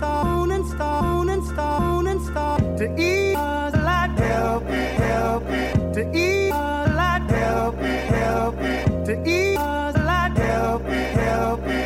[0.00, 2.58] moon and moon and moon and star.
[2.78, 5.72] To eat a lot, help me, help me.
[5.94, 8.84] To eat a lot, help me, help me.
[9.06, 11.80] To eat a lot, help me, help me.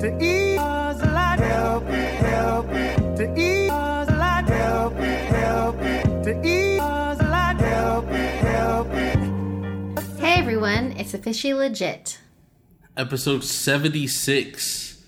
[0.00, 2.86] To eat a lot, help me, help me.
[3.16, 6.02] To eat a lot, help me, help me.
[6.24, 9.08] To eat a lot, help me, help me.
[10.18, 12.18] Hey everyone, it's officially legit.
[12.96, 15.02] Episode 76.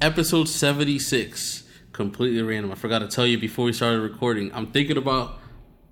[0.00, 1.64] Episode 76.
[1.90, 2.70] Completely random.
[2.70, 4.54] I forgot to tell you before we started recording.
[4.54, 5.40] I'm thinking about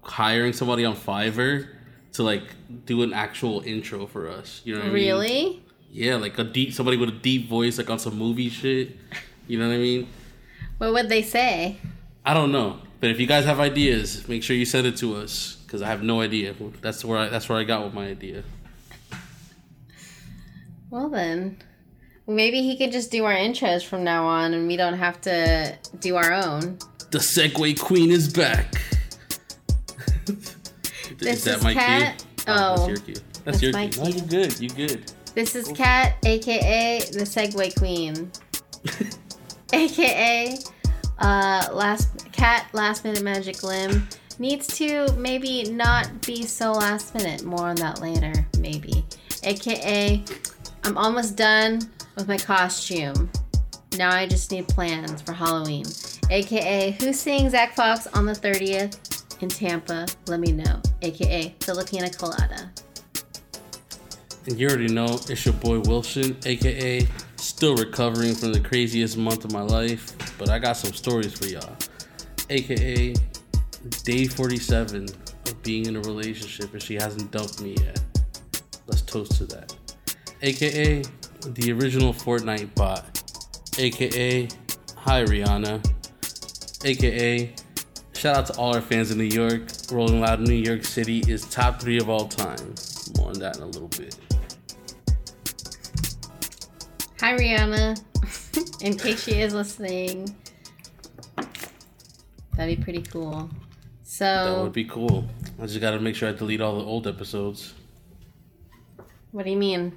[0.02, 1.66] hiring somebody on Fiverr
[2.12, 2.44] to like
[2.86, 4.60] do an actual intro for us.
[4.62, 5.04] You know what I mean?
[5.04, 5.62] Really?
[5.90, 8.96] Yeah, like a deep somebody with a deep voice, like on some movie shit.
[9.48, 10.08] You know what I mean?
[10.78, 11.78] What would they say?
[12.24, 15.16] I don't know, but if you guys have ideas, make sure you send it to
[15.16, 16.54] us because I have no idea.
[16.80, 18.44] That's where I that's where I got with my idea.
[20.90, 21.58] Well then,
[22.26, 25.76] maybe he could just do our intros from now on, and we don't have to
[26.00, 26.78] do our own.
[27.10, 28.74] The Segue Queen is back.
[31.18, 32.24] This is Kat.
[32.46, 33.14] Oh, Oh, that's your cue.
[33.14, 34.02] That's, that's your my cue.
[34.02, 34.20] No, cue.
[34.20, 34.60] you good.
[34.60, 35.12] You good.
[35.34, 38.30] This is Kat, aka the Segue Queen,
[39.74, 40.56] aka
[41.18, 47.44] uh, last Cat Last Minute Magic Limb needs to maybe not be so last minute.
[47.44, 49.04] More on that later, maybe.
[49.42, 50.24] AKA,
[50.84, 51.80] I'm almost done
[52.16, 53.30] with my costume.
[53.96, 55.84] Now I just need plans for Halloween.
[56.30, 60.06] AKA, who's seeing Zack Fox on the 30th in Tampa?
[60.26, 60.80] Let me know.
[61.02, 62.70] AKA, Filipina Colada.
[64.46, 67.06] And you already know it's your boy Wilson, aka
[67.36, 71.46] still recovering from the craziest month of my life, but I got some stories for
[71.46, 71.76] y'all.
[72.48, 73.14] AKA
[74.04, 78.00] day 47 of being in a relationship and she hasn't dumped me yet.
[78.86, 79.74] Let's toast to that.
[80.42, 81.02] AKA
[81.48, 83.04] the original Fortnite bot.
[83.78, 84.48] AKA
[84.96, 85.84] hi Rihanna.
[86.82, 87.54] AKA
[88.14, 89.64] shout out to all our fans in New York.
[89.92, 92.74] Rolling Loud in New York City is top three of all time.
[93.18, 94.16] More on that in a little bit.
[97.20, 98.02] Hi, Rihanna.
[98.82, 100.34] In case she is listening,
[102.56, 103.50] that'd be pretty cool.
[104.04, 105.28] So that would be cool.
[105.60, 107.74] I just gotta make sure I delete all the old episodes.
[109.32, 109.92] what do you mean?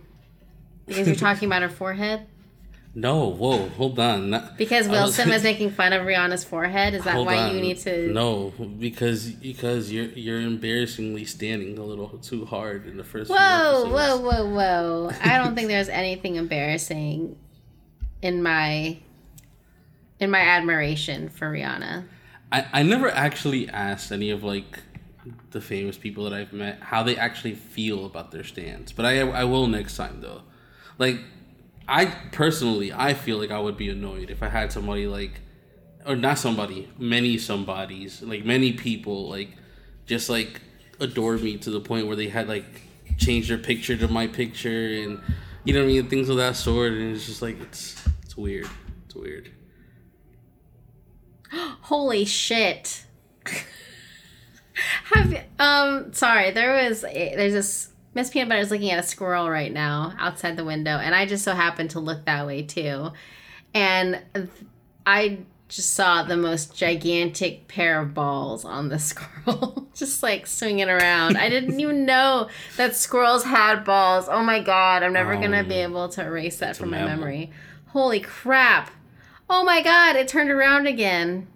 [0.86, 2.28] Because you're talking about her forehead?
[2.96, 4.54] No, whoa, hold on.
[4.56, 6.94] Because Will was- making fun of Rihanna's forehead?
[6.94, 7.56] Is that why on.
[7.56, 8.08] you need to?
[8.14, 13.32] No, because because you're you're embarrassingly standing a little too hard in the first.
[13.32, 15.12] Whoa, whoa, whoa, whoa.
[15.24, 17.36] I don't think there's anything embarrassing
[18.22, 19.00] in my
[20.20, 22.06] in my admiration for Rihanna.
[22.52, 24.80] I, I never actually asked any of like
[25.50, 29.20] the famous people that I've met how they actually feel about their stands, but I
[29.22, 30.44] I will next time though.
[30.98, 31.20] Like
[31.88, 35.42] I personally I feel like I would be annoyed if I had somebody like
[36.06, 39.50] or not somebody, many somebodies, like many people like
[40.06, 40.62] just like
[41.00, 42.66] adore me to the point where they had like
[43.18, 45.20] changed their picture to my picture and
[45.64, 48.38] you know what I mean things of that sort and it's just like it's it's
[48.38, 48.68] weird.
[49.06, 49.52] It's weird.
[51.52, 53.06] Holy shit.
[55.14, 59.08] Have um sorry, there was a, there's this Miss Peanut Butter is looking at a
[59.08, 62.62] squirrel right now outside the window and I just so happened to look that way
[62.62, 63.12] too.
[63.74, 64.22] And
[65.06, 70.90] I just saw the most gigantic pair of balls on the squirrel just like swinging
[70.90, 71.38] around.
[71.38, 74.28] I didn't even know that squirrels had balls.
[74.30, 77.00] Oh my god, I'm never going to be Um, able to erase that from my
[77.00, 77.16] mammal.
[77.18, 77.52] memory.
[77.88, 78.92] Holy crap.
[79.50, 81.48] Oh my god, it turned around again.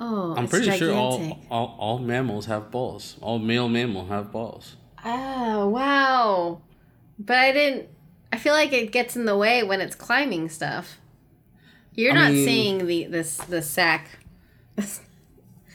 [0.00, 3.16] Oh, I'm pretty sure all, all all mammals have balls.
[3.20, 4.76] All male mammal have balls.
[5.04, 6.60] Oh, wow.
[7.18, 7.88] But I didn't
[8.32, 10.98] I feel like it gets in the way when it's climbing stuff.
[11.94, 14.08] You're I not mean- seeing the this the sack.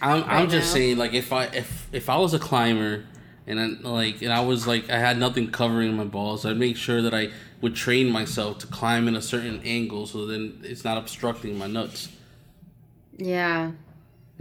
[0.02, 3.06] I'm I'm just saying like if I if if I was a climber
[3.48, 6.78] and I, like and I was like I had nothing covering my balls, I'd make
[6.78, 7.30] sure that I
[7.62, 11.68] would train myself to climb in a certain angle so then it's not obstructing my
[11.68, 12.10] nuts.
[13.18, 13.72] yeah.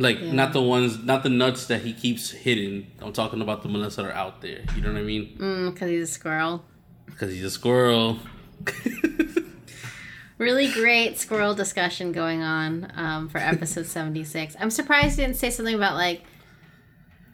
[0.02, 0.32] Like Yeah.
[0.32, 2.86] not the ones, not the nuts that he keeps hidden.
[3.00, 4.60] I'm talking about the ones that are out there.
[4.74, 5.36] You know what I mean?
[5.38, 6.64] Mm, cuz he's a squirrel.
[7.06, 8.18] Because he's a squirrel.
[10.38, 14.56] Really great squirrel discussion going on um, for episode 76.
[14.58, 16.22] I'm surprised you didn't say something about like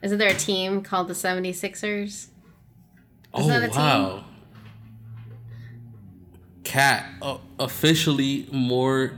[0.02, 2.26] isn't there a team called the 76ers?
[3.32, 4.24] Oh that a wow!
[6.64, 9.12] Cat uh, officially more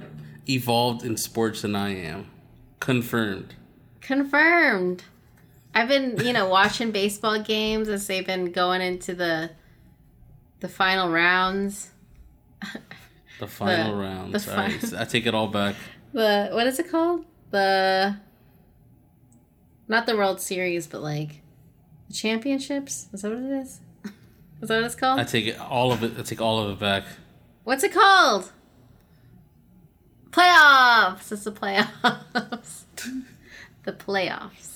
[0.49, 2.30] evolved in sports than I am.
[2.81, 3.55] Confirmed.
[4.01, 5.05] Confirmed.
[5.75, 9.51] I've been, you know, watching baseball games as they've been going into the
[10.61, 11.91] the final rounds.
[13.39, 14.35] The final The- round.
[14.35, 15.75] the All right, fi- I take it all back.
[16.13, 17.25] the what is it called?
[17.51, 18.17] The
[19.89, 21.41] not the World Series, but like
[22.09, 23.09] the championships.
[23.13, 23.81] Is that what it is?
[24.63, 25.21] Is that what it's called?
[25.21, 26.13] I take it all of it.
[26.19, 27.05] I take all of it back.
[27.65, 28.53] What's it called?
[30.33, 31.33] Playoffs.
[31.33, 32.85] It's the playoffs.
[33.85, 34.71] the playoffs.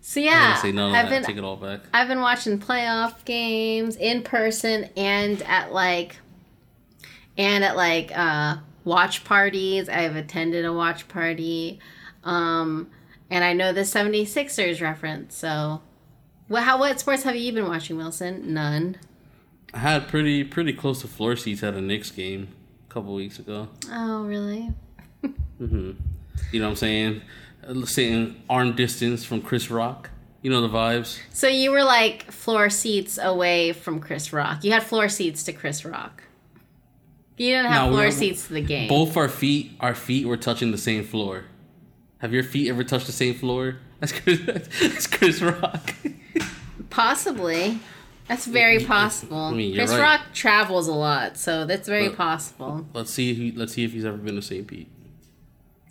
[0.00, 1.10] So yeah, gonna say none I've that.
[1.10, 1.82] been take it all back.
[1.94, 6.16] I've been watching playoff games in person and at like
[7.38, 9.88] and at like uh watch parties.
[9.88, 11.78] I've attended a watch party.
[12.24, 12.90] Um
[13.30, 15.36] and I know the 76ers reference.
[15.36, 15.80] So
[16.48, 18.52] what how what sports have you been watching, Wilson?
[18.52, 18.96] None.
[19.72, 22.48] I had pretty pretty close to floor seats at a Knicks game
[22.90, 23.68] a couple weeks ago.
[23.92, 24.72] Oh, really?
[25.58, 25.92] hmm
[26.52, 27.22] You know what I'm saying?
[27.66, 30.10] Uh, Sitting arm distance from Chris Rock.
[30.42, 31.18] You know the vibes.
[31.32, 34.64] So you were like floor seats away from Chris Rock.
[34.64, 36.22] You had floor seats to Chris Rock.
[37.36, 38.88] You didn't have No, floor seats to the game.
[38.88, 41.44] Both our feet, our feet were touching the same floor.
[42.18, 43.76] Have your feet ever touched the same floor?
[44.00, 44.40] That's Chris,
[44.80, 45.94] that's Chris Rock.
[46.90, 47.78] Possibly.
[48.30, 49.36] That's very possible.
[49.36, 50.00] I mean, Chris right.
[50.00, 52.86] Rock travels a lot, so that's very But- possible.
[52.94, 53.34] let's see.
[53.34, 54.64] Who, let's see if he's ever been to St.
[54.68, 54.88] Pete.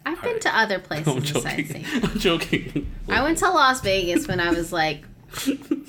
[0.05, 0.41] I've been right.
[0.43, 1.83] to other I'm places besides joking.
[1.85, 2.03] St.
[2.09, 2.91] I'm joking.
[3.09, 5.03] I went to Las Vegas when I was like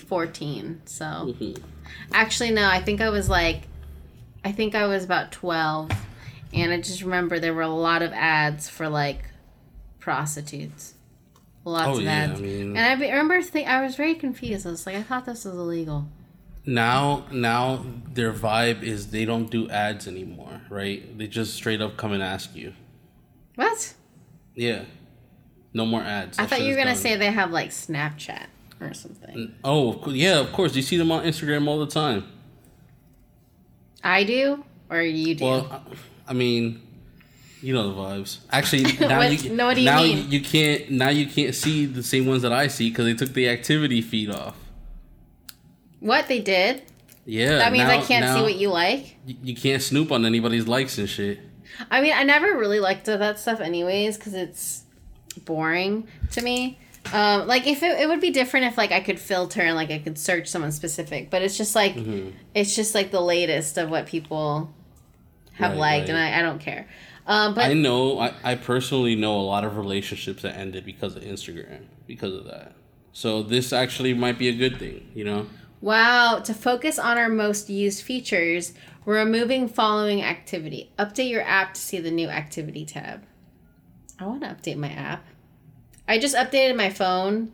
[0.08, 0.82] 14.
[0.86, 1.62] So Mhm.
[2.12, 3.62] actually, no, I think I was like,
[4.44, 5.90] I think I was about 12.
[6.52, 9.22] And I just remember there were a lot of ads for like
[10.00, 10.94] prostitutes.
[11.64, 12.40] Lots Oh of yeah, ads.
[12.40, 14.66] I mean, and I remember think I was very confused.
[14.66, 16.08] I was like, I thought this was illegal.
[16.66, 21.16] Now now their vibe is they don't do ads anymore, right?
[21.18, 22.72] They just straight up come and ask you.
[23.54, 23.94] What?
[24.54, 24.84] Yeah,
[25.72, 26.38] no more ads.
[26.38, 26.96] I That thought you were gonna done.
[27.00, 28.46] say they have like Snapchat
[28.80, 29.36] or something.
[29.36, 30.74] Mm, oh of cou- yeah, of course.
[30.74, 32.24] You see them on Instagram all the time.
[34.02, 35.44] I do, or you do.
[35.44, 35.68] Well,
[36.26, 36.80] I I mean,
[37.62, 38.38] you know the vibes.
[38.50, 40.30] Actually, now What- you no, what do you now mean?
[40.30, 43.34] you can't now you can't see the same ones that I see because they took
[43.34, 44.56] the activity feed off.
[46.00, 46.82] What they did?
[47.26, 49.16] Yeah, That means I can't see what you like.
[49.26, 51.38] You can't snoop on anybody's likes and shit.
[51.90, 54.82] I mean, I never really liked that stuff, anyways, because it's
[55.44, 56.78] boring to me.
[57.12, 59.90] Um, like if it, it would be different if like I could filter and like
[59.90, 62.32] I could search someone specific, but it's just like Mhm.
[62.54, 64.72] it's just like the latest of what people
[65.54, 66.18] have Right, liked, and.
[66.18, 66.88] I, I don't care.
[67.26, 68.18] Um, but I know.
[68.18, 72.44] I, I personally know a lot of relationships that ended because of Instagram because of
[72.46, 72.72] that.
[73.12, 75.46] So this actually might be a good thing, you know.
[75.80, 78.74] Wow, to focus on our most used features,
[79.04, 80.92] we're removing following activity.
[80.98, 83.24] Update your app to see the new activity tab.
[84.18, 85.24] I want to update my app.
[86.06, 87.52] I just updated my phone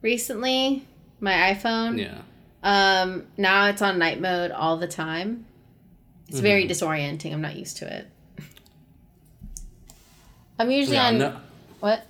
[0.00, 0.86] recently,
[1.20, 2.00] my iPhone.
[2.00, 2.22] Yeah.
[2.64, 5.46] Um, now it's on night mode all the time.
[6.28, 7.32] It's very disorienting.
[7.32, 8.08] I'm not used to it.
[10.58, 11.08] I'm usually Yeah.
[11.08, 11.36] On ne-
[11.80, 12.06] what?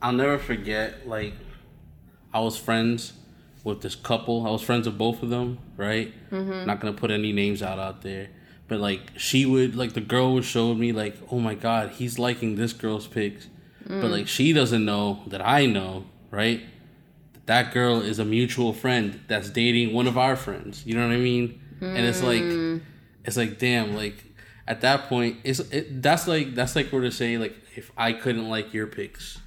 [0.00, 1.08] I'll never forget.
[1.08, 1.34] Like,
[2.32, 3.12] I was friends
[3.66, 4.46] with this couple.
[4.46, 5.58] I was friends with both of them.
[5.76, 6.14] Right.
[6.30, 6.66] Mm-hmm.
[6.66, 8.28] Not gonna put any names out out there.
[8.68, 12.18] But like she would like the girl would show me like oh my god he's
[12.18, 13.46] liking this girl's pics,
[13.86, 16.62] but like she doesn't know that I know right
[17.46, 20.84] that girl is a mutual friend that's dating one of our friends.
[20.84, 21.60] You know what I mean?
[21.80, 22.42] And it's like,
[23.24, 24.24] it's like, damn, like
[24.66, 28.12] at that point, it's it, that's like that's like we're to say like if I
[28.12, 29.38] couldn't like your pics,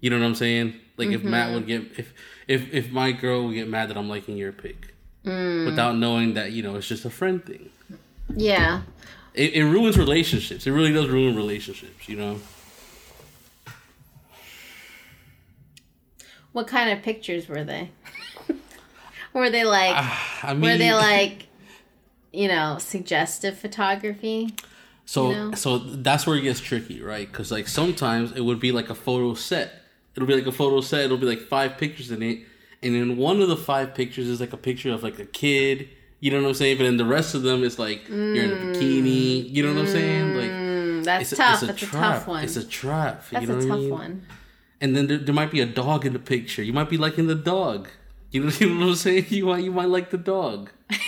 [0.00, 0.74] you know what I'm saying?
[0.96, 1.88] Like if Matt would mm-hmm.
[1.88, 2.12] get if
[2.46, 5.66] if if my girl would get mad that I'm liking your pic, mm.
[5.66, 7.70] without knowing that you know it's just a friend thing.
[8.34, 8.82] Yeah.
[9.34, 10.66] It, it ruins relationships.
[10.66, 12.08] It really does ruin relationships.
[12.08, 12.40] You know.
[16.52, 17.90] What kind of pictures were they?
[19.32, 21.48] were they like ah, I mean, were they like
[22.32, 24.54] you know, suggestive photography?
[25.06, 25.52] So you know?
[25.52, 27.30] so that's where it gets tricky, right?
[27.30, 29.77] Because like sometimes it would be like a photo set.
[30.18, 31.04] It'll be like a photo set.
[31.04, 32.40] It'll be like five pictures in it,
[32.82, 35.88] and in one of the five pictures is like a picture of like a kid.
[36.18, 36.78] You know what I'm saying?
[36.78, 39.48] But then the rest of them is like you're in a bikini.
[39.48, 40.34] You know what I'm saying?
[40.36, 41.52] Like Mm, that's it's a, tough.
[41.54, 42.14] it's a That's a trap.
[42.18, 42.42] tough one.
[42.42, 43.24] It's a trap.
[43.30, 43.90] that's you know a tough I mean?
[43.90, 44.26] one.
[44.80, 46.62] And then there, there might be a dog in the picture.
[46.64, 47.88] You might be liking the dog.
[48.32, 49.26] You know, you know what I'm saying?
[49.28, 50.70] You might you might like the dog.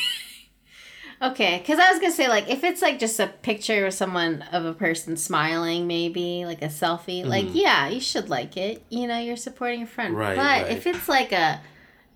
[1.22, 4.42] Okay, because I was gonna say like if it's like just a picture of someone
[4.52, 7.50] of a person smiling, maybe like a selfie, like mm.
[7.54, 8.82] yeah, you should like it.
[8.88, 10.16] You know, you're supporting your friend.
[10.16, 10.70] Right, But right.
[10.72, 11.60] if it's like a,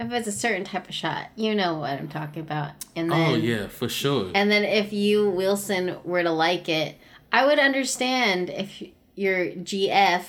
[0.00, 2.70] if it's a certain type of shot, you know what I'm talking about.
[2.96, 4.30] And oh, then, Oh yeah, for sure.
[4.34, 6.96] and then if you Wilson were to like it,
[7.30, 8.82] I would understand if
[9.16, 10.24] your GF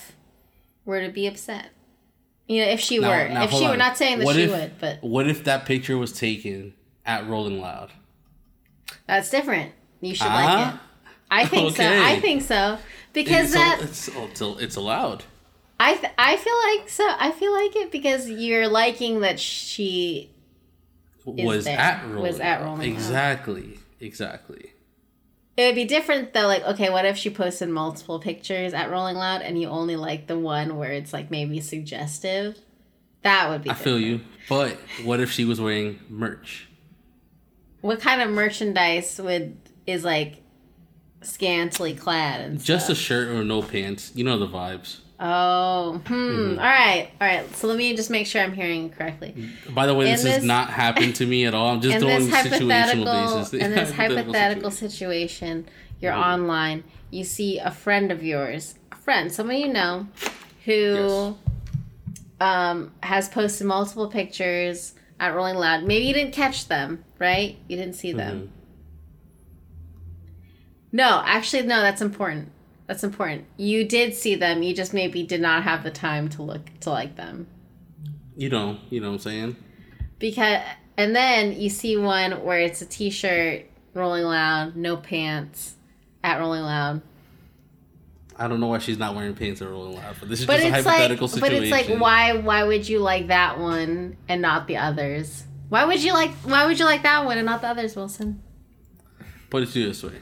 [0.84, 1.70] were to be upset.
[2.46, 4.42] You know, if she Now- were, now, if she were not saying that What she
[4.42, 6.74] if- would, but What if that picture was taken
[7.06, 7.92] at Rolling Loud?
[9.06, 9.72] That's different.
[10.00, 10.80] You should Ah, like it.
[11.30, 11.84] I think so.
[11.84, 12.78] I think so
[13.12, 15.24] because it's, that it's, it's, it's allowed.
[15.78, 17.06] I th- I feel like so.
[17.18, 20.30] I feel like it because you're liking that she.
[21.24, 21.78] Was there.
[21.78, 22.88] at Rolling Was at Rolling Loud.
[22.88, 23.78] Exactly.
[24.00, 24.72] Exactly.
[25.56, 26.46] It would be different though.
[26.46, 30.28] Like, okay, what if she posted multiple pictures at Rolling Loud and you only like
[30.28, 32.58] the one where it's like maybe suggestive?
[33.22, 33.70] That would be.
[33.70, 34.20] I feel you.
[34.48, 36.68] But what if she was wearing merch?
[37.80, 39.56] What kind of merchandise would
[39.86, 40.42] is like
[41.22, 44.12] scantily clad and Just a shirt or no pants.
[44.14, 44.98] You know the vibes.
[45.18, 46.12] Oh, hmm.
[46.12, 46.58] Mm-hmm.
[46.58, 47.56] All right, all right.
[47.56, 49.34] So let me just make sure I'm hearing correctly.
[49.70, 51.68] By the way, this, In has not happened to me at all.
[51.68, 53.54] I'm just in doing this hypothetical, situational basis.
[53.64, 54.90] in this hypothetical situation.
[54.90, 55.68] situation,
[56.00, 56.34] you're Mhm.
[56.34, 56.84] online.
[57.10, 60.06] You see a friend of yours, a friend, someone you know,
[60.66, 61.36] who
[62.40, 65.84] um, has posted multiple pictures at Rolling Loud.
[65.84, 67.56] Maybe you didn't catch them, right?
[67.68, 68.48] You didn't see them.
[68.48, 68.48] Mhm.
[70.92, 71.80] No, actually, no.
[71.82, 72.50] That's important.
[72.86, 73.44] That's important.
[73.56, 74.62] You did see them.
[74.62, 77.46] You just maybe did not have the time to look to like them.
[78.36, 79.56] You know, you know what I'm saying?
[80.18, 80.62] because
[80.96, 85.74] and then you see one where it's a t-shirt rolling loud no pants
[86.24, 87.02] at rolling loud
[88.38, 90.60] I don't know why she's not wearing pants or rolling loud, but this is but
[90.60, 94.16] just a it's like hypothetical but it's like why why would you like that one
[94.28, 95.44] and not the others?
[95.68, 98.42] Why would you like why would you like that one and not the others wilson?
[99.48, 100.20] Put it to you this way: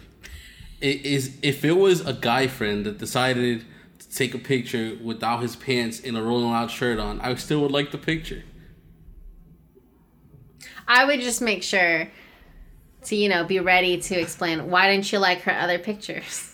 [0.80, 3.64] it is if it was a guy friend that decided
[3.98, 7.60] to take a picture without his pants and a Rolling Loud shirt on, I still
[7.62, 8.44] would like the picture.
[10.86, 12.08] i would just make sure
[13.02, 16.53] to you know be ready to explain why didn't you like her other pictures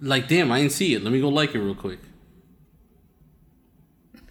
[0.00, 1.02] Like, damn, I didn't see it.
[1.02, 2.00] Let me go like it real quick.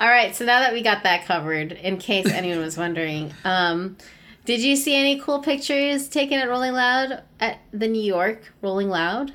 [0.00, 3.96] all right so now that we got that covered in case anyone was wondering um
[4.44, 8.88] did you see any cool pictures taken at rolling loud at the new york rolling
[8.88, 9.32] loud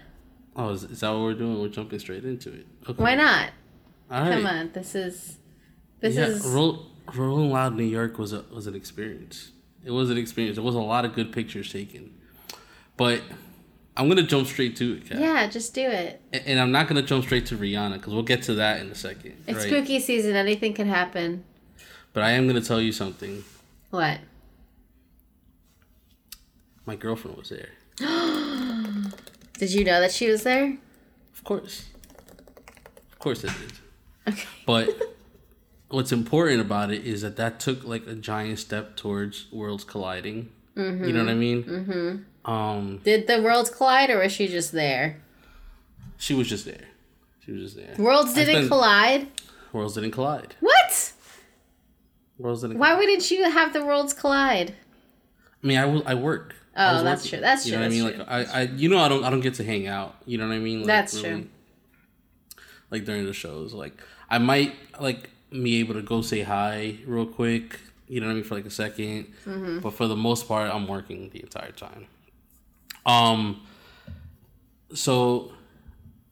[0.58, 1.62] Oh, is, is that what we're doing?
[1.62, 2.65] We're jumping straight into it.
[2.89, 3.01] Okay.
[3.01, 3.51] why not
[4.10, 4.34] right.
[4.34, 5.38] come on this is
[6.00, 9.51] this yeah, is Roll, Rolling Loud New York was a was an experience.
[9.84, 10.58] It was an experience.
[10.58, 12.13] There was a lot of good pictures taken,
[12.98, 13.22] but
[13.98, 15.20] I'm gonna jump straight to it, Kat.
[15.20, 18.24] yeah just do it A- And I'm not gonna jump straight to Rihanna because we'll
[18.24, 19.34] get to that in a second.
[19.48, 19.68] it's right?
[19.68, 21.44] spooky season anything can happen
[22.13, 23.44] But I am gonna tell you something.
[23.89, 24.20] what
[26.86, 27.70] My girlfriend was there.
[29.60, 30.77] did you know that she was there
[31.34, 31.86] Of course.
[33.12, 34.34] Of course it did.
[34.34, 34.89] okay But
[35.89, 40.50] what's important about it is that that took like a giant step towards worlds colliding.
[40.75, 41.63] You know what I mean?
[41.63, 42.18] Mm-hmm.
[42.48, 45.22] Um, did the worlds collide or was she just there
[46.18, 46.86] she was just there.
[47.46, 47.94] She was just there.
[48.04, 49.27] worlds didn't spent- collide
[49.74, 50.56] Worlds didn't collide.
[50.62, 51.13] what
[52.39, 52.77] Worlds didn't.
[52.80, 54.74] why wouldn't you have the worlds collide
[55.63, 56.04] I mean, I will.
[56.06, 56.56] I work.
[56.75, 57.30] Oh, was that's working.
[57.32, 57.39] true.
[57.42, 57.72] That's true.
[57.72, 58.10] you know what I mean?
[58.10, 58.18] true.
[58.20, 60.16] Like I, I, you know, I don't, I don't get to hang out.
[60.27, 60.80] You know what I mean?
[60.82, 61.48] Like, That's true.
[62.92, 63.94] Like during the shows, like
[64.30, 67.80] I might like be able to go say hi real quick.
[68.08, 69.80] You know what I mean for like a 2nd Mm-hmm.
[69.80, 72.06] but for the most part, I'm working the entire time.
[73.08, 73.62] Um.
[74.94, 75.52] So,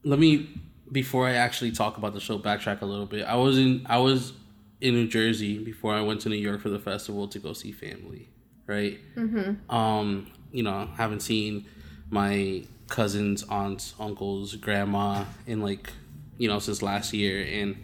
[0.04, 0.50] let me
[0.92, 3.26] before I actually talk about the show, backtrack a little bit.
[3.26, 4.34] I was in I was
[4.82, 7.72] in New Jersey before I went to New York for the festival to go see
[7.72, 8.30] family.
[8.68, 9.00] Right.
[9.16, 9.74] Mm-hmm.
[9.74, 10.32] Um.
[10.52, 11.66] You know, haven't seen
[12.10, 15.92] my cousins, aunts, uncles, grandma in like
[16.38, 17.76] you know since last year, and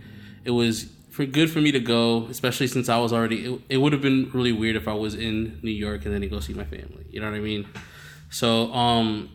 [0.43, 3.45] it was for good for me to go, especially since I was already.
[3.45, 6.21] It, it would have been really weird if I was in New York and then
[6.21, 7.05] to go see my family.
[7.09, 7.67] You know what I mean?
[8.31, 9.29] So um,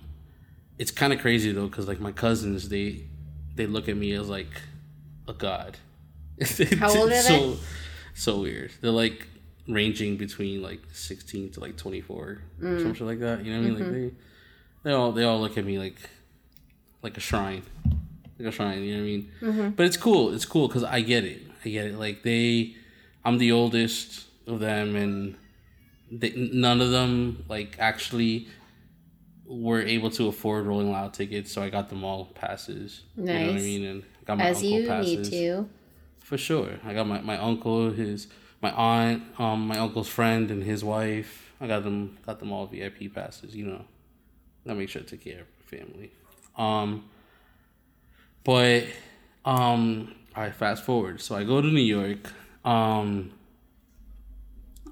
[0.79, 3.05] it's kind of crazy though, because like my cousins, they
[3.55, 4.51] they look at me as like
[5.29, 5.77] a god.
[6.79, 7.57] How old are so, they?
[8.15, 8.73] So weird.
[8.81, 9.29] They're like
[9.69, 12.77] ranging between like sixteen to like twenty four, Mm.
[12.77, 13.45] or something like that.
[13.45, 13.79] You know what I mean?
[13.79, 14.03] Mm-hmm.
[14.05, 14.13] Like
[14.83, 15.97] they, they all they all look at me like
[17.03, 17.63] like a shrine,
[18.39, 18.83] like a shrine.
[18.83, 19.31] You know what I mean?
[19.43, 19.69] Mm-hmm.
[19.71, 20.33] But it's cool.
[20.35, 21.43] It's cool because I get it.
[21.65, 21.99] I get it.
[21.99, 22.75] Like they,
[23.25, 25.37] I'm the oldest of them, and
[26.11, 28.49] they, none of them like actually
[29.47, 33.03] were able to afford Rolling Loud tickets, so I got them all passes.
[33.17, 33.63] You know what I Nice.
[33.63, 33.85] mean?
[33.85, 35.31] And got my as uncle you passes.
[35.31, 35.69] need to
[36.21, 36.81] For sure.
[36.85, 38.27] I got my, my uncle, his
[38.61, 41.53] my aunt, um, my uncle's friend and his wife.
[41.61, 43.85] I got them got them all VIP passes, you know.
[44.67, 46.11] Gotta make sure to take care of family.
[46.57, 47.05] Um
[48.45, 48.85] but
[49.45, 51.21] um all right, fast forward.
[51.21, 52.33] So I go to New York.
[52.65, 53.31] Um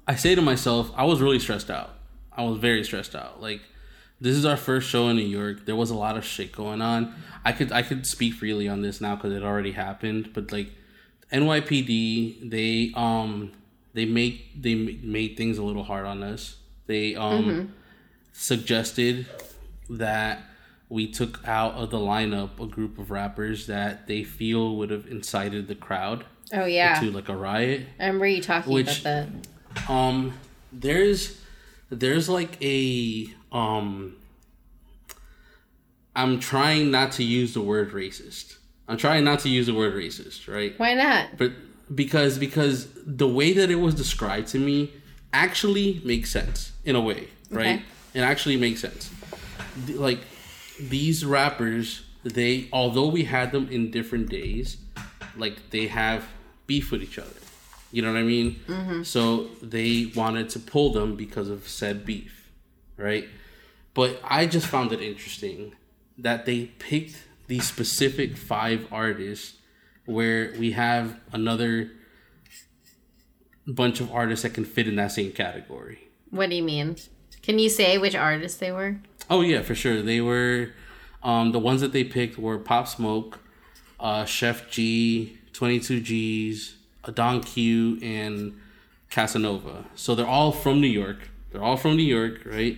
[0.07, 1.91] I say to myself, I was really stressed out.
[2.31, 3.41] I was very stressed out.
[3.41, 3.61] Like
[4.21, 5.65] this is our first show in New York.
[5.65, 7.13] There was a lot of shit going on.
[7.43, 10.31] I could I could speak freely on this now because it already happened.
[10.33, 10.71] But like
[11.31, 13.51] NYPD, they um
[13.93, 16.57] they make they made things a little hard on us.
[16.87, 17.73] They um
[18.31, 19.25] suggested
[19.89, 20.39] that
[20.89, 25.07] we took out of the lineup a group of rappers that they feel would have
[25.07, 26.99] incited the crowd Oh yeah.
[26.99, 27.87] to like a riot.
[27.99, 29.27] I remember you talking Which- about
[29.75, 29.89] that.
[29.91, 30.33] Um,
[30.71, 31.39] there's
[31.89, 34.15] there's like a um.
[36.17, 38.55] I'm trying not to use the word racist.
[38.87, 40.73] I'm trying not to use the word racist, right?
[40.77, 41.37] Why not?
[41.37, 41.51] But
[41.93, 44.93] because because the way that it was described to me
[45.33, 47.79] actually makes sense in a way, right?
[47.79, 47.83] Okay.
[48.13, 49.11] It actually makes sense.
[49.89, 50.19] Like
[50.79, 54.77] these rappers, they although we had them in different days,
[55.35, 56.25] like they have
[56.65, 57.29] beef with each other.
[57.91, 59.03] You know what I mean?
[59.03, 62.49] So they wanted to pull them because of said beef,
[62.95, 63.27] right?
[63.95, 65.73] But I just found it interesting
[66.19, 69.57] that they picked these specific five artists
[70.05, 71.91] where we have another
[73.65, 76.09] bunch of artists that can fit in that same category.
[76.29, 76.97] What do you mean?
[77.41, 78.97] Can you say which artists they were?
[79.29, 80.01] Oh yeah, for sure.
[80.01, 80.71] They were
[81.23, 83.39] um, the ones that they picked were Pop Smoke,
[83.99, 86.75] uh, Sheff G, Twenty Two G's,
[87.13, 88.59] Don Q, and
[89.09, 89.85] Casanova.
[89.95, 91.29] So they're all from New York.
[91.51, 92.77] They're all from New York, right?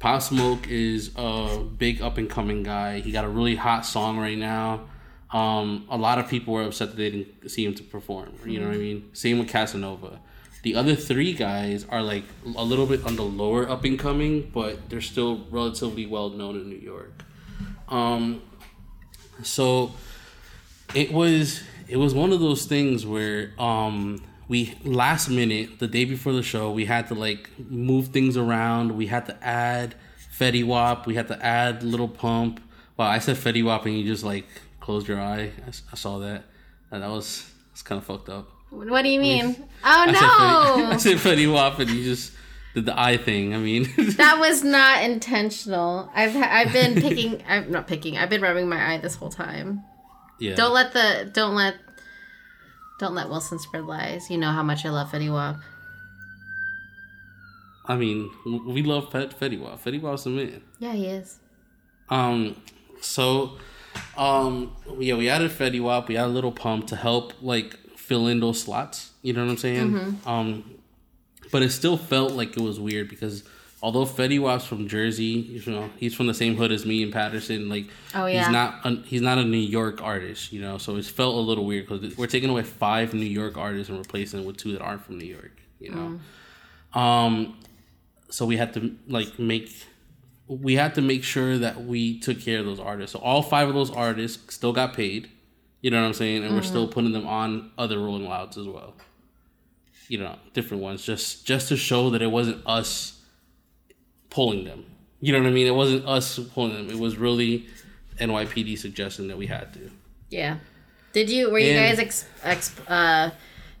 [0.00, 3.00] Pop Smoke is a big up and coming guy.
[3.00, 4.88] He got a really hot song right now.
[5.30, 8.32] Um, a lot of people were upset that they didn't see him to perform.
[8.44, 9.10] You know what I mean?
[9.12, 10.18] Same with Casanova.
[10.62, 12.24] The other three guys are like
[12.56, 16.56] a little bit on the lower up and coming, but they're still relatively well known
[16.56, 17.22] in New York.
[17.88, 18.40] Um,
[19.42, 19.92] so
[20.94, 26.04] it was it was one of those things where um we last minute the day
[26.04, 29.94] before the show we had to like move things around we had to add
[30.38, 32.60] Fetty Wap we had to add Lil Pump
[32.96, 34.46] well I said Fetty Wap and you just like
[34.80, 35.52] closed your eye
[35.92, 36.42] I saw that
[36.90, 39.54] and that was it's kind of fucked up What do you mean?
[39.84, 42.32] Oh I said, Fetty, I said Fetty Wap and you just
[42.74, 43.84] did the eye thing I mean
[44.16, 46.10] that was not intentional.
[46.12, 47.42] I've I've been picking.
[47.48, 48.18] I'm not picking.
[48.18, 49.84] I've been rubbing my eye this whole time.
[50.40, 51.74] yeah Don't let the don't let
[53.00, 54.30] don't let Wilson spread lies.
[54.30, 55.56] You know how much I love Fetty Wap.
[57.86, 61.38] I mean we love Fet- Fetty Wap Fetty Wap's the man Yeah, he is.
[62.08, 62.60] Um,
[63.00, 63.56] so,
[64.16, 68.26] um, yeah, we added Fetty Wap, we added a Lil Pump to help like fill
[68.26, 69.12] in those slots.
[69.22, 70.18] You know what I'm saying?
[70.26, 70.74] Um,
[71.50, 73.44] but it still felt like it was weird because
[73.82, 77.10] although Fetty Wap's from Jersey, you know, he's from the same hood as me in
[77.10, 77.68] Paterson.
[77.68, 78.44] Like, Oh, yeah.
[78.44, 80.52] he's not a, he's not a New York artist.
[80.52, 83.56] You know, so it felt a little weird because we're taking away five New York
[83.56, 85.56] artists and replacing them with two that aren't from New York.
[85.78, 87.56] You know, um,
[88.28, 89.70] so we had to like make
[90.46, 93.12] we had to make sure that we took care of those artists.
[93.12, 95.30] So all five of those artists still got paid.
[95.80, 96.44] You know what I'm saying?
[96.44, 98.94] And we're still putting them on other Rolling Louds as well.
[100.08, 103.19] You know, different ones, just just to show that it wasn't us
[104.30, 104.84] pulling them.
[105.20, 105.66] You know what I mean?
[105.66, 106.88] It wasn't us pulling them.
[106.90, 107.66] It was really
[108.18, 109.90] NYPD suggesting that we had to.
[110.30, 110.58] Yeah.
[111.12, 111.50] Did you?
[111.50, 113.30] Were you And- guys ex, ex uh?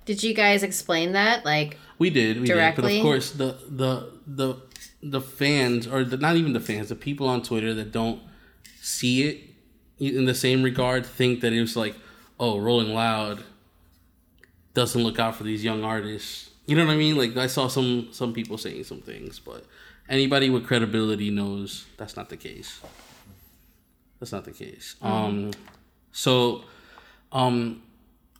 [0.04, 1.44] Did you guys explain that?
[1.44, 2.76] Like, We did, we did.
[2.76, 4.56] But of course, the the the
[5.02, 8.20] the fans, or the, not even the fans, the people on Twitter that don't
[8.82, 9.40] see it
[9.98, 11.94] in the same regard, think that it was like,
[12.38, 13.44] oh, Rolling Loud
[14.74, 16.50] doesn't look out for these young artists.
[16.66, 17.16] You know what I mean?
[17.16, 19.64] Like I saw some some people saying some things, but
[20.10, 22.80] anybody with credibility knows that's not the case.
[24.18, 24.96] That's not the case.
[25.00, 25.52] Um,
[26.12, 26.64] so,
[27.32, 27.82] um,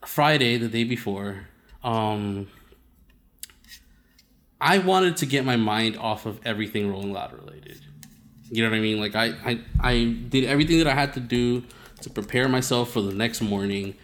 [0.04, 1.46] Friday, the day before,
[1.82, 2.48] um,
[4.60, 7.80] I wanted to get my mind off of everything Rolling Loud related.
[8.50, 9.00] You know what I mean?
[9.00, 11.64] Like I, I, I did everything that I had to do
[12.02, 13.94] to prepare myself for the next morning.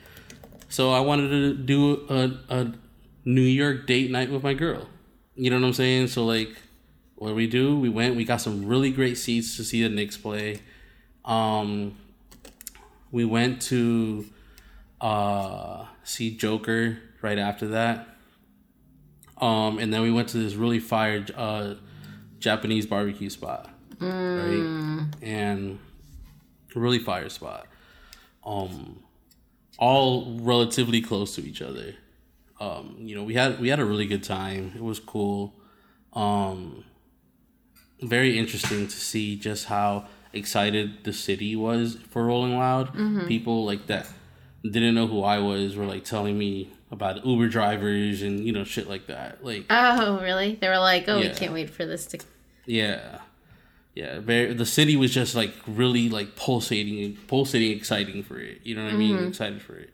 [0.68, 2.72] So I wanted to do a, a
[3.24, 4.88] New York date night with my girl.
[5.34, 6.06] You know what I'm saying?
[6.08, 6.56] So like,
[7.16, 7.78] what we do?
[7.78, 8.16] We went.
[8.16, 10.60] We got some really great seats to see the Knicks play.
[11.24, 11.96] Um,
[13.10, 14.26] we went to
[15.00, 18.08] uh, see Joker right after that.
[19.38, 21.74] Um, and then we went to this really fire uh,
[22.38, 23.68] Japanese barbecue spot,
[24.00, 25.06] right?
[25.20, 25.78] And
[26.74, 27.66] really fire spot.
[28.44, 29.02] Um,
[29.78, 31.94] all relatively close to each other.
[32.60, 34.72] Um, you know, we had we had a really good time.
[34.74, 35.54] It was cool.
[36.14, 36.84] Um,
[38.02, 43.26] very interesting to see just how excited the city was for Rolling Loud.
[43.26, 44.08] People like that
[44.62, 48.64] didn't know who I was were like telling me about Uber drivers and you know
[48.64, 49.44] shit like that.
[49.44, 50.56] Like oh, really?
[50.56, 52.18] They were like, oh, we can't wait for this to.
[52.66, 53.20] yeah,
[53.94, 54.20] yeah.
[54.20, 54.52] Very.
[54.54, 58.60] The city was just like really like pulsating, pulsating, exciting for it.
[58.62, 59.28] You know what I mean?
[59.28, 59.90] Excited for it.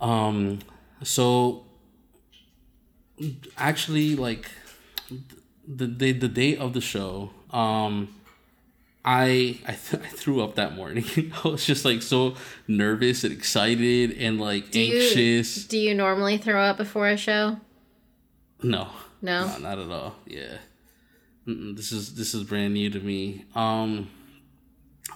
[0.00, 0.60] Um.
[1.02, 1.64] So
[3.56, 4.50] actually, like
[5.76, 8.08] the the the day of the show, um,
[9.04, 11.04] I I, th- I threw up that morning.
[11.44, 12.34] I was just like so
[12.68, 15.64] nervous and excited and like Do you- anxious.
[15.66, 17.58] Do you normally throw up before a show?
[18.62, 18.88] No,
[19.22, 19.46] No?
[19.46, 20.16] no, not at all.
[20.26, 20.58] Yeah,
[21.46, 23.44] Mm-mm, this is this is brand new to me.
[23.54, 24.10] Um,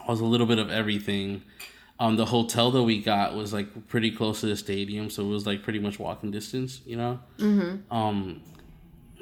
[0.07, 1.43] I was a little bit of everything.
[2.01, 5.29] Um, the hotel that we got was like pretty close to the stadium, so it
[5.29, 6.81] was like pretty much walking distance.
[6.87, 7.21] You know.
[7.39, 7.95] Mm-hmm.
[7.95, 8.41] Um,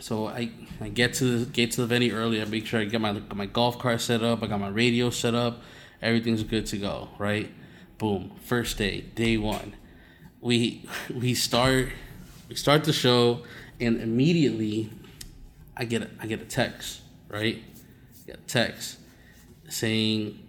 [0.02, 2.42] so I I get to the get to the venue early.
[2.42, 4.42] I make sure I get my my golf cart set up.
[4.42, 5.62] I got my radio set up.
[6.02, 7.08] Everything's good to go.
[7.18, 7.52] Right.
[7.98, 8.32] Boom.
[8.44, 9.76] First day, day one.
[10.40, 10.84] We
[11.14, 11.90] we start
[12.48, 13.44] we start the show,
[13.78, 14.90] and immediately
[15.76, 17.02] I get a, I get a text.
[17.28, 17.62] Right.
[17.62, 18.98] I get a text
[19.68, 20.48] saying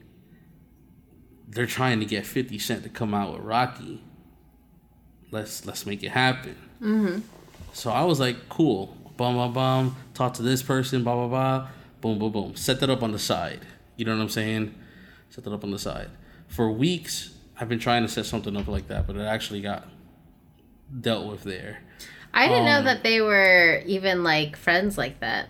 [1.48, 4.02] they're trying to get Fifty Cent to come out with Rocky.
[5.30, 6.56] Let's let's make it happen.
[6.82, 7.20] Mm-hmm.
[7.74, 8.98] So I was like, cool.
[9.18, 9.96] Bum bum bum.
[10.14, 11.04] Talk to this person.
[11.04, 11.68] Blah blah blah.
[12.02, 12.56] Boom boom boom.
[12.56, 13.60] Set that up on the side.
[13.96, 14.74] You know what I'm saying?
[15.30, 16.10] Set that up on the side.
[16.48, 19.88] For weeks, I've been trying to set something up like that, but it actually got
[21.00, 21.80] dealt with there.
[22.34, 25.50] I didn't know Um, that they were even like friends like that.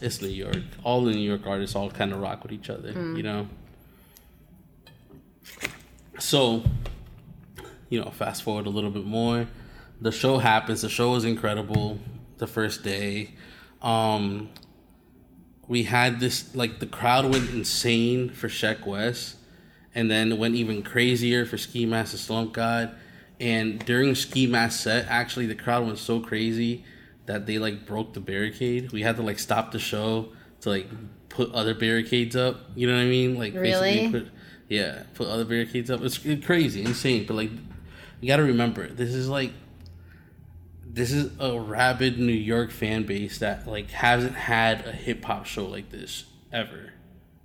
[0.00, 0.56] It's New York.
[0.82, 3.48] All the New York artists all kind of rock with each other, you know.
[6.18, 6.62] So,
[7.90, 9.46] you know, fast forward a little bit more.
[10.00, 10.82] The show happens.
[10.82, 11.98] The show is incredible.
[12.38, 13.34] The first day,
[13.82, 14.48] um,
[15.66, 19.36] we had this like the crowd went insane for Sheck Wes,
[19.94, 22.94] and then went even crazier for Ski Mask and Slump God.
[23.40, 26.84] And during Ski Mask set, actually, the crowd went so crazy
[27.26, 28.90] that they like broke the barricade.
[28.92, 30.28] We had to like stop the show
[30.62, 30.86] to like
[31.28, 32.60] put other barricades up.
[32.74, 33.38] You know what I mean?
[33.38, 33.70] Like Really?
[33.80, 34.32] basically put
[34.68, 36.02] yeah, put other barricades up.
[36.02, 37.26] It's crazy, insane.
[37.26, 37.50] But like,
[38.20, 39.52] you got to remember, this is like
[40.90, 45.46] this is a rabid New York fan base that like hasn't had a hip hop
[45.46, 46.92] show like this ever.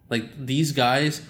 [0.10, 1.22] Like these guys,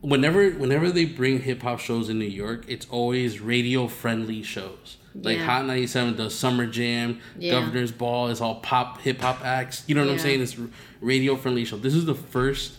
[0.00, 4.96] whenever whenever they bring hip hop shows in New York, it's always radio friendly shows.
[5.14, 5.44] Like Yeah.
[5.46, 7.52] Hot 97 does Summer Jam, Yeah.
[7.52, 9.82] Governor's Ball is all pop hip hop acts.
[9.86, 10.40] You know what I'm saying?
[10.40, 10.56] It's
[11.00, 11.76] radio friendly show.
[11.76, 12.74] This is the first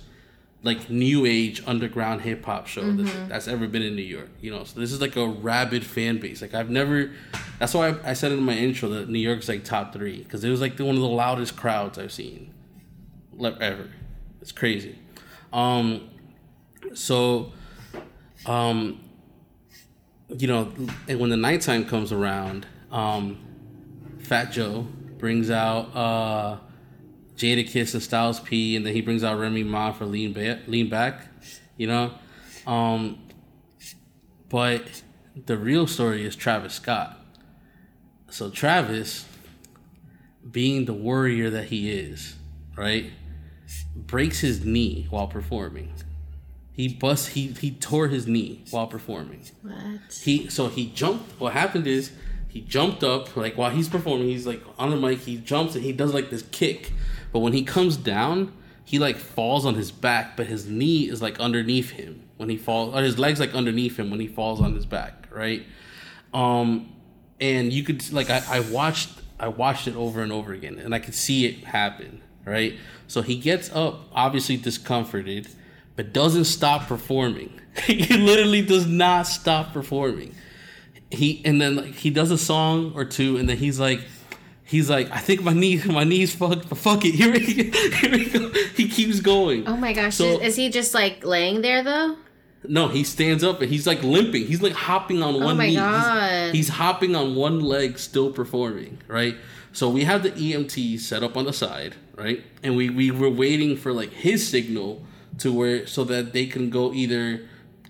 [0.64, 3.06] like new age underground hip hop show Mm-hmm.
[3.06, 4.30] that's, that's ever been in New York.
[4.42, 6.42] You know, so this is like a rabid fan base.
[6.42, 7.12] Like I've never.
[7.60, 10.44] That's why I, I said in my intro that New York's like top three because
[10.44, 12.54] it was like the, one of the loudest crowds I've seen,
[13.60, 13.90] ever.
[14.42, 14.98] It's crazy.
[15.54, 16.10] Um,
[16.94, 17.52] so,
[18.46, 19.00] um,
[20.30, 20.72] you know,
[21.08, 23.38] and when the nighttime comes around, um,
[24.20, 26.58] Fat Joe brings out uh,
[27.42, 30.68] Jadakiss and Styles P, and then he brings out Remy Ma for Lean Back.
[30.68, 31.28] Lean Back,
[31.76, 32.14] you know.
[32.68, 33.20] Um,
[34.50, 35.02] but
[35.46, 37.18] the real story is Travis Scott.
[38.30, 39.26] So Travis,
[40.50, 42.36] being the warrior that he is,
[42.78, 43.12] right,
[43.96, 45.94] breaks his knee while performing.
[46.74, 49.42] He bust he he tore his knee while performing.
[49.62, 50.14] What?
[50.22, 51.40] He so he jumped.
[51.40, 52.12] What happened is
[52.48, 54.28] he jumped up like while he's performing.
[54.28, 55.20] He's like on the mic.
[55.20, 56.92] He jumps and he does like this kick,
[57.32, 61.22] but when he comes down, he like falls on his back, but his knee is
[61.22, 62.94] like underneath him when he falls.
[62.94, 65.66] Or his legs like underneath him when he falls on his back, right?
[66.34, 66.94] Um,
[67.40, 70.94] and you could like I, I watched I watched it over and over again, and
[70.94, 72.76] I could see it happen, right?
[73.08, 75.48] So he gets up, obviously discomforted,
[75.96, 77.60] but doesn't stop performing.
[77.86, 80.36] he literally does not stop performing.
[81.10, 84.02] He and then like he does a song or two, and then he's like.
[84.72, 87.14] He's like, I think my knee, my knees fucked, but fuck it.
[87.16, 88.50] Here we, here we go.
[88.78, 89.68] He keeps going.
[89.68, 90.16] Oh my gosh!
[90.16, 92.16] So- is, is he just like laying there though?
[92.64, 94.46] No, he stands up and he's like limping.
[94.46, 95.72] He's like hopping on oh one Oh my knee.
[95.72, 96.56] He's- God.
[96.56, 99.36] He's, hopping on one leg, still performing, right?
[99.74, 102.42] So we have the EMT set up on the side, right?
[102.64, 105.04] And we, we were waiting for like his signal
[105.40, 107.42] to where so that they can go either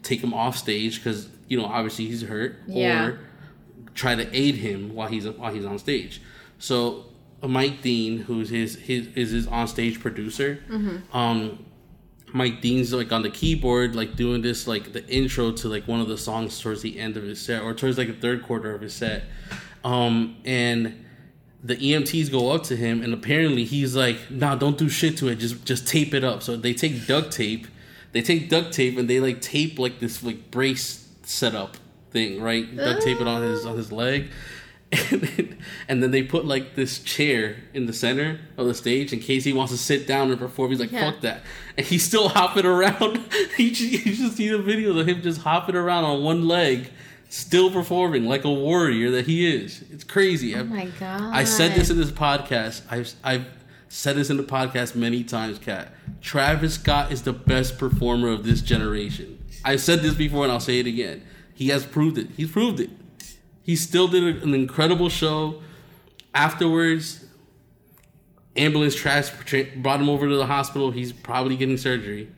[0.02, 3.06] take him off stage because you know obviously he's hurt, Yeah.
[3.06, 3.20] or
[3.94, 6.22] try to aid him while he's while he's on stage.
[6.62, 7.06] So
[7.42, 10.60] Mike Dean, who's his his is his on stage producer,
[11.12, 11.66] um,
[12.34, 16.00] Mike Dean's like on the keyboard, like doing this like the intro to like one
[16.00, 18.74] of the songs towards the end of his set or towards like the third quarter
[18.76, 19.24] of his set.
[19.84, 21.04] Um and
[21.64, 25.30] the EMTs go up to him and apparently he's like, nah, don't do shit to
[25.30, 26.44] it, just just tape it up.
[26.44, 27.66] So they take duct tape,
[28.12, 31.78] they take duct tape and they like tape like this like brace setup
[32.12, 32.76] thing, right?
[32.76, 34.30] Duct tape it on his on his leg.
[34.92, 39.14] And then, and then they put like this chair in the center of the stage
[39.14, 40.72] in case he wants to sit down and perform.
[40.72, 41.12] He's like, Yeah.
[41.12, 41.42] fuck that.
[41.78, 43.24] And he's still hopping around.
[43.58, 46.90] you, should see the videos of him just hopping around on one leg,
[47.30, 49.84] still performing like a warrior that he is.
[49.92, 50.56] It's crazy.
[50.56, 51.34] Oh my god!
[51.34, 52.82] I said this in this podcast.
[52.90, 53.46] I've, I've
[53.88, 55.94] said this in the podcast many times, Cat.
[56.22, 59.38] Travis Scott is the best performer of this generation.
[59.64, 61.24] I've said this before and I'll say it again.
[61.54, 62.28] He has proved it.
[62.36, 62.90] He's proved it.
[63.64, 65.62] He still did an incredible show.
[66.34, 67.26] Afterwards,
[68.56, 69.30] ambulance trash
[69.78, 70.92] brought him over to the hospital.
[70.92, 72.30] He's probably getting surgery.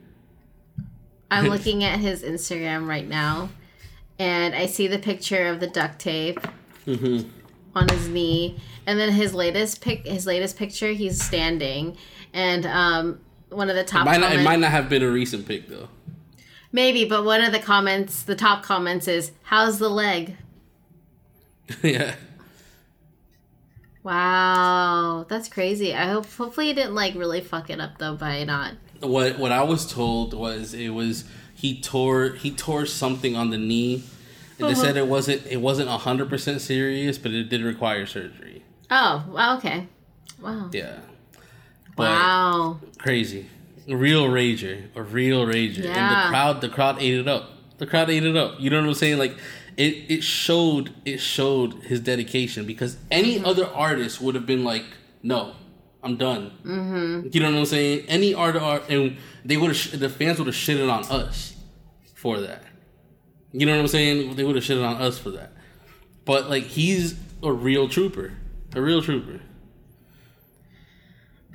[1.32, 3.50] I'm looking at his Instagram right now,
[4.20, 6.40] and I see the picture of the duct tape
[6.86, 7.30] Mm-hmm.
[7.76, 11.96] on his knee, and then his latest pic, his latest picture, he's standing,
[12.34, 15.08] and um, one of the top It might, not, it might not have been a
[15.10, 15.88] recent pic though.
[16.74, 20.36] maybe, but one of the comments, the top comments is, "How's the leg?"
[21.84, 22.16] yeah.
[24.04, 25.94] Wow, that's crazy.
[25.94, 28.74] I hope, hopefully, he didn't like really fuck it up though by not.
[29.00, 31.24] What what I was told was it was
[31.54, 34.04] he tore he tore something on the knee.
[34.60, 34.82] And They Uh-huh.
[34.82, 38.64] said it wasn't it wasn't hundred percent serious, but it did require surgery.
[38.92, 39.88] Oh, okay.
[40.42, 40.70] Wow.
[40.74, 40.98] Yeah.
[41.96, 42.80] But Wow.
[42.98, 43.48] crazy.
[43.88, 44.84] A real rager.
[44.96, 45.86] A real rager.
[45.86, 47.52] And the crowd the crowd ate it up.
[47.78, 48.60] The crowd ate it up.
[48.60, 49.18] You know what I'm saying?
[49.18, 49.38] Like
[49.78, 53.46] it it showed it showed his dedication because any Mm-hmm.
[53.46, 54.84] other artist would have been like,
[55.22, 55.54] no,
[56.04, 56.52] I'm done.
[56.66, 57.28] Mm-hmm.
[57.32, 58.06] You know what I'm saying?
[58.08, 61.56] Any art art and they would have the fans would have shitted on us
[62.16, 62.64] for that.
[63.52, 64.36] You know what I'm saying?
[64.36, 65.52] They would have shitted on us for that.
[66.26, 68.34] But like he's a real trooper.
[68.76, 69.40] A real trooper.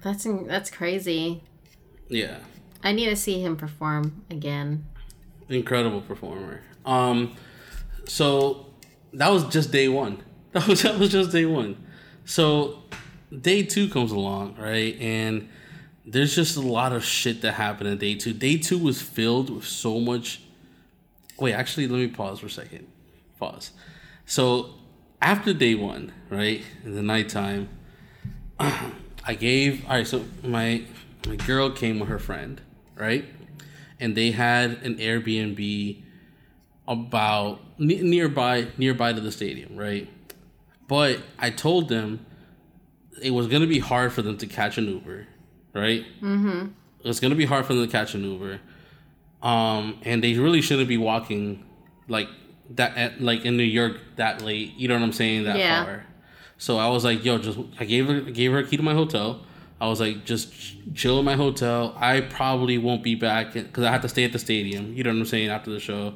[0.03, 1.43] That's that's crazy.
[2.09, 2.39] Yeah.
[2.83, 4.85] I need to see him perform again.
[5.49, 6.61] incredible performer.
[6.87, 7.35] Um,
[8.09, 8.67] so
[9.13, 10.23] that was just day one.
[10.53, 11.77] That was that was just day one.
[12.25, 12.83] So
[13.39, 14.99] day two comes along, right?
[14.99, 15.51] And
[16.07, 18.33] there's just a lot of shit that happened in day two.
[18.33, 20.41] Day two was filled with so much.
[21.39, 22.87] Wait, actually, let me pause for a second.
[23.39, 23.73] Pause.
[24.25, 24.71] So
[25.21, 27.69] after day one, right in the nighttime,
[28.59, 29.85] I gave.
[29.85, 30.83] All right, so my
[31.27, 32.59] my girl came with her friend,
[32.95, 33.27] right?
[34.01, 36.03] and they had an Airbnb
[36.89, 40.09] about ne- nearby nearby to the stadium, right?
[40.89, 42.25] But I told them
[43.23, 45.27] it was gonna be hard for them to catch an Uber,
[45.75, 46.05] right?
[46.23, 46.69] Mm-hmm.
[47.05, 48.59] It's gonna be hard for them to catch an Uber,
[49.43, 51.65] um, and they really shouldn't be walking
[52.09, 52.29] like
[52.71, 54.75] that, at, like in New York that late.
[54.77, 55.45] You know what I'm saying?
[55.45, 55.85] That Yeah.
[55.85, 56.05] far.
[56.57, 58.95] So I was like, yo, just I gave her gave her a key to my
[58.95, 59.45] hotel.
[59.81, 60.53] I was like, just
[60.95, 61.95] chill in my hotel.
[61.97, 64.93] I probably won't be back because I have to stay at the stadium.
[64.93, 66.15] You know what I'm saying after the show.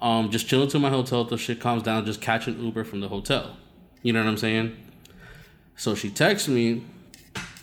[0.00, 2.06] Um, just chilling to my hotel till shit calms down.
[2.06, 3.56] Just catch an Uber from the hotel.
[4.02, 4.76] You know what I'm saying?
[5.76, 6.84] So she texts me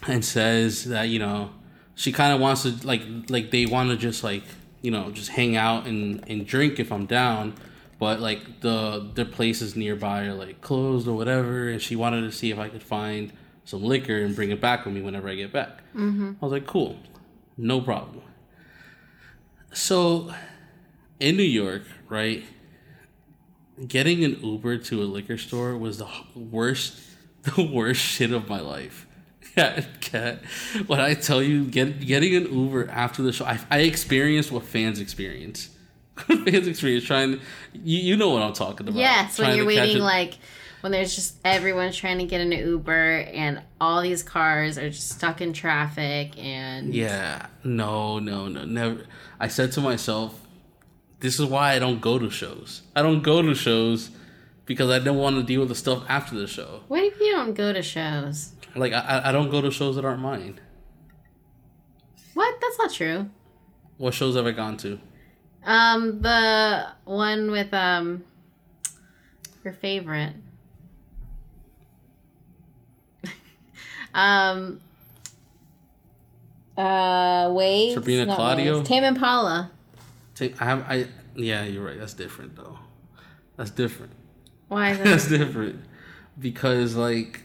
[0.08, 1.52] and says that you know
[1.95, 4.43] she kind of wants to like like they want to just like
[4.82, 7.56] you know just hang out and and drink if I'm down,
[8.00, 12.32] but like the their places nearby are like closed or whatever, and she wanted to
[12.32, 13.32] see if I could find
[13.63, 15.80] some liquor and bring it back with me whenever I get back.
[15.95, 16.34] Mm-hmm.
[16.41, 16.98] I was like, cool,
[17.58, 18.21] no problem.
[19.74, 20.34] So
[21.19, 22.43] in New York, right?
[23.88, 26.99] Getting an Uber to a liquor store was the worst,
[27.43, 29.08] the worst shit of my life.
[29.56, 30.43] Cat, cat.
[30.88, 34.63] When I tell you, get, getting an Uber after the show, I, I experienced what
[34.63, 35.69] fans experience.
[36.17, 37.39] fans experience trying.
[37.71, 38.99] You, you know what I'm talking about.
[38.99, 40.34] Yes, when you're waiting, like
[40.82, 45.10] when there's just everyone's trying to get an Uber and all these cars are just
[45.10, 49.06] stuck in traffic and Yeah, no, no, no, never.
[49.39, 50.44] I said to myself,
[51.26, 52.84] this is why I don't go to shows.
[52.96, 54.12] I don't go to shows
[54.68, 56.82] because I don't want to deal with the stuff after the show.
[56.88, 58.52] What if you don't go to shows?
[58.76, 60.60] Like I, I- don't go to shows that aren't mine.
[62.36, 62.62] What?
[62.62, 63.32] That's not true.
[63.98, 65.00] What shows have I gone to?
[65.66, 68.24] Um, the one with um
[69.64, 70.34] your favorite.
[74.14, 74.80] um
[76.78, 77.96] uh Waves.
[77.96, 78.84] Sabrina Claudio?
[78.84, 79.72] Tame Impala.
[80.36, 81.98] Take, I have I yeah, you're right.
[82.00, 82.78] That's different though.
[83.58, 84.12] That's different.
[84.67, 85.80] Why is That's different
[86.39, 87.41] because like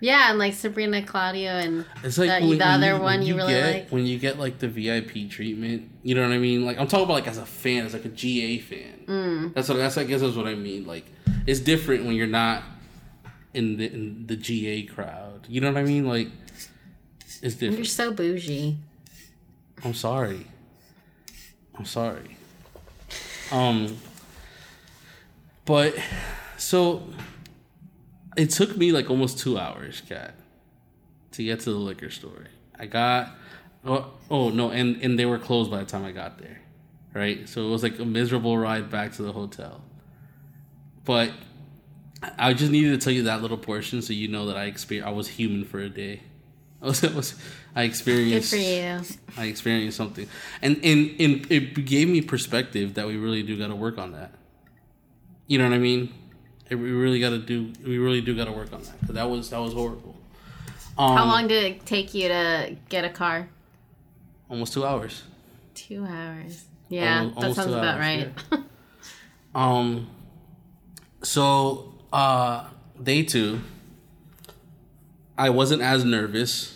[0.00, 3.22] yeah, and like Sabrina Claudio and it's like the, when- the other you- one when
[3.22, 3.88] you, really get, like.
[3.90, 5.90] when you get like the VIP treatment.
[6.02, 6.64] You know what I mean?
[6.66, 9.04] Like I'm talking about like as a fan, as like a GA fan.
[9.06, 9.54] Mm.
[9.54, 10.86] That's what that's I guess that's what I mean.
[10.86, 11.06] Like
[11.46, 12.62] it's different when you're not
[13.54, 15.46] in the in the GA crowd.
[15.48, 16.06] You know what I mean?
[16.06, 16.28] Like
[17.42, 17.76] it's different.
[17.78, 18.76] You're so bougie.
[19.84, 20.46] I'm sorry.
[21.78, 22.36] I'm sorry.
[23.50, 23.98] Um
[25.64, 25.96] but
[26.56, 27.08] so
[28.36, 30.34] it took me like almost 2 hours, cat,
[31.32, 32.46] to get to the liquor store.
[32.78, 33.30] I got
[33.84, 36.60] oh, oh no, and and they were closed by the time I got there.
[37.12, 37.48] Right?
[37.48, 39.82] So it was like a miserable ride back to the hotel.
[41.04, 41.32] But
[42.38, 45.02] I just needed to tell you that little portion so you know that I exper-
[45.02, 46.22] I was human for a day.
[46.82, 47.34] I was, I was
[47.76, 48.52] I experienced.
[48.52, 49.18] Good for you.
[49.36, 50.28] I experienced something,
[50.62, 54.12] and and and it gave me perspective that we really do got to work on
[54.12, 54.32] that.
[55.46, 56.12] You know what I mean?
[56.70, 57.72] It, we really got to do.
[57.84, 60.14] We really do got to work on that 'cause that was that was horrible.
[60.96, 63.48] Um, How long did it take you to get a car?
[64.48, 65.24] Almost two hours.
[65.74, 66.64] Two hours.
[66.88, 68.60] Yeah, Almost- that almost sounds about hours, right.
[69.54, 70.08] Um.
[71.22, 72.68] So, uh,
[73.02, 73.60] day two.
[75.36, 76.73] I wasn't as nervous.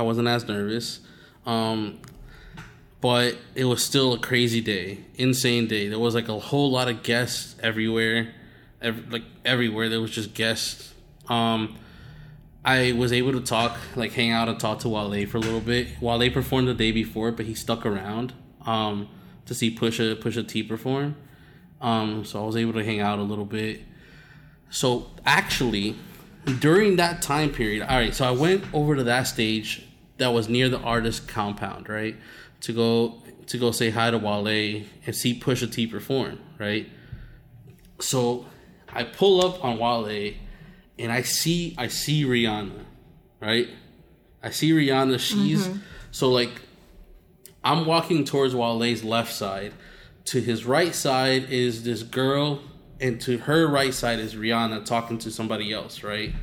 [0.00, 1.00] I wasn't as nervous.
[1.44, 2.00] Um,
[3.02, 5.88] but it was still a crazy day, insane day.
[5.88, 8.32] There was like a whole lot of guests everywhere,
[8.80, 9.90] ev- like everywhere.
[9.90, 10.94] There was just guests.
[11.28, 11.76] Um,
[12.64, 15.60] I was able to talk, like hang out and talk to Wale for a little
[15.60, 15.88] bit.
[16.00, 18.32] Wale performed the day before, but he stuck around
[18.64, 19.06] um,
[19.44, 21.14] to see Pusha Pusha T perform.
[21.82, 23.82] Um, so I was able to hang out a little bit.
[24.70, 25.96] So actually,
[26.58, 28.14] during that time period, all right.
[28.14, 29.86] So I went over to that stage
[30.20, 32.14] that was near the artist compound, right,
[32.60, 36.88] to go to go say hi to Wale and see Pusha T perform, right.
[38.00, 38.46] So
[38.88, 40.34] I pull up on Wale,
[40.98, 42.84] and I see I see Rihanna,
[43.40, 43.68] right.
[44.42, 45.18] I see Rihanna.
[45.18, 45.78] She's mm-hmm.
[46.10, 46.62] so like
[47.64, 49.72] I'm walking towards Wale's left side.
[50.26, 52.60] To his right side is this girl,
[53.00, 56.34] and to her right side is Rihanna talking to somebody else, right?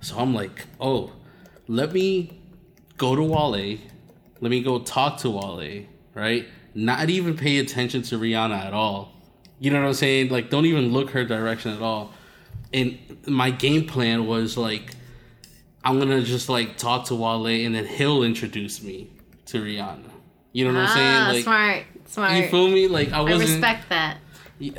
[0.00, 1.12] So I'm like, oh,
[1.68, 2.40] let me
[2.96, 3.78] go to Wale.
[4.40, 6.46] Let me go talk to Wale, right?
[6.74, 9.12] Not even pay attention to Rihanna at all.
[9.60, 10.30] You know what I'm saying?
[10.30, 12.12] Like, don't even look her direction at all.
[12.72, 14.94] And my game plan was like,
[15.84, 19.10] I'm gonna just like talk to Wale, and then he'll introduce me
[19.46, 20.10] to Rihanna.
[20.52, 21.34] You know what I'm ah, saying?
[21.34, 22.32] Like, smart, smart.
[22.36, 22.88] you feel me?
[22.88, 23.50] Like I I wasn't.
[23.50, 24.18] respect that.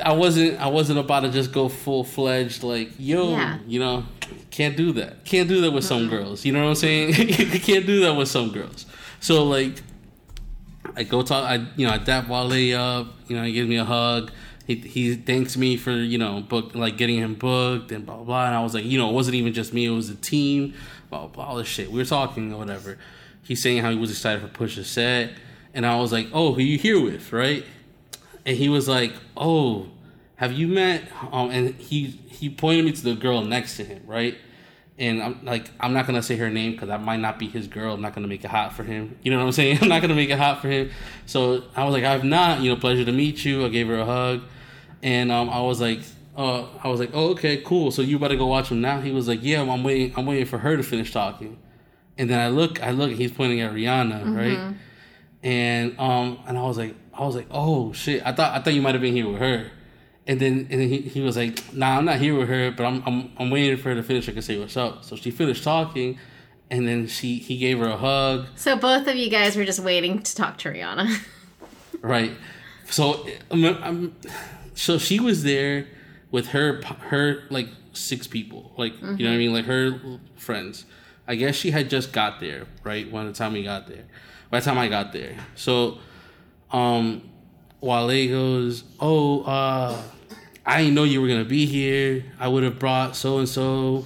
[0.02, 0.58] I wasn't.
[0.60, 2.62] I wasn't about to just go full fledged.
[2.62, 3.58] Like yo, Yeah.
[3.66, 4.04] you know,
[4.50, 5.24] can't do that.
[5.24, 6.16] Can't do that with some uh-huh.
[6.16, 6.44] girls.
[6.44, 7.14] You know what I'm saying?
[7.28, 8.86] you can't do that with some girls.
[9.20, 9.82] So like,
[10.96, 11.44] I go talk.
[11.44, 13.08] I you know I dap Wale up.
[13.28, 14.30] You know he gives me a hug.
[14.66, 18.24] He he thanks me for you know book like getting him booked and blah blah.
[18.24, 18.46] blah.
[18.46, 19.86] And I was like, you know, it wasn't even just me.
[19.86, 20.74] It was a team.
[21.10, 21.90] Blah blah, blah all this shit.
[21.90, 22.98] We were talking or whatever.
[23.42, 25.30] He's saying how he was excited for Pusha set,
[25.72, 27.64] and I was like, oh, who you here with, right?
[28.46, 29.88] and he was like, "Oh,
[30.36, 34.02] have you met?" Um, and he he pointed me to the girl next to him,
[34.06, 34.36] right?
[34.98, 37.66] And I'm like, I'm not gonna say her name because that might not be his
[37.66, 37.94] girl.
[37.94, 39.18] I'm not gonna make it hot for him.
[39.22, 39.78] You know what I'm saying?
[39.82, 40.90] I'm not gonna make it hot for him.
[41.26, 42.60] So I was like, I've not.
[42.60, 43.64] You know, pleasure to meet you.
[43.66, 44.42] I gave her a hug,
[45.02, 46.00] and um, I was like,
[46.36, 47.90] uh, I was like, oh, okay, cool.
[47.90, 49.00] So you better go watch him now?
[49.00, 50.14] He was like, yeah, I'm waiting.
[50.16, 51.58] I'm waiting for her to finish talking.
[52.18, 54.74] And then I look, I look, he's pointing at Rihanna, right?
[55.42, 58.72] And um, and I was like, I was like, oh shit, I thought I thought
[58.74, 59.70] you might have been here with her.
[60.28, 62.84] And then and then he, he was like, nah, I'm not here with her, but
[62.84, 64.28] I'm I'm I'm waiting for her to finish.
[64.28, 65.04] I can say what's up.
[65.04, 66.18] So she finished talking,
[66.70, 69.80] and then she he gave her a hug, So both of you guys were just
[69.80, 71.24] waiting to talk to Rihanna.
[72.00, 72.32] right?
[72.88, 74.16] So I'm, I'm,
[74.74, 75.86] so she was there
[76.30, 80.00] with her her like six people, like you know what I mean, like her
[80.36, 80.86] friends.
[81.28, 83.10] I guess she had just got there, right?
[83.10, 84.04] When the time we got there,
[84.50, 85.98] by the time I got there, so
[86.72, 87.28] um,
[87.80, 90.00] Wale goes, "Oh, uh,
[90.66, 92.24] I didn't know you were gonna be here.
[92.40, 94.04] I would have brought so and so."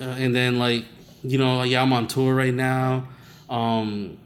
[0.00, 0.84] And then like,
[1.22, 3.08] you know, yeah, I'm on tour right now.
[3.50, 4.18] Um,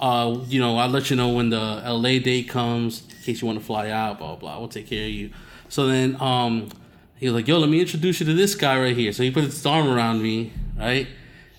[0.00, 3.46] uh, you know, I'll let you know when the LA date comes in case you
[3.46, 4.18] want to fly out.
[4.18, 4.58] Blah blah.
[4.58, 5.30] We'll take care of you.
[5.68, 6.68] So then, um,
[7.16, 9.30] he was like, "Yo, let me introduce you to this guy right here." So he
[9.30, 11.06] put his arm around me, right,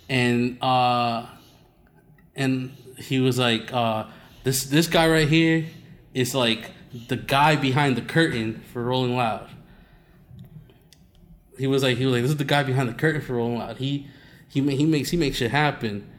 [0.09, 1.25] and uh,
[2.35, 4.05] and he was like, uh,
[4.43, 5.65] "This this guy right here
[6.13, 6.71] is like
[7.07, 9.49] the guy behind the curtain for Rolling Loud."
[11.57, 13.57] He was like, he was like, "This is the guy behind the curtain for Rolling
[13.57, 14.07] Loud." He
[14.47, 16.09] he he makes he makes shit happen.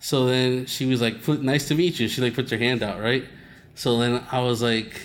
[0.00, 3.00] So then she was like, "Nice to meet you." She like puts her hand out,
[3.00, 3.24] right?
[3.74, 5.00] So then I was like,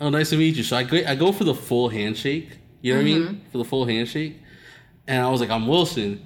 [0.00, 2.48] "Oh, nice to meet you." So I go I go for the full handshake.
[2.82, 3.44] You know what I mean?
[3.52, 4.40] For the full handshake,
[5.06, 6.24] and I was like, "I'm Wilson,"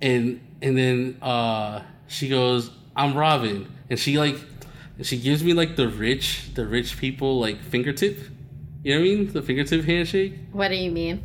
[0.00, 4.36] and and then uh, she goes, "I'm Robin," and she like
[5.02, 8.18] she gives me like the rich the rich people like fingertip.
[8.82, 9.32] You know what I mean?
[9.32, 11.22] The fingertip handshake what do you mean?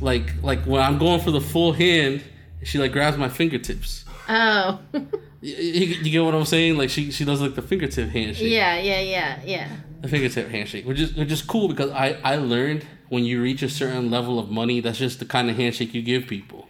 [0.00, 2.22] like like when I'm going for the full hand,
[2.62, 4.04] she like grabs my fingertips.
[4.28, 4.80] Oh.
[5.42, 6.76] You, you, you get what I'm saying?
[6.76, 8.50] Like she she does like the fingertip handshake.
[8.52, 9.68] yeah, yeah, yeah, yeah.
[10.02, 13.62] The fingertip handshake, which is which is cool because I I learned when you reach
[13.62, 16.68] a certain level of money, that's just the kind of handshake you give people.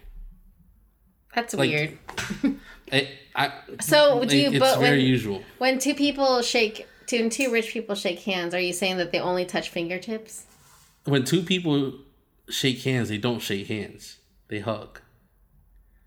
[1.34, 1.98] That's Like- weird.
[2.92, 5.42] I, I So do you it's but very when, usual.
[5.58, 9.20] when two people shake two two rich people shake hands, are you saying that they
[9.20, 10.44] only touch fingertips?
[11.04, 11.94] When two people
[12.48, 14.18] shake hands, they don't shake hands.
[14.48, 15.00] They hug.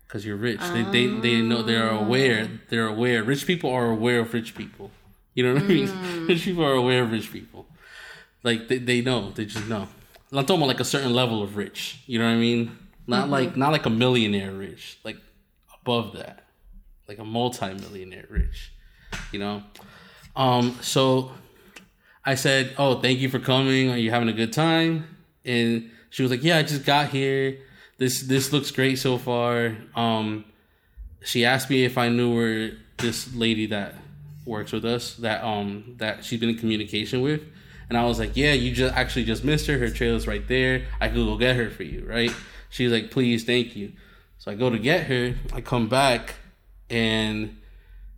[0.06, 0.60] because you're rich.
[0.60, 2.48] They, they they know they're aware.
[2.68, 3.22] They're aware.
[3.24, 4.90] Rich people are aware of rich people.
[5.34, 5.88] You know what I mean?
[5.88, 6.28] Mm.
[6.28, 7.66] Rich people are aware of rich people.
[8.44, 9.32] Like they, they know.
[9.32, 9.88] They just know.
[10.32, 12.00] I'm talking about like a certain level of rich.
[12.06, 12.78] You know what I mean?
[13.08, 13.32] Not mm-hmm.
[13.32, 14.98] like not like a millionaire rich.
[15.02, 15.16] Like
[15.80, 16.43] above that,
[17.08, 18.72] like a multi-millionaire rich.
[19.32, 19.62] You know.
[20.36, 20.78] Um.
[20.80, 21.32] So
[22.24, 23.90] I said, "Oh, thank you for coming.
[23.90, 25.06] Are you having a good time?"
[25.44, 27.58] And she was like, "Yeah, I just got here.
[27.98, 30.44] This this looks great so far." Um,
[31.22, 33.94] she asked me if I knew where this lady that
[34.46, 37.42] works with us that um that she's been in communication with,
[37.88, 39.78] and I was like, "Yeah, you just actually just missed her.
[39.78, 40.86] Her trailer's right there.
[41.00, 42.32] I could go get her for you, right?"
[42.70, 43.92] She's like, "Please, thank you."
[44.38, 45.34] So I go to get her.
[45.52, 46.34] I come back,
[46.90, 47.56] and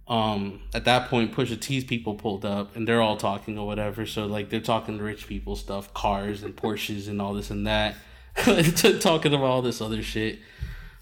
[0.09, 4.07] um at that point Pusha T's people pulled up and they're all talking or whatever.
[4.07, 7.97] So like they're talking rich people stuff, cars and Porsches and all this and that.
[9.01, 10.39] talking about all this other shit.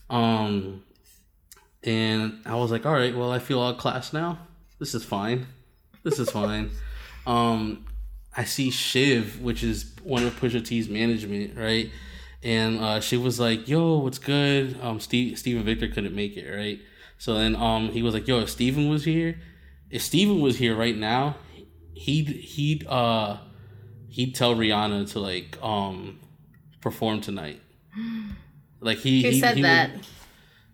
[0.08, 0.82] Um
[1.82, 4.38] and I was like, all right, well I feel out class now.
[4.78, 5.46] This is fine.
[6.02, 6.70] This is fine.
[7.26, 7.84] um
[8.36, 11.90] I see Shiv, which is one of Pusha T's management, right?
[12.42, 16.50] And uh, she was like, "Yo, what's good?" Um, Steve, Steven Victor couldn't make it,
[16.50, 16.80] right?
[17.18, 19.38] So then, um, he was like, "Yo, if Steven was here,
[19.90, 21.36] if Steven was here right now,
[21.94, 23.38] he'd he'd uh
[24.08, 26.20] he'd tell Rihanna to like um
[26.80, 27.60] perform tonight.
[28.80, 29.92] Like he Who he, said he that?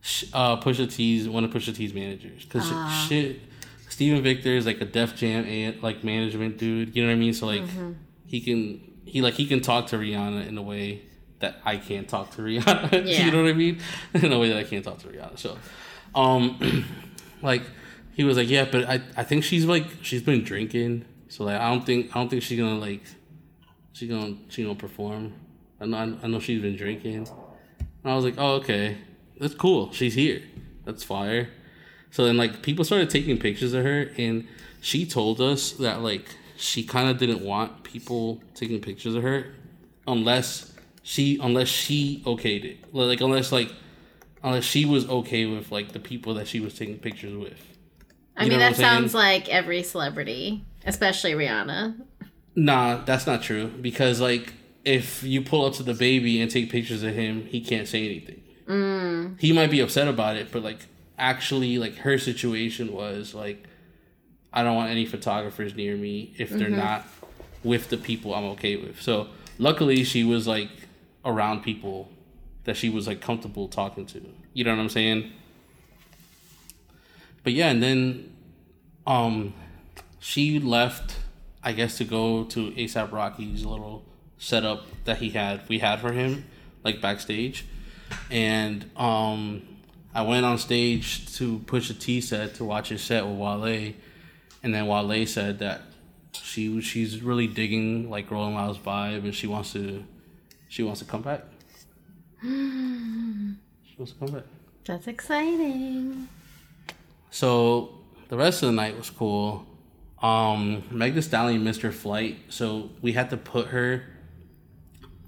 [0.00, 2.68] sh- uh, Pusha T's one of Pusha T's managers because
[3.06, 3.40] shit,
[3.88, 6.96] Steven Victor is like a Def Jam a- like management dude.
[6.96, 7.34] You know what I mean?
[7.34, 7.62] So like
[8.26, 11.02] he can he like he can talk to Rihanna in a way
[11.38, 13.06] that I can't talk to Rihanna.
[13.06, 13.26] Yeah.
[13.26, 13.78] you know what I mean?
[14.14, 15.38] In a way that I can't talk to Rihanna.
[15.38, 15.56] So,
[16.14, 16.84] um,
[17.42, 17.62] like
[18.12, 21.04] he was like, yeah, but I I think she's like she's been drinking.
[21.28, 23.02] So like I don't think I don't think she's gonna like
[23.92, 25.32] she gonna she gonna perform.
[25.80, 27.28] I know I know she's been drinking.
[28.02, 28.98] And I was like, oh, okay.
[29.38, 29.92] That's cool.
[29.92, 30.42] She's here.
[30.84, 31.48] That's fire.
[32.10, 34.46] So then, like, people started taking pictures of her, and
[34.80, 39.46] she told us that, like, she kind of didn't want people taking pictures of her
[40.06, 42.78] unless she, unless she okayed it.
[42.92, 43.72] Like, unless, like,
[44.42, 47.76] unless she was okay with, like, the people that she was taking pictures with.
[48.36, 52.00] I mean, that sounds like every celebrity, especially Rihanna.
[52.56, 53.66] Nah, that's not true.
[53.66, 57.86] Because, like, if you pull up to DaBaby and take pictures of him, he can't
[57.86, 58.42] say anything.
[58.66, 59.38] Mm.
[59.38, 60.78] He might be upset about it, but, like,
[61.18, 63.64] actually, like, her situation was, like,
[64.52, 67.06] I don't want any photographers near me if they're not
[67.62, 69.02] with the people I'm okay with.
[69.02, 69.28] So,
[69.58, 70.70] luckily, she was, like,
[71.26, 72.10] around people
[72.70, 74.22] that she was, like, comfortable talking to.
[74.54, 75.32] You know what I'm saying?
[77.42, 78.32] But yeah, and then,
[79.08, 79.54] um,
[80.20, 81.16] she left,
[81.64, 84.04] I guess, to go to ASAP Rocky's little
[84.38, 86.44] setup that he had, we had for him,
[86.84, 87.64] like backstage.
[88.30, 89.66] And um,
[90.14, 93.94] I went on stage to Pusha T set to watch his set with Wale.
[94.62, 95.80] And then Wale said that
[96.32, 100.04] she she's really digging like Rolling Loud's vibe and she wants to
[100.68, 101.44] she wants to come back.
[102.42, 104.44] she wants to come back.
[104.84, 106.28] That's exciting.
[107.30, 107.94] So
[108.28, 109.66] the rest of the night was cool.
[110.22, 114.04] Um, Meg Thee Stallion missed her flight, so we had to put her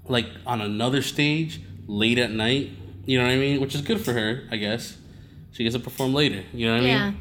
[0.05, 2.71] like on another stage late at night.
[3.05, 3.61] You know what I mean?
[3.61, 4.97] Which is good for her, I guess.
[5.51, 6.43] She gets to perform later.
[6.53, 6.89] You know what I mean?
[6.89, 7.09] Yeah.
[7.11, 7.19] mean?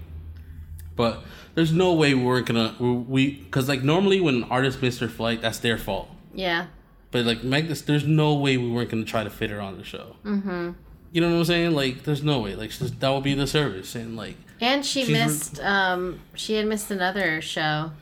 [0.97, 1.25] But
[1.55, 5.09] there's no way we weren't gonna we because like normally when an artist missed their
[5.09, 6.09] flight, that's their fault.
[6.35, 6.67] Yeah.
[7.13, 9.79] But like Meg, Thee- there's no way we weren't gonna try to fit her on
[9.79, 10.17] the show.
[10.25, 10.71] Mm-hmm.
[11.13, 11.73] You know what I'm saying?
[11.73, 12.55] Like, there's no way.
[12.57, 16.21] Like, just- that would be the service, and like, And she She's re- missed um
[16.35, 17.93] she had missed another show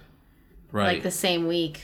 [0.72, 0.94] right.
[0.94, 1.82] like the same week.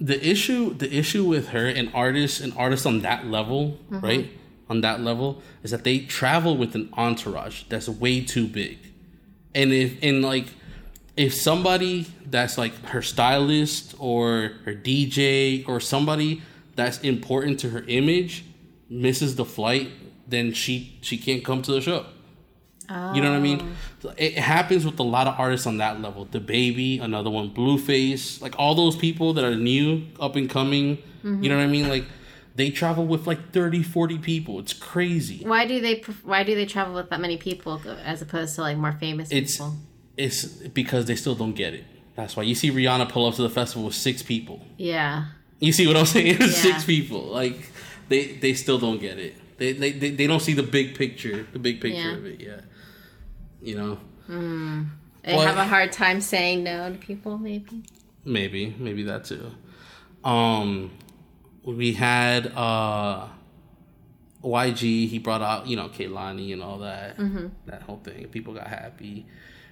[0.00, 4.00] the issue the issue with her and artists and artists on that level Mm-hmm.
[4.04, 4.30] right
[4.70, 8.76] on that level is that they travel with an entourage that's way too big
[9.54, 10.46] and if and like
[11.16, 16.42] if somebody that's like her stylist or her dj or somebody
[16.78, 18.44] that's important to her image
[18.88, 19.90] misses the flight
[20.26, 22.06] then she she can't come to the show
[22.90, 23.76] you know what I mean?
[24.06, 24.14] Ah.
[24.16, 26.24] It happens with a lot of artists on that level.
[26.24, 30.96] DaBaby, another one, Blueface, like all those people that are new, up and coming.
[31.22, 31.82] You know what I mean?
[31.82, 31.90] Mm-hmm.
[31.90, 32.04] Like
[32.54, 34.58] they travel with like 30, 40 people.
[34.58, 35.42] It's crazy.
[35.44, 38.78] Why do they why do they travel with that many people as opposed to like
[38.78, 39.74] more famous It's people?
[40.16, 41.84] it's because they still don't get it.
[42.16, 44.64] That's why you see Rihanna pull up to the festival with six people.
[44.78, 45.26] Yeah.
[45.60, 46.40] You see what I'm saying?
[46.48, 47.22] six people.
[47.26, 47.70] Like
[48.08, 49.34] they they still don't get it.
[49.58, 52.16] They, they they they don't see the big picture, the big picture Yeah.
[52.16, 52.40] of it.
[52.40, 52.60] Yeah.
[53.60, 53.98] You know.
[55.24, 55.46] They What?
[55.48, 57.82] have a hard time saying no to people maybe.
[58.24, 59.50] Maybe, maybe that too.
[60.22, 60.90] Um,
[61.64, 63.28] we had uh,
[64.44, 67.16] YG, he brought out, you know, Kehlani and all that.
[67.18, 67.46] Mm-hmm.
[67.66, 68.28] That whole thing.
[68.28, 69.26] People got happy.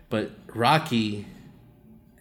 [0.09, 1.27] But Rocky,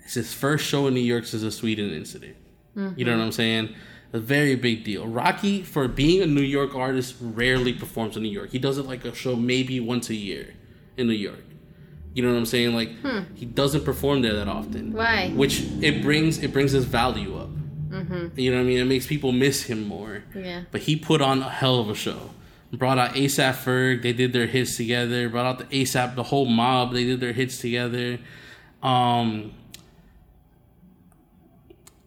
[0.03, 2.35] it's his first show in New York since the Sweden incident.
[2.75, 3.73] You know what I'm saying?
[4.13, 5.07] A very big deal.
[5.07, 8.51] Rocky, for being a New York artist, rarely performs in New York.
[8.51, 10.53] He does it like a show maybe once a year
[10.97, 11.43] in New York.
[12.13, 12.73] You know what I'm saying?
[12.73, 12.91] Like
[13.35, 14.93] he doesn't perform there that often.
[14.93, 15.29] Why?
[15.31, 17.49] Which it brings it brings his value up.
[17.89, 18.39] Mm-hmm.
[18.39, 18.79] You know what I mean?
[18.79, 20.23] It makes people miss him more.
[20.33, 20.63] Yeah.
[20.71, 22.31] But he put on a hell of a show.
[22.71, 24.01] Brought out ASAP Ferg.
[24.01, 25.29] They did their hits together.
[25.29, 26.93] Brought out the ASAP, the whole mob.
[26.93, 28.19] They did their hits together.
[28.81, 29.53] Um,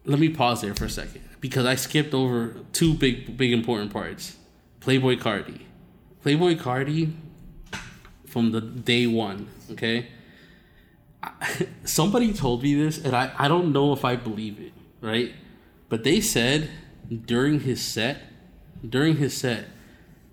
[0.08, 3.92] let me pause there for a second because I skipped over two big, big important
[3.92, 4.36] parts.
[4.80, 5.60] Playboi Carti.
[6.24, 7.12] Playboi Carti
[8.26, 10.08] from the day one, okay?
[11.84, 15.32] Somebody told me this, and I, I don't know if I believe it, right?
[15.88, 16.70] But they said
[17.26, 18.18] during his set,
[18.88, 19.66] during his set,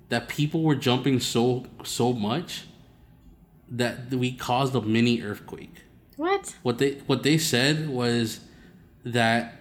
[0.10, 2.66] that people were jumping so so much
[3.70, 5.84] that we caused a mini earthquake.
[6.16, 6.56] What?
[6.62, 8.42] What they what they said was
[9.04, 9.60] that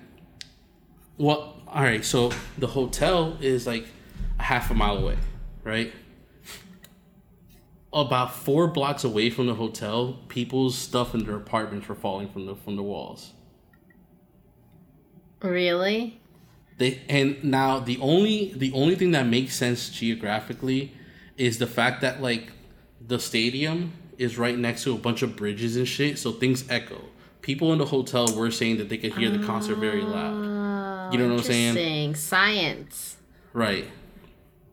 [1.18, 3.86] well, all right, so the hotel is like
[4.38, 5.16] a half a mile away,
[5.62, 5.92] right?
[7.92, 12.46] About four blocks away from the hotel, people's stuff in their apartments were falling from
[12.46, 13.32] the from the walls.
[15.42, 16.20] Really?
[16.78, 20.92] They and now the only the only thing that makes sense geographically
[21.36, 22.50] is the fact that like
[23.06, 27.00] the stadium is right next to a bunch of bridges and shit, so things echo.
[27.42, 30.34] People in the hotel were saying that they could hear the concert very loud.
[30.34, 30.63] Oh.
[31.12, 32.14] You know what I'm saying?
[32.14, 33.16] Science.
[33.52, 33.88] Right.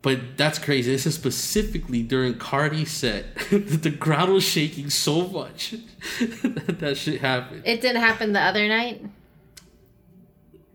[0.01, 0.91] But that's crazy.
[0.91, 3.35] This is specifically during Carti's set.
[3.51, 5.75] the ground was shaking so much
[6.19, 7.63] that that shit happened.
[7.65, 9.05] It didn't happen the other night.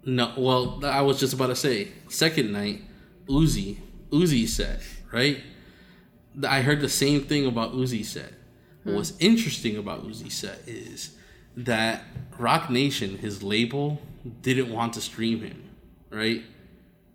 [0.04, 2.82] No, well, I was just about to say, second night,
[3.28, 3.78] Uzi,
[4.10, 4.80] Uzi set,
[5.10, 5.42] right?
[6.46, 8.32] I heard the same thing about Uzi set.
[8.84, 9.16] What's hmm.
[9.18, 11.15] interesting about Uzi set is
[11.56, 12.04] that
[12.38, 14.00] Roc Nation, his label,
[14.42, 15.64] didn't want to stream him,
[16.10, 16.42] right?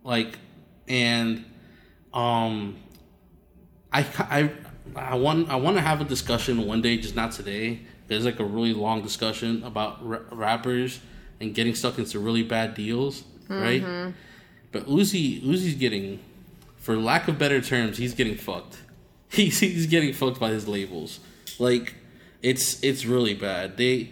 [0.04, 0.40] Like,
[0.88, 1.46] and
[2.14, 2.78] um,
[3.94, 4.52] I I
[4.96, 7.82] I want I want to have a discussion one day, just not today.
[8.08, 11.00] There's like a really long discussion about ra- rappers
[11.40, 13.82] and getting stuck into really bad deals, right?
[14.72, 16.20] But Uzi Uzi's getting,
[16.78, 18.78] for lack of better terms, he's getting fucked.
[19.32, 21.22] He's he's getting fucked by his labels.
[21.58, 21.96] Like,
[22.42, 23.78] it's it's really bad.
[23.78, 24.12] They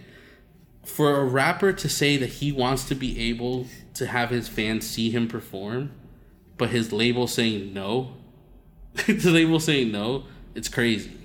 [0.89, 4.89] for a rapper to say that he wants to be able to have his fans
[4.89, 5.91] see him perform,
[6.57, 8.13] but his label saying no,
[9.07, 10.25] the label saying no,
[10.55, 11.15] it's crazy.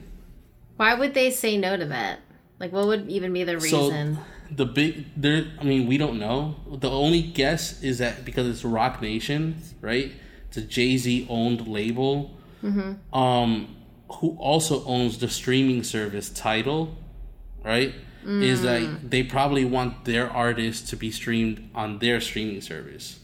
[0.77, 2.21] Why would they say no to that?
[2.61, 4.17] Like, what would even be the reason?
[4.17, 6.57] So the big there, I mean, we don't know.
[6.71, 10.12] The only guess is that because it's Roc Nation, right?
[10.49, 12.37] It's a Jay Z owned label,
[13.12, 13.77] um,
[14.09, 16.97] who also owns the streaming service Tidal,
[17.65, 17.95] right?
[18.27, 23.18] Is that they probably want their artists to be streamed on their streaming service.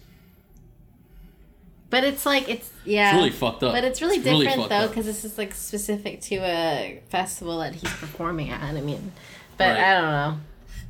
[1.89, 3.11] but it's like it's yeah.
[3.11, 3.73] It's really fucked up.
[3.73, 7.59] But it's really It's different fucked though because this is like specific to a festival
[7.59, 8.63] that he's performing at.
[8.63, 9.13] I mean,
[9.57, 9.79] but Right.
[9.79, 10.41] I don't know.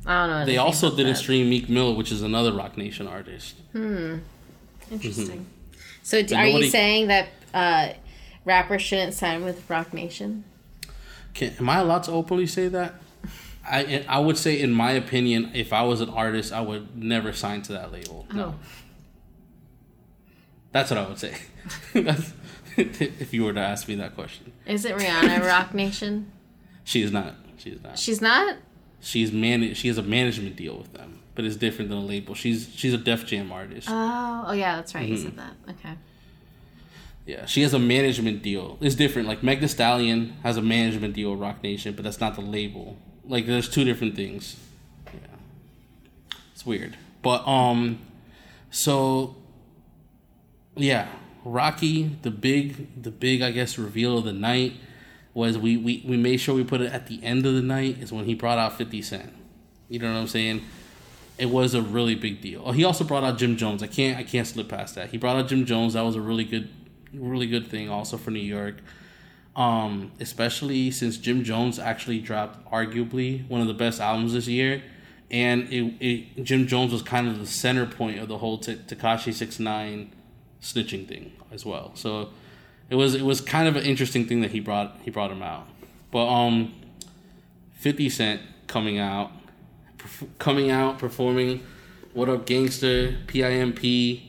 [0.05, 0.45] I don't know.
[0.45, 1.17] They also didn't that.
[1.19, 3.55] stream Meek Mill, which is another Roc Nation artist.
[3.71, 4.17] Hmm.
[4.91, 5.45] Interesting.
[6.03, 7.89] So, d are nobody- you saying that uh,
[8.45, 10.43] rappers shouldn't sign with Roc Nation?
[11.33, 12.95] Can, am I allowed to openly say that?
[13.69, 17.31] I I would say, in my opinion, if I was an artist, I would never
[17.33, 18.25] sign to that label.
[18.33, 18.55] No, Oh.
[20.71, 21.35] that's what I would say.
[22.77, 26.31] If you were to ask me that question, Is it Rihanna Roc Nation?
[26.85, 27.35] she is not.
[27.57, 27.99] She is not.
[27.99, 28.57] She's not.
[29.01, 29.73] She's man.
[29.73, 32.33] She has a management deal with them, but it's different than a label.
[32.33, 33.89] She's she's a Def Jam artist.
[33.91, 35.07] Oh, oh yeah, that's right.
[35.07, 35.23] You Mm-hmm.
[35.23, 35.53] said that.
[35.71, 35.95] Okay.
[37.25, 38.77] Yeah, she has a management deal.
[38.79, 39.27] It's different.
[39.27, 42.41] Like Meg Thee Stallion has a management deal with Roc Nation, but that's not the
[42.41, 42.97] label.
[43.25, 44.57] Like there's two different things.
[45.05, 45.19] Yeah.
[46.53, 46.97] It's weird.
[47.21, 47.99] But um
[48.69, 49.35] so
[50.75, 51.09] yeah,
[51.43, 54.73] Rocky, the big the big I guess reveal of the night
[55.33, 57.99] was we, we, we made sure we put it at the end of the night
[57.99, 59.33] is when he brought out 50 Cent.
[59.87, 60.61] You know what I'm saying?
[61.37, 62.61] It was a really big deal.
[62.65, 63.81] Oh, he also brought out Jim Jones.
[63.81, 65.09] I can't I can't slip past that.
[65.09, 65.93] He brought out Jim Jones.
[65.93, 66.69] That was a really good
[67.13, 68.75] really good thing also for New York.
[69.53, 74.81] Um, especially since Jim Jones actually dropped arguably one of the best albums this year,
[75.29, 79.33] and it, it Jim Jones was kind of the center point of the whole Tekashi
[79.33, 80.13] Six Nine
[80.61, 81.91] snitching thing as well.
[81.95, 82.29] So
[82.89, 85.41] it was it was kind of an interesting thing that he brought he brought him
[85.41, 85.67] out.
[86.11, 86.73] But um,
[87.73, 89.31] Fifty Cent coming out,
[89.97, 91.61] perf- coming out performing
[92.13, 94.21] "What Up Gangster," PIMP,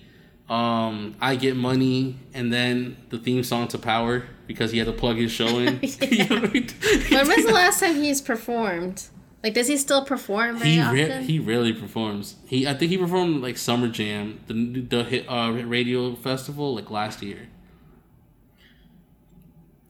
[0.48, 4.92] Um, I get money, and then the theme song to Power because he had to
[4.92, 5.80] plug his show in.
[6.00, 6.68] You know I mean?
[7.10, 9.04] When was the last time he's performed?
[9.42, 12.36] Like, does he still perform he re- he rarely performs.
[12.46, 16.90] He I think he performed like Summer Jam, the the hit, uh, radio festival like
[16.90, 17.48] last year.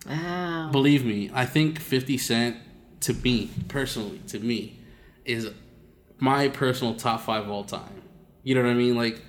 [0.09, 0.71] wow.
[0.73, 2.57] Believe me, I think Fifty Cent
[3.01, 4.79] to me personally to me
[5.25, 5.51] is
[6.19, 8.03] my personal top five all time.
[8.43, 8.97] You know what I mean?
[8.97, 9.21] Like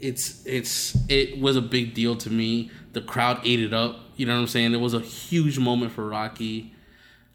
[0.00, 2.70] it's it's it was a big deal to me.
[2.92, 3.98] The crowd ate it up.
[4.16, 4.74] You know what I'm saying?
[4.74, 6.74] It was a huge moment for Rocky.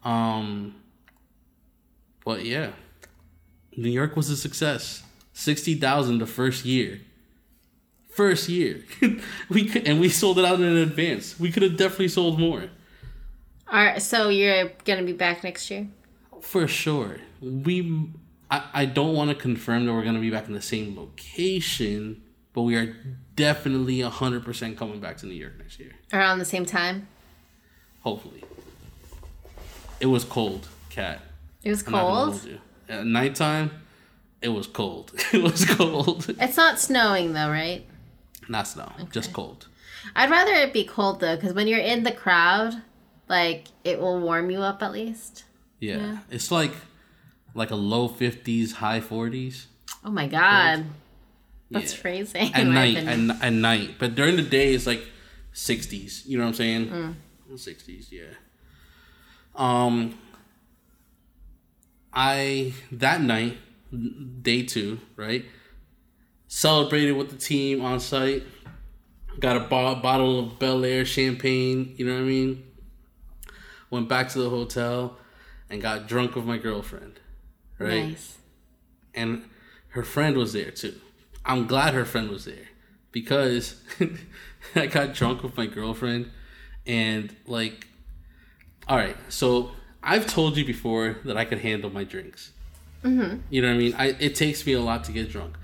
[0.04, 0.74] Um
[2.24, 2.70] but yeah.
[3.76, 5.02] New York was a success.
[5.32, 7.00] 60,000 the first year.
[8.10, 8.84] First year.
[9.48, 11.38] we could, and we sold it out in advance.
[11.38, 12.64] We could have definitely sold more.
[13.70, 15.86] All right, so you're gonna be back next year?
[16.40, 17.18] For sure.
[17.40, 18.10] We
[18.50, 20.96] I, I don't want to confirm that we're going to be back in the same
[20.96, 22.96] location, but we are
[23.38, 25.92] definitely 100% coming back to New York next year.
[26.12, 27.06] Around the same time?
[28.02, 28.42] Hopefully.
[30.00, 31.20] It was cold, cat.
[31.62, 32.60] It was I'm not gonna cold.
[32.88, 33.70] At nighttime,
[34.42, 35.12] it was cold.
[35.32, 36.34] it was cold.
[36.40, 37.84] It's not snowing though, right?
[38.48, 39.66] Not snow, just cold.
[40.14, 42.82] I'd rather it be cold though, because when you're in the crowd,
[43.28, 45.44] like it will warm you up at least.
[45.80, 45.96] Yeah.
[45.96, 46.18] Yeah.
[46.30, 46.72] It's like
[47.54, 49.66] like a low 50s, high 40s.
[50.04, 50.84] Oh my god,
[51.70, 52.00] that's Yeah.
[52.00, 52.38] crazy.
[52.38, 53.96] At night, at, at night.
[53.98, 55.04] But during the day, it's like
[55.54, 56.26] 60s.
[56.26, 56.86] You know what I'm saying?
[56.88, 57.14] Mm.
[57.54, 58.34] 60s, yeah.
[59.54, 60.18] Um,
[62.12, 63.58] I that night,
[64.42, 65.44] day two, right?
[66.46, 68.44] Celebrated with the team on site.
[69.40, 71.94] Got a bo- bottle of Belaire champagne.
[71.96, 72.64] You know what I mean?
[73.90, 75.16] Went back to the hotel
[75.70, 77.20] and got drunk with my girlfriend.
[77.78, 78.36] Right Nice.
[79.14, 79.44] and
[79.90, 80.94] her friend was there too.
[81.48, 82.68] I'm glad her friend was there
[83.10, 83.82] because
[84.74, 86.30] I got drunk with my girlfriend
[86.86, 87.86] and like
[88.86, 89.72] all right, so
[90.02, 92.52] I've told you before that I could handle my drinks.
[93.02, 93.40] Mm-hmm.
[93.50, 93.94] You know what I mean?
[93.94, 95.56] I it takes me a lot to get drunk.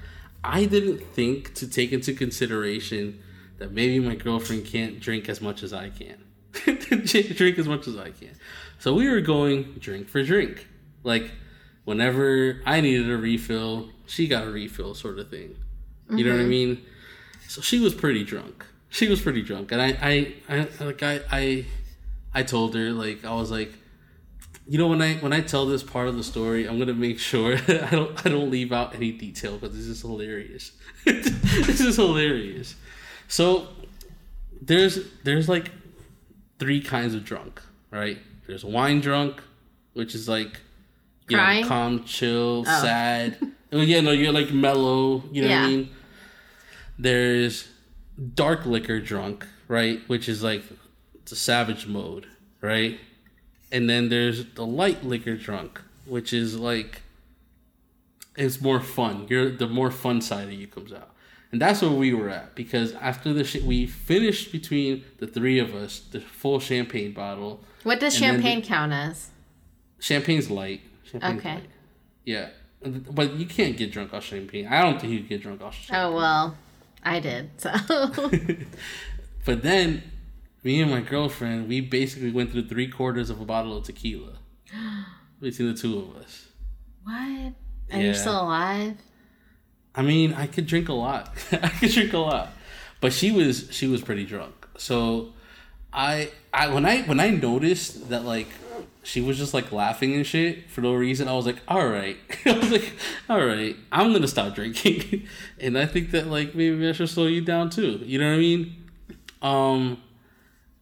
[0.43, 3.23] I didn't think to take into consideration
[3.59, 6.23] that maybe my girlfriend can't drink as much as I can.
[6.53, 8.31] drink as much as I can.
[8.79, 10.67] So we were going drink for drink.
[11.03, 11.31] Like
[11.85, 15.57] whenever I needed a refill, she got a refill sort of thing.
[16.11, 16.51] You know what I mm-hmm.
[16.51, 16.85] mean?
[17.49, 18.65] So she was pretty drunk.
[18.91, 19.73] She was pretty drunk.
[19.73, 21.67] And I I, I like I, I
[22.33, 23.73] I told her like I was like
[24.67, 27.19] you know when I when I tell this part of the story, I'm gonna make
[27.19, 30.73] sure I don't I don't leave out any detail because this is hilarious.
[31.05, 32.75] this is hilarious.
[33.29, 33.69] So
[34.61, 35.71] there's there's like
[36.59, 38.19] three kinds of drunk, right?
[38.47, 39.43] There's wine drunk,
[39.93, 40.61] which is like
[41.29, 41.63] you Crying?
[41.63, 42.83] know calm, chill, Oh.
[42.83, 43.37] sad.
[43.75, 45.25] Oh, yeah, no, you're like mellow.
[45.33, 45.91] You know what I mean?
[46.99, 47.69] There's
[48.35, 50.01] dark liquor drunk, right?
[50.07, 50.63] Which is like
[51.31, 52.27] a savage mode,
[52.61, 52.99] right?
[53.73, 57.03] And then there's the light liquor drunk, which is like
[58.37, 59.27] it's more fun.
[59.29, 61.11] You're the more fun side of you comes out.
[61.51, 65.59] And that's where we were at because after the shit we finished between the three
[65.61, 67.61] of us the full champagne bottle.
[67.85, 69.31] What does champagne the- count as?
[70.01, 70.81] Champagne's light.
[71.05, 71.55] Champagne's Okay.
[71.55, 71.71] light.
[72.25, 72.49] Yeah.
[72.85, 74.67] But you can't get drunk off champagne.
[74.67, 76.13] I don't think you get drunk off champagne.
[76.13, 76.57] Oh well,
[77.03, 77.51] I did.
[77.59, 77.71] So
[79.45, 80.03] But then,
[80.63, 84.39] me and my girlfriend, we basically went through three quarters of a bottle of tequila
[85.41, 86.49] between the two of us.
[87.03, 87.15] what?
[87.17, 87.55] And
[87.91, 87.99] Yeah.
[88.01, 88.97] you're still alive?
[89.95, 91.35] I mean, I could drink a lot.
[91.53, 92.49] I could drink a lot,
[93.01, 94.67] but she was she was pretty drunk.
[94.77, 95.33] So,
[95.93, 98.49] I I when I when I noticed that like
[99.05, 102.17] she was just like laughing and shit for no reason, I was like, all right.
[102.47, 102.93] I was like,
[103.29, 105.29] all right, I'm gonna stop drinking,
[105.61, 108.01] and I think that like maybe I should slow you down too.
[108.05, 108.77] You know what I mean?
[109.43, 110.03] Um.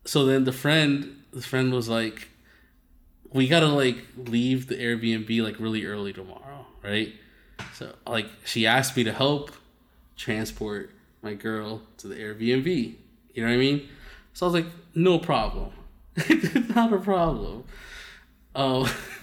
[0.04, 2.28] So then the friend the friend was like,
[3.32, 7.12] we gotta like leave the Airbnb like really early tomorrow, right?
[7.74, 9.50] So like she asked me to help
[10.16, 10.90] transport
[11.22, 12.94] my girl to the Airbnb.
[13.34, 13.88] You know what I mean?
[14.34, 15.72] So I was like, no problem.
[16.74, 17.64] Not a problem.
[18.54, 18.88] Um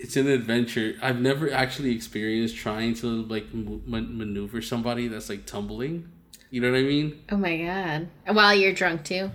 [0.00, 0.94] it's an adventure.
[1.02, 6.10] I've never actually experienced trying to like man- maneuver somebody that's like tumbling.
[6.50, 7.22] You know what I mean?
[7.30, 8.08] Oh my god!
[8.34, 9.30] While you're drunk too.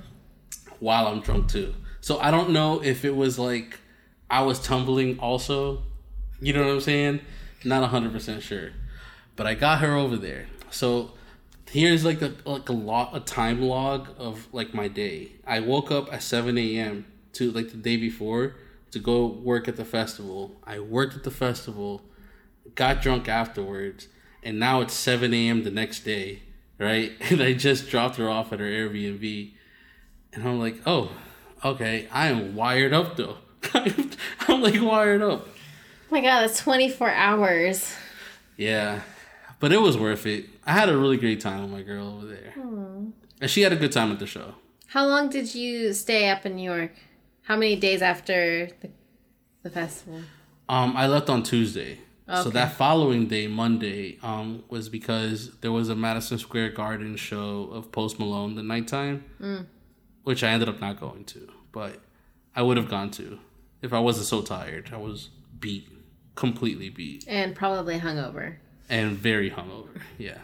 [0.80, 1.74] While I'm drunk too.
[2.02, 3.80] So I don't know if it was like
[4.30, 5.84] I was tumbling also.
[6.42, 7.22] You know what I'm saying?
[7.64, 8.72] Not hundred percent sure,
[9.36, 10.48] but I got her over there.
[10.72, 11.12] So
[11.70, 15.34] here's like a like a lot a time log of like my day.
[15.46, 17.06] I woke up at seven a.m.
[17.34, 18.56] to like the day before
[18.96, 20.56] to go work at the festival.
[20.64, 22.02] I worked at the festival,
[22.76, 24.08] got drunk afterwards,
[24.42, 25.64] and now it's seven a.m.
[25.64, 26.44] the next day,
[26.80, 27.12] right?
[27.30, 29.52] And I just dropped her off at her Airbnb,
[30.32, 31.12] and I'm like, oh,
[31.64, 33.40] okay, I am wired up though.
[33.74, 35.46] I'm like wired up.
[35.46, 37.94] Oh my god, that's 24 hours.
[38.56, 39.02] Yeah,
[39.60, 40.46] but it was worth it.
[40.66, 42.54] I had a really great time with my girl over there,
[43.42, 44.56] and she had a good time at the show.
[44.88, 46.94] How long did you stay up in New York?
[47.46, 48.90] How many days after the,
[49.64, 50.22] the festival?
[50.68, 52.00] Um, I left on Tuesday.
[52.44, 57.70] So that following day, Monday, um, was because there was a Madison Square Garden show
[57.72, 59.24] of Post Malone the nighttime,
[60.24, 62.00] which I ended up not going to, but
[62.56, 63.38] I would have gone to
[63.84, 64.90] if I wasn't so tired.
[64.92, 65.30] I was
[65.60, 65.88] beat,
[66.34, 68.56] completely beat, And probably hungover.
[68.90, 70.02] and very hungover.
[70.18, 70.40] Yeah,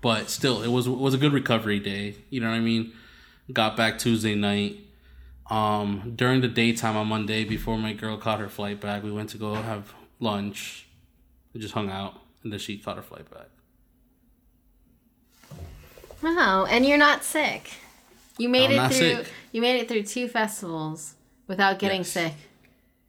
[0.00, 2.16] but still, it was it was a good recovery day.
[2.30, 2.92] You know what I mean?
[3.52, 4.80] Got back Tuesday night.
[5.50, 9.30] Um, during the daytime on Monday, before my girl caught her flight back, we went
[9.30, 10.86] to go have lunch.
[11.54, 13.48] We just hung out, and then she caught her flight back.
[16.22, 17.70] Wow, and you're not sick.
[18.36, 19.32] You made I'm it through sick.
[19.52, 21.14] you made it through two festivals
[21.46, 22.10] without getting Yes.
[22.12, 22.34] sick.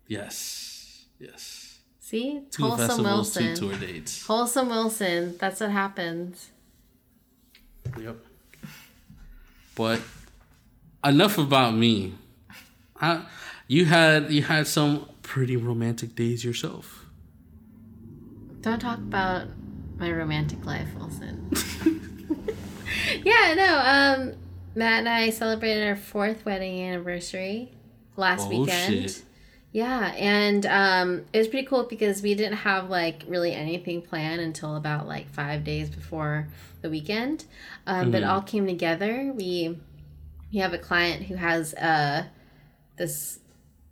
[0.08, 1.80] Yes, yes.
[2.00, 2.42] See?
[2.50, 3.56] Two Wholesome festivals, Wilson.
[3.56, 4.26] two tour dates.
[4.26, 5.38] Wholesome Wilson.
[5.38, 6.50] That's what happens.
[8.00, 8.18] Yep.
[9.76, 10.02] But
[11.06, 12.14] enough about me.
[13.02, 13.26] I,
[13.68, 17.06] you had you had some pretty romantic days yourself.
[18.62, 19.48] Don't talk about
[19.98, 21.50] my romantic life, Wilson.
[23.24, 23.82] yeah, no,
[24.30, 24.34] um
[24.76, 27.72] Matt and I celebrated our fourth wedding anniversary
[28.16, 29.10] last Oh, weekend.
[29.10, 29.24] shit.
[29.72, 34.42] Yeah, and um, it was pretty cool because we didn't have like really anything planned
[34.42, 36.48] until about like five days before
[36.82, 37.46] the weekend.
[37.86, 39.32] Um, But it all came together.
[39.36, 39.78] We
[40.52, 42.26] we have a client who has uh,
[43.00, 43.40] this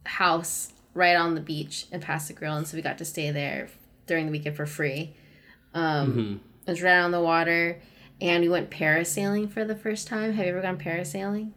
[0.06, 3.70] house right on the beach in Pass-a-Grille, and so we got to stay there
[4.06, 5.16] during the weekend for free.
[5.74, 7.82] Um, It was right on the water,
[8.22, 10.34] and we went parasailing for the first time.
[10.34, 11.52] Have you ever gone parasailing?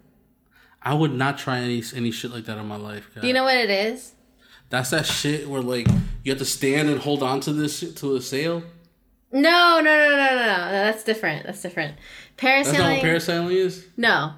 [0.82, 3.10] I would not try any any shit like that in my life.
[3.14, 3.20] God.
[3.20, 4.14] Do you know what it is?
[4.70, 5.88] That's that shit where like
[6.24, 8.62] you have to stand and hold on to this to a sail.
[9.32, 10.36] No, no, no, no, no, no.
[10.36, 11.46] no that's different.
[11.46, 11.96] That's different.
[12.38, 12.64] Parasailing.
[12.64, 13.86] That's not what parasailing is.
[13.96, 14.34] no,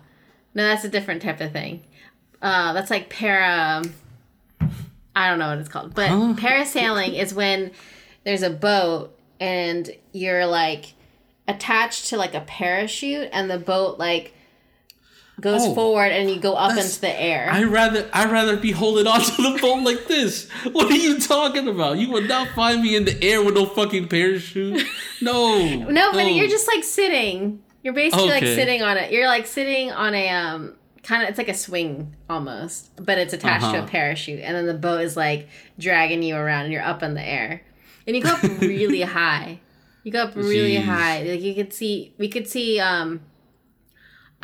[0.55, 1.85] no, that's a different type of thing.
[2.43, 3.83] Uh, that's like para.
[5.15, 6.35] I don't know what it's called, but Huh?
[6.37, 7.71] parasailing is when
[8.25, 10.95] there's a boat and you're like
[11.47, 14.35] attached to like a parachute, and the boat like
[15.41, 17.49] goes Oh, forward, and you go up into the air.
[17.51, 20.49] I rather I rather be holding onto the boat like this.
[20.73, 21.99] What are you talking about?
[21.99, 24.83] You would not find me in the air with no fucking parachute.
[25.21, 25.87] No.
[25.91, 27.63] No, but you're just like sitting.
[27.83, 29.13] You're basically like sitting on it.
[29.13, 33.33] You're like sitting on a um kind of it's like a swing almost, but it's
[33.35, 33.87] attached to Uh-huh.
[33.87, 35.49] a parachute, and then the boat is like
[35.79, 37.63] dragging you around, and you're up in the air,
[38.07, 39.61] and you go up really high.
[40.05, 40.85] You go up really Jeez.
[40.85, 41.23] high.
[41.23, 42.79] Like you could see, we could see.
[42.81, 43.21] um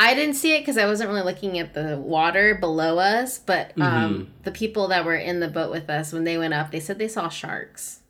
[0.00, 3.72] I didn't see it because I wasn't really looking at the water below us, but
[3.80, 4.30] um Mm-hmm.
[4.44, 6.98] the people that were in the boat with us when they went up, they said
[6.98, 8.00] they saw sharks.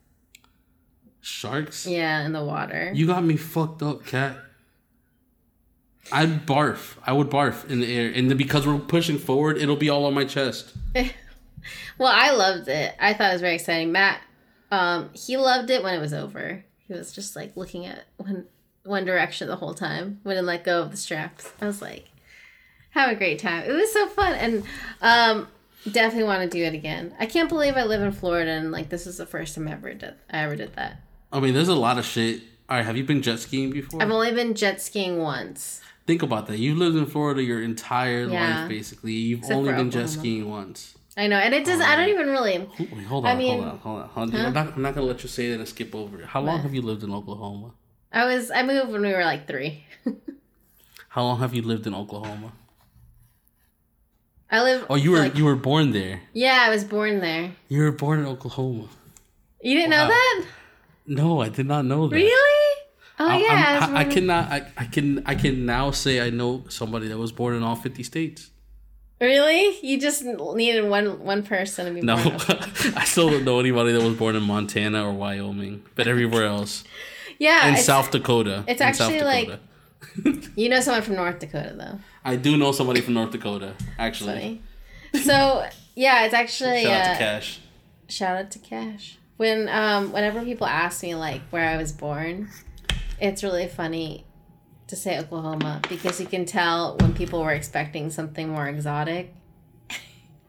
[1.21, 1.87] sharks.
[1.87, 2.93] Yeah, in the water.
[2.95, 4.37] You got me fucked up, cat.
[6.13, 6.97] I'd barf.
[7.07, 10.05] I would barf in the air, and then because we're pushing forward, it'll be all
[10.07, 10.73] on my chest.
[11.99, 12.95] Well, I loved it.
[13.01, 13.93] I thought it was very exciting.
[13.93, 14.21] Matt,
[14.71, 16.65] um, he loved it when it was over.
[16.87, 18.47] He was just like looking at one
[18.85, 20.21] one direction the whole time.
[20.25, 21.53] Wouldn't let go of the straps.
[21.61, 22.07] I was like,
[22.91, 23.65] have a great time.
[23.69, 24.63] It was so fun, and
[25.03, 25.49] um,
[25.91, 27.15] definitely want to do it again.
[27.19, 29.73] I can't believe I live in Florida and like this is the first time I
[29.73, 31.01] ever did I ever did that.
[31.33, 32.43] I mean, there's a lot of shit.
[32.71, 34.01] All right, have you been jet skiing before?
[34.03, 35.81] I've only been jet skiing once.
[36.09, 36.59] Think about that.
[36.59, 38.61] You've lived in Florida your entire Yeah.
[38.61, 39.13] life, basically.
[39.13, 40.97] You've Except only been jet skiing once.
[41.19, 41.83] I know, and it doesn't.
[41.85, 42.67] I don't even really.
[42.79, 44.09] Wait, hold on, I mean- hold on, hold on.
[44.09, 44.41] Hold on.
[44.47, 46.25] I'm, not, I'm not gonna let you say that and skip over it.
[46.25, 46.63] How long What?
[46.63, 47.73] have you lived in Oklahoma?
[48.11, 48.51] I was.
[48.51, 49.85] I moved when we were like three.
[51.11, 52.53] How long have you lived in Oklahoma?
[54.51, 54.87] I live.
[54.89, 56.23] Oh, you were like- you were born there.
[56.33, 57.53] Yeah, I was born there.
[57.69, 58.89] You were born in Oklahoma.
[59.61, 60.05] You didn't Wow.
[60.05, 60.45] know that?
[61.07, 62.17] No, I did not know that.
[62.17, 62.68] Really?
[63.21, 63.79] Oh I, yeah.
[63.83, 64.51] I'm- I, I cannot.
[64.51, 65.23] I, I can.
[65.27, 68.51] I can now say I know somebody that was born in all fifty states.
[69.21, 69.77] Really?
[69.83, 72.15] You just needed one one person to be No.
[72.97, 76.85] I still don't know anybody that was born in Montana or Wyoming, but everywhere else
[77.41, 77.67] Yeah.
[77.69, 78.63] in South Dakota.
[78.69, 79.61] it's actually, like- Dakota.
[80.57, 81.99] You know someone from North Dakota though.
[82.25, 83.75] I do know somebody from North Dakota.
[83.99, 84.63] Actually.
[85.25, 85.67] So
[85.97, 87.61] yeah, it's actually shout out uh, to Cash.
[88.09, 89.19] shout out to Cash.
[89.37, 92.49] When um whenever people ask me like where I was born,
[93.21, 94.25] it's really funny
[94.89, 99.35] to say Oklahoma because you can tell when people were expecting something more exotic.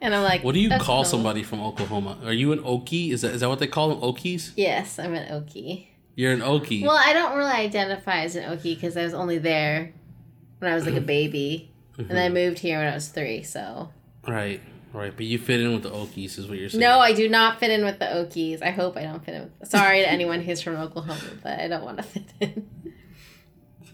[0.02, 2.18] And I'm like, What do you "That's call Oklahoma." somebody from Oklahoma?
[2.24, 3.12] Are you an Okie?
[3.12, 4.00] Is that is that what they call them?
[4.00, 4.54] Okies?
[4.56, 5.88] Yes, I'm an Okie.
[6.16, 6.84] You're an Okie.
[6.84, 9.94] Well, I don't really identify as an Okie because I was only there
[10.60, 12.34] when I was like a baby, and then I mm-hmm.
[12.34, 13.44] moved here when I was three.
[13.44, 13.90] So
[14.26, 14.62] right,
[14.94, 15.14] right.
[15.16, 16.82] But you fit in with the Okies, is what you're saying.
[16.82, 18.62] no, I do not fit in with the Okies.
[18.62, 19.42] I hope I don't fit in.
[19.60, 22.70] With, sorry to anyone who's from Oklahoma, but I don't want to fit in.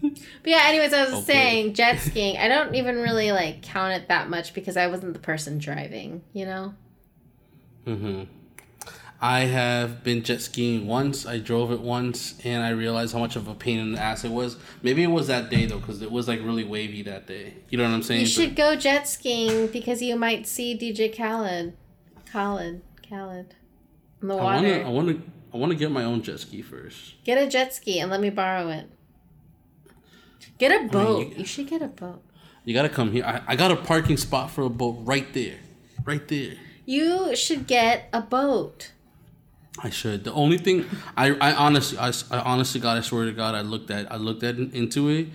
[0.02, 1.22] but yeah, anyways, I was Okay.
[1.24, 2.36] saying jet skiing.
[2.36, 6.22] I don't even really like count it that much because I wasn't the person driving.
[6.32, 6.74] You know.
[7.84, 8.22] hmm
[9.20, 11.24] I have been jet skiing once.
[11.24, 14.24] I drove it once, and I realized how much of a pain in the ass
[14.24, 14.56] it was.
[14.82, 17.54] Maybe it was that day though, because it was like really wavy that day.
[17.70, 18.20] You know what I'm saying?
[18.22, 21.72] You But- should go jet skiing because you might see DJ Khaled,
[22.30, 23.54] Khaled, Khaled,
[24.20, 24.56] in the I water.
[24.68, 25.16] wanna, I wanna,
[25.54, 27.14] I wanna get my own jet ski first.
[27.24, 28.90] Get a jet ski and let me borrow it.
[30.58, 31.28] Get a boat.
[31.30, 31.44] you- you...
[31.44, 32.22] should get a boat.
[32.66, 33.24] You gotta come here.
[33.24, 35.56] I, I got a parking spot for a boat right there,
[36.04, 36.54] right there.
[36.84, 38.92] You should get a boat.
[39.82, 40.24] I should.
[40.24, 43.60] The only thing I, I honestly, I, I honestly, God, I swear to God, I
[43.60, 45.28] looked at, I looked at into it.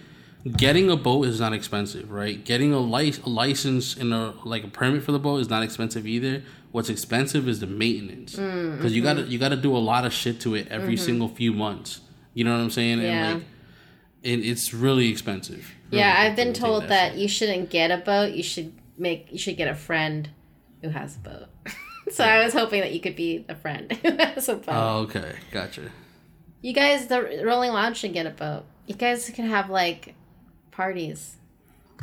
[0.58, 2.44] Getting a boat is not expensive, right?
[2.44, 5.62] Getting a, lic- a license and a like a permit for the boat is not
[5.62, 6.42] expensive either.
[6.72, 9.32] What's expensive is the maintenance mm, because you gotta mm-hmm.
[9.32, 11.06] you gotta do a lot of shit to it every mm-hmm.
[11.06, 12.02] single few months.
[12.34, 13.02] You know what I'm saying?
[13.02, 13.10] Yeah.
[13.10, 13.48] And like,
[14.24, 15.76] it, it's really expensive.
[15.92, 18.34] Yeah, Really I've been to told take that you shouldn't get a boat.
[18.34, 19.32] You should make.
[19.32, 20.30] You should get a friend
[20.82, 21.46] who has a boat.
[22.12, 24.64] So I was hoping that you could be the friend a boat.
[24.68, 25.92] Oh, okay, gotcha.
[26.62, 28.66] You guys, the Rolling Loud should get a boat.
[28.86, 30.16] You guys can have like
[30.72, 31.38] parties,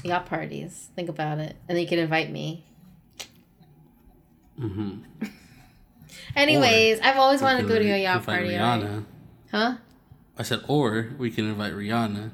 [0.02, 0.88] yacht parties.
[0.96, 2.64] Think about it, and then you can invite me.
[4.59, 5.02] Mm-hmm.
[6.36, 8.48] Anyways, I've always wanted to go to a yacht party.
[8.48, 9.04] Rihanna.
[9.50, 9.76] Huh?
[10.36, 12.30] I said, or we can invite Rihanna.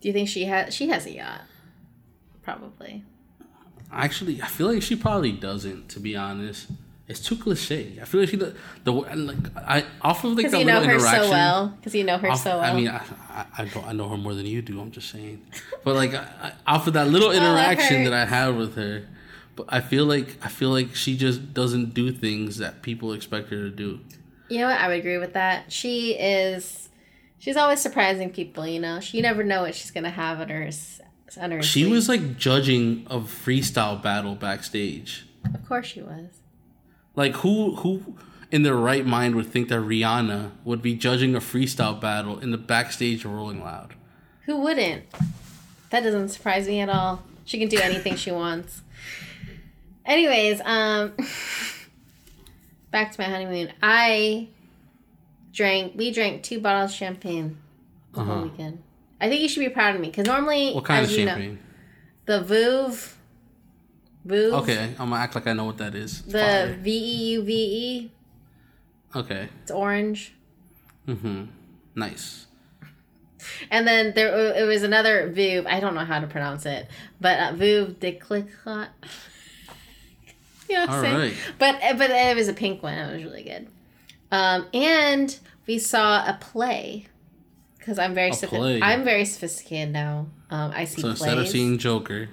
[0.00, 0.74] Do you think she has?
[0.74, 1.42] She has a yacht.
[2.42, 3.04] Probably.
[3.92, 5.88] Actually, I feel like she probably doesn't.
[5.90, 6.68] To be honest,
[7.08, 7.98] it's too cliche.
[8.00, 10.74] I feel like she the, the like I off of like Because the you know
[10.80, 11.24] little her interaction.
[11.24, 11.68] so well.
[11.76, 12.60] Because you know her off- so well.
[12.60, 14.80] I mean, I, I, I don't I know her more than you do.
[14.80, 15.44] I'm just saying,
[15.84, 19.06] but like I, I, off of that little that interaction that I had with her,
[19.56, 23.50] but I feel like I feel like she just doesn't do things that people expect
[23.50, 24.00] her to do.
[24.48, 24.78] You know what?
[24.80, 25.72] I would agree with that.
[25.72, 26.88] She is.
[27.38, 28.66] She's always surprising people.
[28.66, 30.70] You know, she you never know what she's gonna have on her.
[31.40, 31.90] On her She sleeve.
[31.92, 35.26] was like judging a freestyle battle backstage.
[35.54, 36.26] Of course, she was.
[37.14, 38.16] Like who who
[38.50, 42.50] in their right mind would think that Rihanna would be judging a freestyle battle in
[42.50, 43.94] the backstage of Rolling Loud?
[44.46, 45.04] Who wouldn't?
[45.90, 47.22] That doesn't surprise me at all.
[47.44, 48.82] She can do anything she wants.
[50.06, 51.12] Anyways, um
[52.90, 53.72] back to my honeymoon.
[53.82, 54.48] I
[55.52, 57.58] drank we drank two bottles of champagne
[58.14, 58.42] the Uh-huh.
[58.42, 58.82] weekend.
[59.20, 61.32] I think you should be proud of me because normally What kind of you know,
[61.32, 61.58] champagne?
[62.26, 63.12] the Vouv
[64.26, 66.22] Vouv Okay, I'm gonna act like I know what that is.
[66.22, 68.12] the V E U V E
[69.16, 69.48] Okay.
[69.62, 70.32] it's orange.
[71.08, 71.44] Mm-hmm.
[71.96, 72.46] Nice.
[73.70, 75.66] And then there it was another Vouv.
[75.66, 76.86] I don't know how to pronounce it,
[77.20, 78.88] but uh, Vouv de Clicquot.
[80.68, 81.16] you know what I'm All saying?
[81.18, 81.34] right.
[81.58, 82.94] But but it was a pink one.
[82.96, 83.66] It was really good.
[84.30, 87.06] Um, and we saw a play
[87.78, 90.28] because I'm very A sophi- I'm very sophisticated now.
[90.50, 91.20] Um, I see So plays.
[91.20, 92.28] instead of seeing Joker,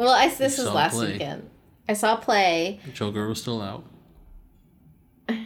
[0.00, 1.12] well, I, this was last play.
[1.12, 1.48] weekend.
[1.88, 2.80] I saw a play.
[2.94, 3.84] Joker was still out.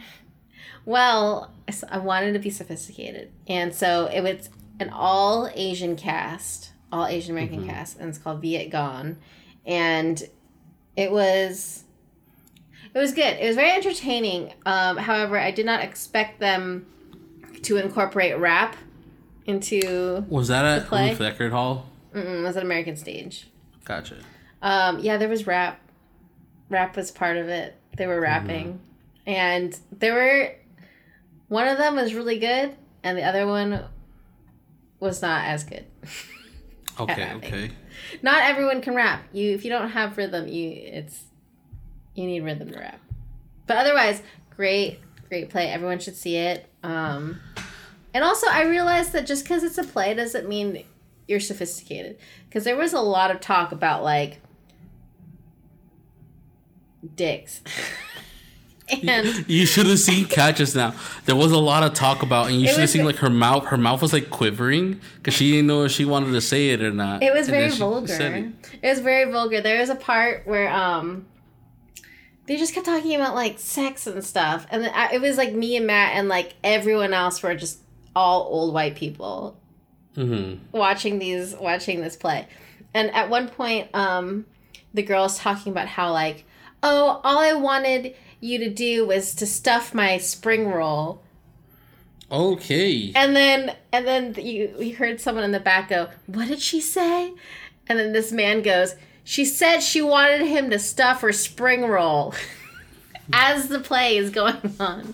[0.85, 1.51] Well,
[1.89, 4.49] I wanted to be sophisticated, and so it was
[4.79, 7.69] an all Asian cast, all Asian American Mm-hmm.
[7.69, 9.15] cast, and it's called Vietgone,
[9.65, 10.21] and
[10.95, 11.85] it was
[12.93, 13.37] it was good.
[13.39, 14.53] It was very entertaining.
[14.67, 16.85] Um, however, I did not expect them
[17.63, 18.75] to incorporate rap
[19.47, 20.23] into.
[20.29, 20.91] Was that at?
[20.91, 21.89] Ruth Eckerd Hall?
[22.13, 23.47] Mm-mm, it was an American stage.
[23.85, 24.17] Gotcha.
[24.61, 25.79] Um, yeah, there was rap.
[26.69, 27.75] Rap was part of it.
[27.97, 28.79] They were rapping,
[29.25, 30.55] and there were
[31.47, 33.85] one of them was really good, and the other one
[34.99, 35.85] was not as good.
[36.97, 37.71] Okay, okay.
[38.21, 39.23] Not everyone can rap.
[39.33, 41.23] You if you don't have rhythm, you it's
[42.13, 43.01] you need rhythm to rap.
[43.67, 44.21] But otherwise,
[44.55, 45.67] great, great play.
[45.67, 46.69] Everyone should see it.
[46.83, 47.39] Um,
[48.13, 50.85] and also, I realized that just because it's a play doesn't mean
[51.27, 52.17] you're sophisticated.
[52.47, 54.39] Because there was a lot of talk about like
[57.15, 57.61] dicks.
[59.07, 60.93] and You should have seen Kat just now.
[61.25, 63.65] There was a lot of talk about, and you should have seen like her mouth.
[63.65, 66.81] Her mouth was like quivering because she didn't know if she wanted to say it
[66.83, 67.23] or not.
[67.23, 68.13] It was And very vulgar.
[68.13, 68.53] It.
[68.83, 68.87] it.
[68.89, 69.61] was very vulgar.
[69.61, 71.25] There was a part where um
[72.45, 75.75] they just kept talking about like sex and stuff, and I, it was like me
[75.77, 77.79] and Matt and like everyone else were just
[78.15, 79.59] all old white people
[80.15, 80.59] Mhm.
[80.71, 82.47] watching these watching this play.
[82.93, 84.45] And at one point, um,
[84.93, 86.45] the girl's talking about how like,
[86.85, 91.21] oh, all I wanted you to do was to stuff my spring roll
[92.31, 93.11] Okay.
[93.15, 96.81] And then and then you you heard someone in the back go, "What did she
[96.81, 97.33] say?"
[97.87, 102.33] And then this man goes, "She said she wanted him to stuff her spring roll."
[103.33, 105.13] As the play is going on.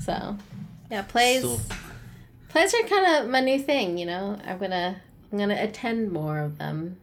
[0.00, 0.38] So,
[0.90, 1.60] yeah, plays So-
[2.48, 4.38] plays are kind of my new thing, you know.
[4.46, 4.96] I'm going to
[5.30, 6.96] I'm going to attend more of them.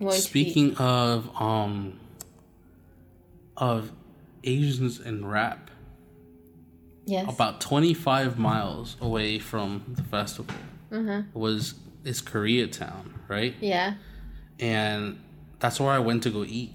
[0.00, 1.98] I'm going to be- Speaking of um
[3.58, 3.92] of
[4.44, 5.70] Asians in rap,
[7.04, 7.32] yes.
[7.32, 10.54] about 25 miles away from the festival
[11.34, 13.54] was is Koreatown, right?
[13.60, 13.94] yeah.
[14.60, 15.20] And
[15.60, 16.74] that's where I went to go eat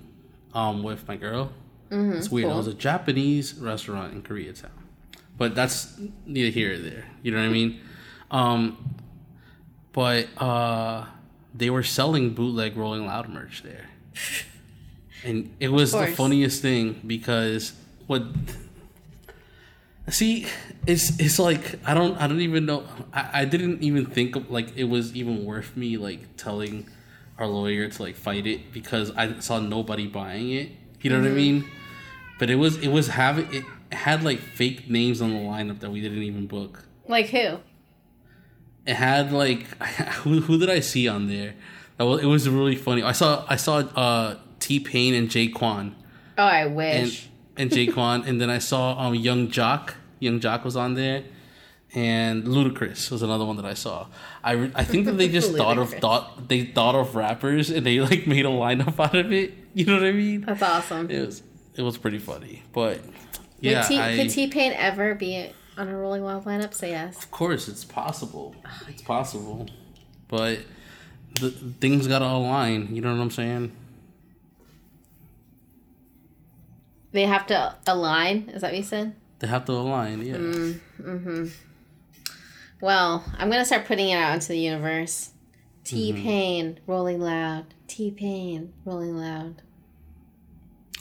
[0.54, 1.52] um with my girl.
[1.90, 2.52] it's weird.
[2.52, 4.70] It was a Japanese restaurant in Koreatown.
[5.38, 7.06] But that's neither here or there.
[7.24, 7.80] You know what I mean?
[8.30, 8.96] Um
[9.94, 11.06] but uh
[11.56, 13.90] they were selling bootleg Rolling Loud merch there.
[15.24, 17.74] And it was the funniest thing because
[18.08, 18.24] what
[20.10, 20.48] See,
[20.86, 24.52] it's it's like I don't I don't even know I, I didn't even think of
[24.52, 26.90] like it was even worth me like telling
[27.40, 30.72] our lawyer to like fight it because I saw nobody buying it.
[31.02, 31.66] You know what I mean?
[32.38, 33.64] But it was it was having it
[33.94, 36.84] had like fake names on the lineup that we didn't even book.
[37.08, 37.60] Like who?
[38.86, 39.68] It had like
[40.24, 41.56] who who did I see on there?
[41.98, 43.04] That was, it was really funny.
[43.04, 45.86] I saw I saw uh T Pain and Jaquan
[46.38, 47.30] Oh, I and wish.
[47.58, 49.94] and Jaquan, and then I saw um Yung Joc.
[50.20, 51.20] Yung Joc was on there,
[51.94, 54.08] and Ludacris was another one that I saw.
[54.44, 57.86] I, re- I think that they just thought of thought they thought of rappers and
[57.86, 59.54] they like made a lineup out of it.
[59.76, 60.42] You know what I mean?
[60.48, 61.10] That's awesome.
[61.12, 61.44] It was
[61.76, 63.00] it was pretty funny, but
[63.60, 66.74] yeah, Would T- I, could T Pain ever be on a Rolling Loud lineup?
[66.74, 67.18] Say yes.
[67.18, 68.56] of course it's possible.
[68.88, 69.68] It's possible,
[70.28, 70.60] but
[71.40, 71.50] the
[71.82, 72.96] things gotta align.
[72.96, 73.72] You know what I'm saying?
[77.14, 78.50] They have to align.
[78.50, 79.16] Is that what you said?
[79.40, 80.22] They have to align.
[80.26, 80.36] Yeah.
[80.36, 81.48] Mm, hmm
[82.82, 85.30] Well, I'm gonna start putting it out into the universe.
[85.84, 87.66] T Pain, Rolling Loud.
[87.88, 89.62] T Pain, Rolling Loud.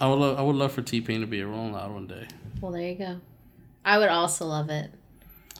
[0.00, 2.06] I would love I would love for T Pain to be a Rolling Loud one
[2.06, 2.28] day.
[2.60, 3.20] Well, there you go.
[3.84, 4.90] I would also love it.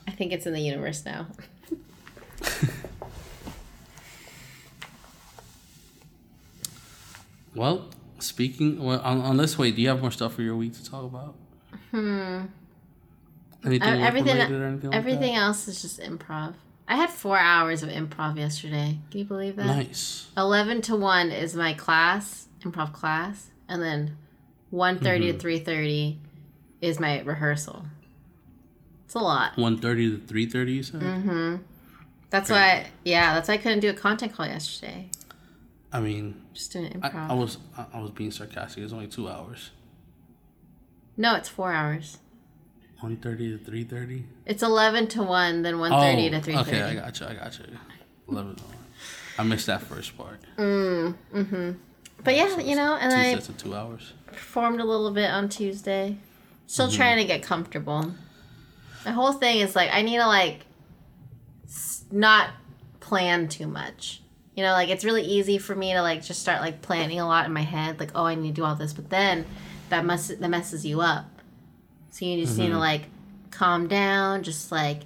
[0.07, 1.27] I think it's in the universe now.
[7.55, 7.89] Well,
[8.23, 10.89] speaking well, on, on this way, do you have more stuff for your week to
[10.89, 11.35] talk about?
[11.91, 12.41] Hmm.
[13.65, 16.55] Anything Uh, everything, anything like everything else is just improv.
[16.87, 18.99] I had four hours of improv yesterday.
[19.09, 19.65] Can you believe that?
[19.67, 20.27] Nice.
[20.35, 24.17] 11 to 1 is my class, improv class, and then
[24.73, 25.37] 1.30 Mm-hmm.
[25.37, 26.17] to 3.30
[26.81, 27.85] is my rehearsal.
[29.05, 29.55] It's a lot.
[29.57, 30.73] One thirty to three thirty.
[30.73, 31.01] You said.
[31.01, 31.55] Mm-hmm.
[32.31, 35.07] That's why, yeah, that's why I couldn't do a content call yesterday.
[35.93, 37.29] I mean, Just doing I, improv.
[37.29, 38.83] I was I, I was being sarcastic.
[38.83, 39.69] It's only two hours.
[41.17, 42.17] no, it's four hours.
[42.99, 44.25] One thirty to three thirty.
[44.45, 46.55] It's 11 to 1, then 1.30 to 3.30.
[46.57, 47.25] Oh, okay, I got you.
[47.27, 47.65] I got you.
[48.29, 48.55] Eleven.
[48.55, 48.73] to one.
[49.37, 50.39] I missed that first part.
[50.57, 51.71] Mm, hmm
[52.23, 54.13] But yeah, you know, and Two I sets of two hours.
[54.27, 56.17] performed a little bit on Tuesday.
[56.65, 56.95] Still Mm-hmm.
[56.95, 58.13] trying to get comfortable.
[59.05, 60.65] My whole thing is like I need to like
[61.65, 62.51] s- not
[63.01, 64.21] plan too much.
[64.55, 67.25] You know, like it's really easy for me to like just start like planning a
[67.27, 69.45] lot in my head, like oh I need to do all this, but then
[69.89, 71.25] that mess that messes you up.
[72.11, 72.73] So you just need Mm-hmm.
[72.73, 73.01] to like
[73.51, 75.01] calm down, just like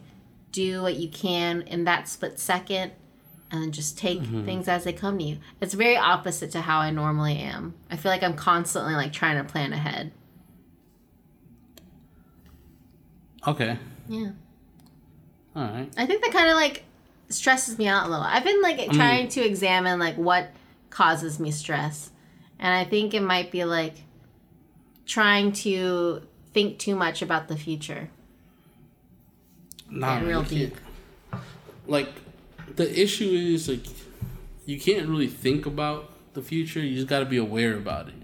[0.52, 2.92] do what you can in that split second
[3.50, 4.44] and then just take Mm-hmm.
[4.46, 5.38] things as they come to you.
[5.62, 7.74] It's very opposite to how I normally am.
[7.90, 10.12] I feel like I'm constantly like trying to plan ahead.
[13.48, 13.78] Okay.
[14.10, 14.32] Yeah.
[15.56, 15.90] All right.
[15.98, 16.84] I think that kind of like
[17.30, 18.24] stresses me out a little.
[18.24, 20.50] I've been like trying to examine like what
[20.90, 22.12] causes me stress.
[22.60, 23.96] And I think it might be like
[25.06, 26.22] trying to
[26.54, 28.10] think too much about the future.
[29.90, 30.76] Nah, Getting real deep.
[31.86, 32.10] Like,
[32.76, 33.86] the issue is like,
[34.66, 36.82] you can't really think about the future.
[36.82, 38.16] You just got to be aware about it.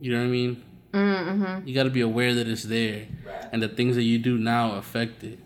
[0.00, 0.64] You know what I mean?
[0.92, 1.68] Mm-hmm.
[1.68, 3.06] You got to be aware that it's there,
[3.52, 5.38] and the things that you do now affect it.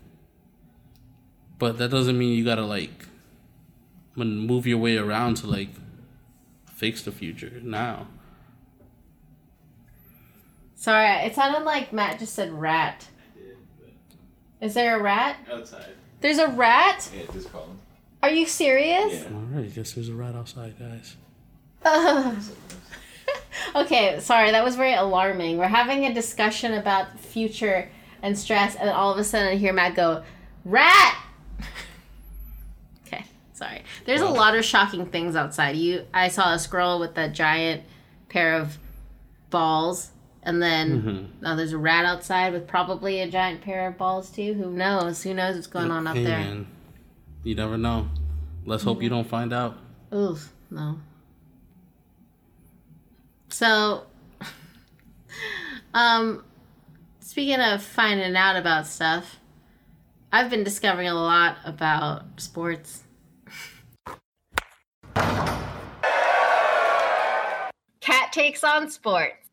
[1.63, 3.07] But that doesn't mean you gotta like,
[4.17, 5.69] move your way around to like,
[6.67, 8.09] fix the future now.
[10.75, 13.07] Sorry, it sounded like Matt just said rat.
[13.37, 13.57] Did,
[14.61, 15.37] Is there a rat?
[15.49, 15.93] Outside.
[16.21, 17.09] There's a rat?
[17.17, 17.79] Yeah, just call him.
[18.25, 19.23] Are you serious?
[19.23, 19.33] Yeah.
[19.33, 21.15] All right, guess there's a rat outside, guys.
[21.85, 22.43] Ugh.
[23.77, 25.59] okay, sorry, that was very alarming.
[25.59, 27.89] We're having a discussion about future
[28.21, 30.25] and stress, and all of a sudden I hear Matt go,
[30.65, 31.22] Rat!
[33.63, 33.83] Sorry.
[34.07, 35.77] There's a lot of shocking things outside.
[35.77, 37.83] You I saw a squirrel with a giant
[38.29, 38.79] pair of
[39.51, 40.11] balls
[40.43, 41.43] And then Mm-hmm.
[41.45, 44.55] now there's a rat outside with probably a giant pair of balls too.
[44.55, 45.23] Who knows?
[45.23, 46.39] Who knows what's going on up Hey, there?
[46.39, 46.67] man,
[47.45, 48.09] you never know.
[48.65, 49.77] Let's hope you don't find out.
[50.13, 50.99] Oof, no.
[53.49, 54.05] So,
[55.95, 56.43] um,
[57.21, 59.39] speaking of finding out about stuff,
[60.33, 63.02] I've been discovering a lot about sports.
[68.01, 69.49] Cat takes on sports.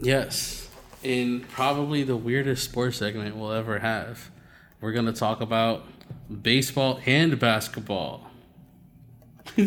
[0.00, 0.68] Yes,
[1.02, 4.30] in probably the weirdest sports segment we'll ever have,
[4.80, 5.84] we're gonna talk about
[6.42, 8.30] baseball and basketball.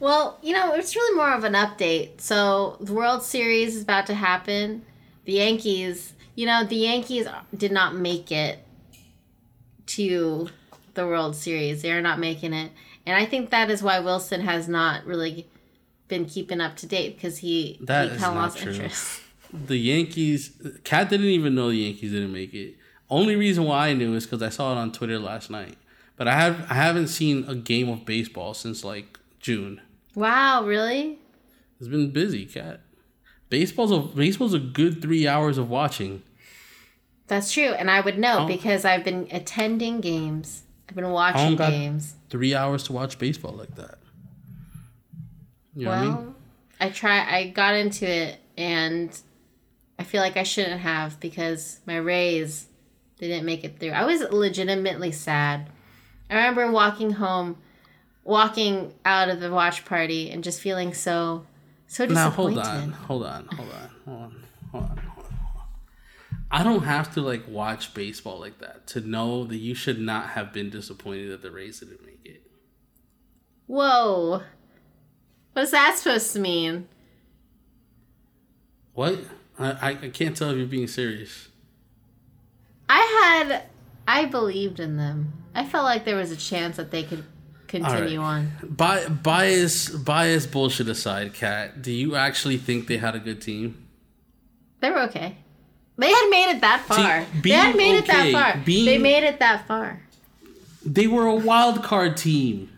[0.00, 2.22] Well, you know, it's really more of an update.
[2.22, 4.82] So the World Series is about to happen.
[5.26, 8.66] The Yankees, you know, the Yankees did not make it
[9.88, 10.48] to
[10.94, 11.82] the World Series.
[11.82, 12.72] They are not making it.
[13.06, 15.48] And I think that is why Wilson has not really
[16.08, 18.72] been keeping up to date because he, That he is kind of lost true.
[18.72, 19.20] interest.
[19.52, 20.52] The Yankees,
[20.84, 22.76] Cat didn't even know the Yankees didn't make it.
[23.08, 25.76] Only reason why I knew is because I saw it on Twitter last night.
[26.16, 29.80] But I have I haven't seen a game of baseball since like June.
[30.14, 31.18] Wow, really?
[31.80, 32.82] It's been busy, Cat.
[33.48, 36.22] Baseball's a baseball's a good three hours of watching.
[37.26, 37.72] That's true.
[37.72, 38.46] And I would know Oh.
[38.46, 42.14] because I've been attending games, I've been watching games.
[42.28, 43.98] three hours to watch baseball like that.
[45.74, 46.34] You know what I Well, mean?
[46.80, 47.18] I try.
[47.36, 49.16] I got into it, and
[49.98, 52.66] I feel like I shouldn't have because my Rays
[53.18, 53.90] they didn't make it through.
[53.90, 55.68] I was legitimately sad.
[56.30, 57.58] I remember walking home,
[58.24, 61.44] walking out of the watch party, and just feeling so,
[61.86, 62.58] so Now disappointed.
[62.60, 64.30] on, hold on, hold on, hold on,
[64.72, 65.00] hold on, hold on.
[66.50, 70.30] I don't have to like watch baseball like that to know that you should not
[70.30, 72.42] have been disappointed that the Rays didn't make it.
[73.66, 74.42] Whoa,
[75.52, 76.88] what is that supposed to mean?
[78.94, 79.18] What?
[79.58, 81.48] I, I, can't tell if you're being serious.
[82.88, 83.64] I had,
[84.08, 85.32] I believed in them.
[85.54, 87.24] I felt like there was a chance that they could
[87.68, 88.52] continue on.
[88.62, 93.86] Bi- bias, bias bullshit aside, Kat, do you actually think they had a good team?
[94.80, 95.36] They were okay.
[96.00, 97.24] They had made it that far.
[97.42, 98.62] they had made it that far.
[98.64, 100.00] being- they made it that far.
[100.84, 102.70] They were a wild card team.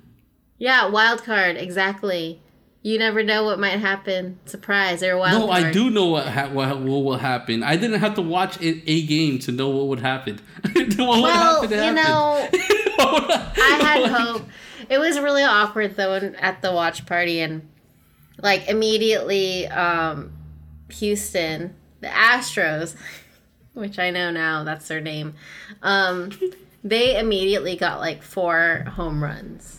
[0.59, 2.41] Yeah, wild card, exactly.
[2.83, 4.41] You never know what might happen.
[4.45, 5.65] Surprise, they're a wild No, card.
[5.67, 7.63] I do know what, ha- what what will happen.
[7.63, 10.41] I didn't have to watch a, a game to know what would happen.
[10.73, 14.43] what would Well, happen you know, would I had hope.
[14.89, 17.69] It was really awkward though at the watch party and
[18.43, 20.33] like immediately um
[20.91, 22.95] Houston, the Astros,
[23.73, 25.33] which I know now that's their name.
[25.83, 26.31] Um
[26.85, 29.79] they immediately got like four home runs.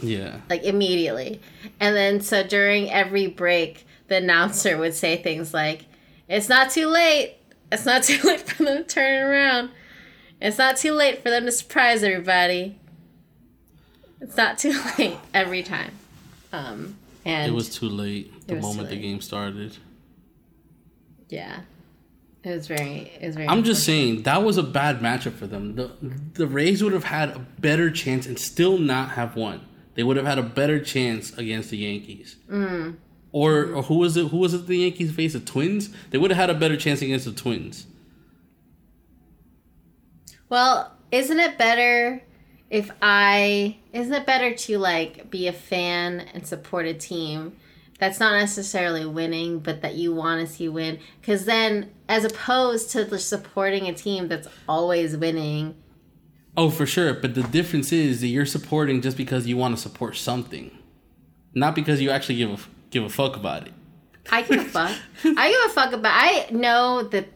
[0.00, 0.40] Yeah.
[0.48, 1.40] like immediately.
[1.80, 5.86] And then so during every break, the announcer would say things like,
[6.28, 7.36] "It's not too late.
[7.72, 9.70] It's not too late for them to turn around.
[10.40, 12.78] It's not too late for them to surprise everybody.
[14.20, 15.92] It's not too late every time."
[16.52, 19.76] Um, and It was too late the moment the game started.
[21.28, 21.60] Yeah,
[22.42, 23.48] it was very, it was very.
[23.48, 25.76] I'm just saying that was a bad matchup for them.
[25.76, 25.90] The
[26.34, 29.66] the Rays would have had a better chance and still not have won.
[29.94, 32.36] They would have had a better chance against the Yankees.
[32.50, 32.96] Mm.
[33.32, 34.28] Or, or who was it?
[34.28, 34.66] Who was it?
[34.66, 35.90] The Yankees faced the Twins.
[36.10, 37.86] They would have had a better chance against the Twins.
[40.48, 42.22] Well, isn't it better
[42.70, 47.56] if I isn't it better to like be a fan and support a team
[47.98, 52.90] that's not necessarily winning but that you want to see win cuz then as opposed
[52.90, 55.74] to supporting a team that's always winning.
[56.56, 57.12] Oh, for sure.
[57.14, 60.70] But the difference is that you're supporting just because you want to support something,
[61.54, 62.58] not because you actually give a
[62.90, 63.72] give a fuck about it.
[64.30, 64.96] I give a fuck.
[65.24, 67.26] I give a fuck about I know the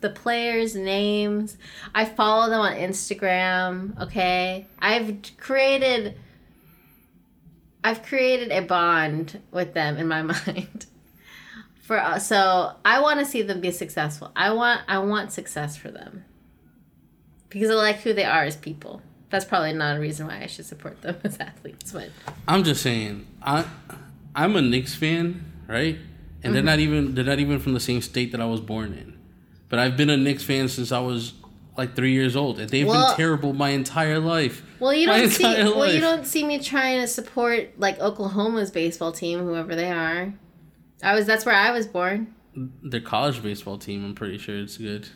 [0.00, 1.56] the players' names.
[1.94, 4.66] I follow them on Instagram, okay?
[4.78, 6.16] I've created
[7.88, 10.84] I've created a bond with them in my mind.
[11.80, 14.30] For uh, so I want to see them be successful.
[14.36, 16.26] I want I want success for them.
[17.48, 19.00] Because I like who they are as people.
[19.30, 22.10] That's probably not a reason why I should support them as athletes, but
[22.46, 23.64] I'm just saying, I
[24.34, 25.96] I'm a Knicks fan, right?
[26.42, 28.92] And they're not even they're not even from the same state that I was born
[28.92, 29.18] in.
[29.70, 31.32] But I've been a Knicks fan since I was
[31.78, 34.62] like three years old, and they've Well- been terrible my entire life.
[34.80, 35.44] Well, you don't see.
[35.44, 39.90] entire Well, you don't see me trying to support like Oklahoma's baseball team, whoever they
[39.90, 40.34] are.
[41.02, 41.24] I was.
[41.26, 42.34] That's where I was born.
[42.82, 45.08] Their college baseball team, I'm pretty sure it's good.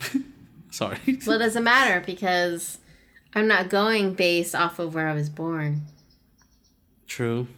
[0.70, 0.98] Sorry.
[1.26, 2.78] Well, it doesn't matter because
[3.34, 5.82] I'm not going based off of where I was born.
[7.06, 7.48] True.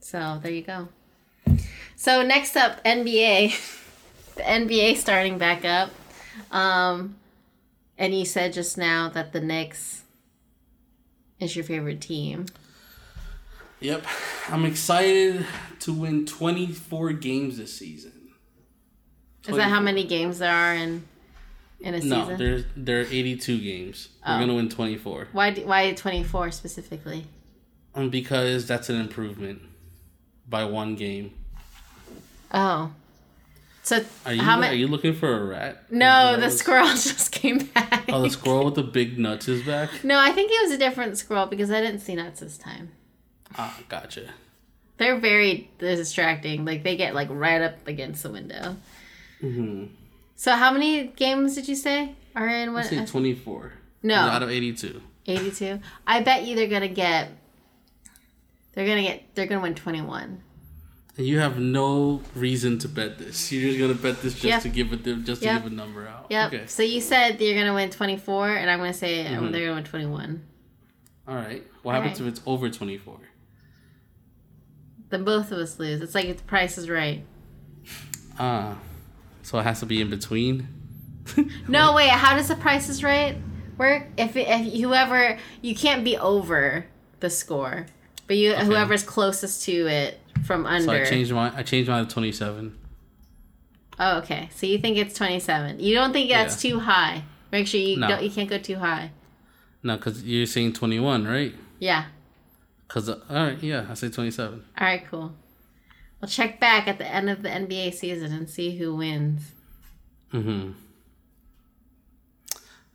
[0.00, 0.88] So there you go.
[1.96, 3.54] So next up, NBA.
[4.36, 5.90] the NBA starting back up.
[6.50, 7.16] Um,
[7.96, 10.02] and you said just now that the Knicks
[11.40, 12.46] is your favorite team.
[13.80, 14.04] Yep.
[14.48, 15.46] I'm excited
[15.80, 18.12] to win 24 games this season.
[19.46, 21.04] Is that how many games there are in
[21.80, 22.28] in a No, season?
[22.28, 24.08] No, there's there are 82 games.
[24.26, 24.40] We're Oh.
[24.40, 25.28] gonna win 24.
[25.32, 27.24] why do- why 24 specifically?
[27.94, 29.62] Um, because that's an improvement
[30.48, 31.32] by one game.
[32.52, 32.92] Oh.
[33.88, 35.90] So Are you how are you looking for a rat?
[35.90, 38.04] No, the was- squirrel just came back.
[38.10, 40.04] Oh, the squirrel with the big nuts is back.
[40.04, 42.90] No, I think it was a different squirrel because I didn't see nuts this time.
[43.56, 44.34] Ah, gotcha.
[44.98, 46.66] They're very distracting.
[46.66, 48.76] Like they get like right up against the window.
[49.42, 49.86] Mm-hmm.
[50.36, 52.84] So how many games did you say are in What?
[52.84, 53.72] I say 24.
[54.02, 55.00] No, Out of 82.
[55.24, 55.80] 82.
[56.06, 57.30] I bet you they're gonna get.
[58.74, 59.34] They're gonna get.
[59.34, 60.42] They're gonna win 21.
[61.18, 63.50] And you have no reason to bet this.
[63.52, 64.62] You're just gonna bet this just Yep.
[64.62, 65.64] to give it just to Yep.
[65.64, 66.26] give a number out.
[66.30, 66.52] Yep.
[66.54, 66.66] Okay.
[66.68, 69.50] So you said you're gonna win 24, and I'm gonna say Mhm.
[69.50, 70.42] they're gonna win 21.
[71.26, 71.64] All right.
[71.82, 72.32] What happens Alright.
[72.34, 73.18] if it's over 24?
[75.10, 76.00] Then both of us lose.
[76.02, 77.24] It's like if the price is right.
[78.38, 78.76] Ah.
[79.42, 80.68] So it has to be in between.
[81.68, 82.08] No, wait.
[82.10, 83.36] How does the price is right
[83.76, 84.06] work?
[84.16, 86.86] If, it, if whoever you can't be over
[87.20, 87.86] the score,
[88.26, 88.64] but you Okay.
[88.64, 90.84] whoever's closest to it from under.
[90.84, 92.78] So I changed my I changed mine to 27.
[94.00, 94.48] Oh, okay.
[94.54, 95.80] So you think it's 27.
[95.80, 97.24] You don't think that's too high.
[97.50, 98.08] Make sure you No.
[98.08, 99.10] don't you can't go too high.
[99.82, 101.54] No, because you're saying 21, right?
[101.78, 102.04] Yeah.
[102.86, 104.64] Because all right, yeah, I say 27.
[104.78, 105.32] All right, cool.
[106.20, 109.52] We'll check back at the end of the NBA season and see who wins.
[110.32, 110.72] Mm-hmm.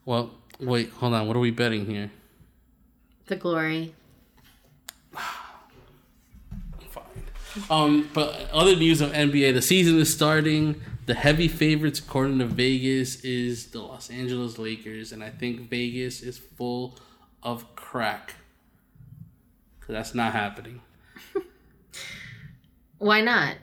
[0.06, 1.28] Well, wait, hold on.
[1.28, 2.12] What are we betting here?
[3.28, 3.96] The glory.
[7.70, 10.82] Um, but other news of NBA, the season is starting.
[11.06, 16.22] The heavy favorites, according to Vegas, is the Los Angeles Lakers, and I think Vegas
[16.22, 16.98] is full
[17.44, 18.36] of crack.
[19.82, 20.80] 'Cause that's not happening.
[23.00, 23.58] Why not?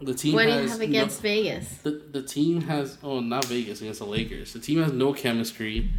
[0.00, 0.34] The team.
[0.34, 1.68] What do you have no- against Vegas?
[1.84, 4.52] the the team has oh not Vegas against the Lakers.
[4.52, 5.90] The team has no chemistry.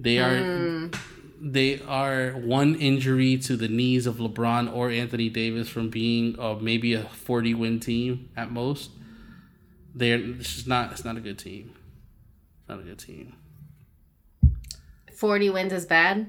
[0.00, 0.86] They are Hmm.
[1.46, 6.54] They are one injury to the knees of LeBron or Anthony Davis from being uh,
[6.54, 8.90] maybe a forty win team at most.
[9.94, 11.74] They're it's just not it's not a good team.
[12.60, 13.34] It's not a good team.
[15.14, 16.28] 40 wins is bad?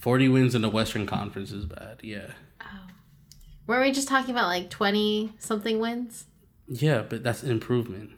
[0.00, 2.00] Forty wins in the Western Conference is bad.
[2.02, 2.32] Yeah.
[3.66, 6.26] Weren't we just talking about like 20 something wins?
[6.66, 8.10] Yeah, but that's an improvement.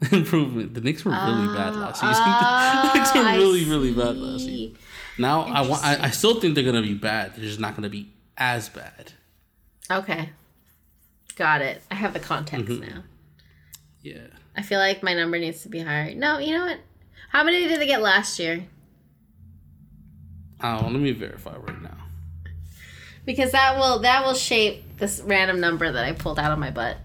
[0.12, 0.74] improvement.
[0.74, 2.14] The Knicks were really bad last season.
[2.16, 4.76] Oh, the Knicks were really, really bad last see.
[5.18, 5.84] Now I want.
[5.84, 7.34] I, I still think they're gonna be bad.
[7.34, 9.12] They're just not gonna be as bad.
[9.90, 10.30] Okay.
[11.36, 11.82] Got it.
[11.90, 12.88] I have the context Mm-hmm.
[12.96, 13.02] now.
[14.02, 14.26] Yeah.
[14.56, 16.14] I feel like my number needs to be higher.
[16.14, 16.78] No, you know what?
[17.30, 18.66] How many did they get last year?
[20.62, 21.96] Oh, let me verify right now.
[23.24, 26.70] Because that will that will shape this random number that I pulled out of my
[26.70, 26.96] butt.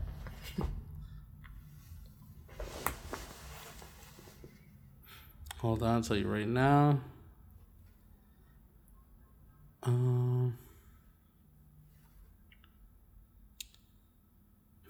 [5.57, 6.99] Hold on, I'll tell you right now.
[9.83, 10.57] Um.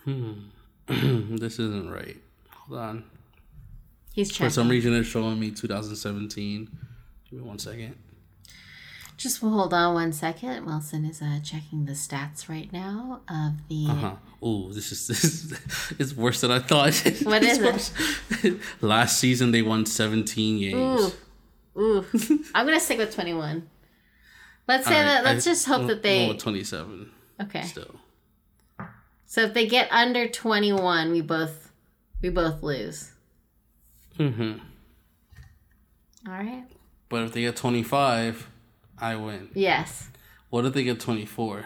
[0.04, 0.34] Hmm.
[1.36, 2.18] this isn't right.
[2.50, 3.04] Hold on.
[4.14, 6.70] He's For some reason, it's showing me 2017.
[7.30, 7.96] Give me one second.
[9.18, 10.66] Just hold on one second.
[10.66, 13.88] Wilson is uh, checking the stats right now of the.
[13.90, 14.16] Uh huh.
[14.48, 15.54] Ooh, this is this is
[16.00, 16.94] it's worse than I thought.
[17.24, 17.92] What is
[18.42, 18.60] it?
[18.82, 21.14] Last season they won 17 games.
[21.76, 22.06] Ooh, ooh.
[22.56, 23.70] I'm gonna stick with 21.
[24.70, 25.24] Let's say right, that.
[25.26, 26.28] Let's I- just hope I'm that they.
[26.28, 27.64] with 27 Okay.
[27.64, 27.96] still.
[29.26, 31.72] So if they get under 21, we both
[32.22, 33.12] we both lose.
[34.18, 34.54] hmm
[36.28, 36.66] All right.
[37.10, 38.48] But if they get 25,
[39.00, 39.50] I win.
[39.56, 40.10] Yes.
[40.52, 41.66] What if they get 24?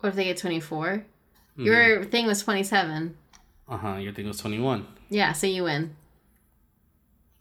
[0.00, 0.86] What if they get 24?
[0.86, 1.64] Mm-hmm.
[1.64, 3.16] Your thing was 27.
[3.68, 3.96] Uh huh.
[3.96, 4.86] Your thing was 21.
[5.10, 5.96] Yeah, so you win.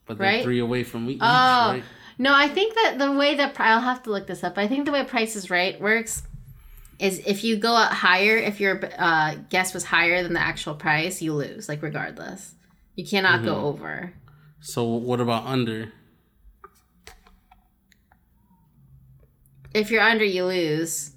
[0.06, 0.44] But they're Right?
[0.44, 1.26] three away from me each, Oh.
[1.74, 1.84] right?
[2.20, 4.58] No, I think that the way that I'll have to look this up.
[4.58, 6.24] I think the way Price is Right works
[7.00, 10.74] is if you go out higher, if your uh, guess was higher than the actual
[10.74, 11.70] price, you lose.
[11.70, 12.56] Like regardless,
[12.96, 13.66] you cannot go Mm-hmm.
[13.66, 14.14] over.
[14.62, 15.92] So what about under?
[19.74, 21.12] If you're under, you lose.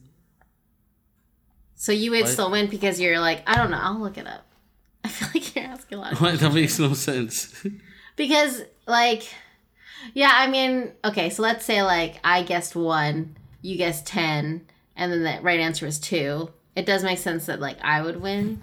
[1.76, 2.28] So you would What?
[2.30, 3.78] still win because you're like I don't know.
[3.80, 4.44] I'll look it up.
[5.04, 6.12] I feel like you're asking a lot.
[6.12, 6.38] Of What?
[6.40, 7.64] That makes no sense.
[8.16, 9.22] Because, like,
[10.14, 14.66] yeah, I mean, okay, so let's say, like, I guessed one, you guessed 10,
[14.96, 18.20] and then the right answer is two, it does make sense that like I would
[18.20, 18.62] win.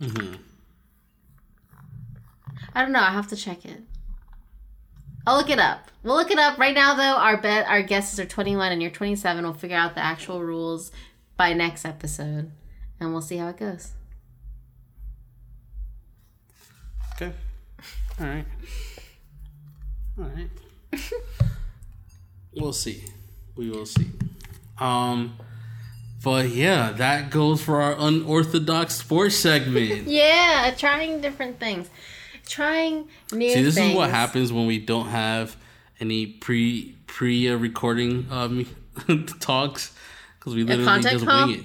[0.00, 0.34] Mm-hmm.
[2.74, 3.00] I don't know.
[3.00, 3.80] I have to check it.
[5.26, 5.90] I'll look it up.
[6.02, 6.94] We'll look it up right now.
[6.94, 9.44] Though our bet, our guesses are twenty one and you're twenty seven.
[9.44, 10.92] We'll figure out the actual rules
[11.36, 12.50] by next episode,
[13.00, 13.92] and we'll see how it goes.
[17.14, 17.32] Okay.
[18.20, 18.44] All right.
[20.18, 21.02] All right.
[22.54, 23.04] we'll see.
[23.56, 24.06] We will see.
[24.78, 25.36] Um,
[26.22, 30.06] but yeah, that goes for our unorthodox sports segment.
[30.08, 31.88] Yeah, trying different things,
[32.46, 33.50] trying new.
[33.52, 33.90] See, this things.
[33.90, 35.56] is what happens when we don't have
[36.00, 38.66] any pre pre uh, recording um
[39.40, 39.94] talks
[40.38, 41.46] because we literally content just call?
[41.48, 41.64] wing it.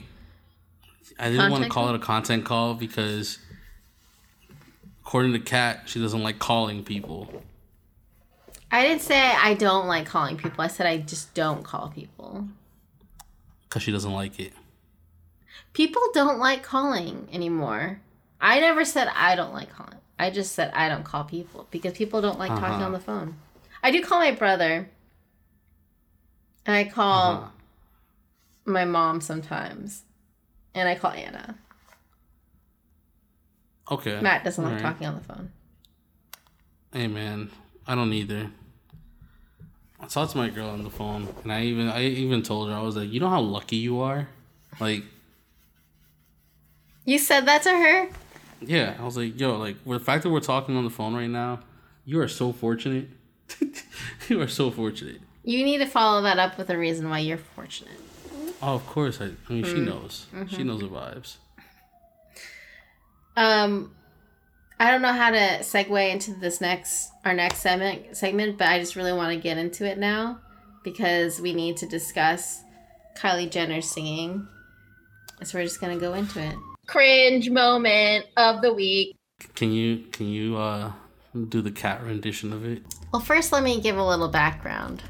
[1.19, 1.94] I didn't want to call call?
[1.95, 3.38] it a content call because,
[5.06, 7.44] according to Kat, she doesn't like calling people.
[8.72, 10.61] I didn't say I don't like calling people.
[10.64, 12.48] I said I just don't call people.
[13.68, 14.53] because she doesn't like it.
[15.73, 18.02] People don't like calling anymore.
[18.39, 19.98] I never said I don't like calling.
[20.19, 22.85] I just said I don't call people because people don't like talking Uh-huh.
[22.85, 23.35] on the phone.
[23.84, 24.89] I do call my brother.
[26.65, 27.48] And I call Uh-huh.
[28.65, 30.03] my mom sometimes.
[30.76, 31.56] And I call Anna.
[33.89, 34.22] Okay.
[34.22, 34.84] Matt doesn't like Alright.
[34.85, 35.52] talking on the phone.
[36.93, 37.49] Hey man,
[37.88, 38.52] I don't either.
[40.02, 42.76] I talked to my girl on the phone, and I even I even told her
[42.76, 44.28] I was like, you know how lucky you are,
[44.80, 45.03] like
[47.06, 48.10] You said that to her?
[48.61, 48.95] yeah.
[48.99, 51.60] I was like, yo, like the fact that we're talking on the phone right now,
[52.06, 53.10] you are so fortunate.
[54.30, 55.22] you are so fortunate.
[55.44, 57.99] You need to follow that up with a reason why you're fortunate.
[58.61, 59.19] Oh, of course.
[59.22, 59.73] I, I mean, Mm.
[59.73, 60.26] she knows.
[60.34, 60.56] Mm-hmm.
[60.56, 61.38] She knows the vibes.
[63.36, 63.91] Um,
[64.82, 68.80] I don't know how to segue into this next our next segment segment, but I
[68.80, 70.40] just really want to get into it now
[70.84, 72.64] because we need to discuss
[73.16, 74.48] Kylie Jenner singing.
[75.44, 76.56] So we're just gonna go into it.
[76.88, 79.16] Cringe moment of the week.
[79.53, 80.91] Can you can you uh
[81.49, 82.82] do the cat rendition of it?
[83.14, 85.03] Well, first let me give a little background.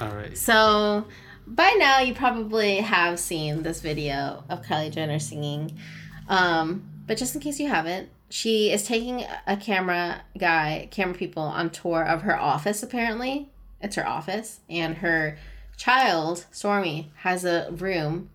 [0.00, 0.36] All right.
[0.36, 1.06] So,
[1.46, 5.78] by now you probably have seen this video of Kylie Jenner singing.
[6.26, 11.44] Um, but just in case you haven't, she is taking a camera guy, camera people
[11.44, 13.48] on tour of her office apparently.
[13.80, 15.38] It's her office and her
[15.76, 18.30] child, Stormi, has a room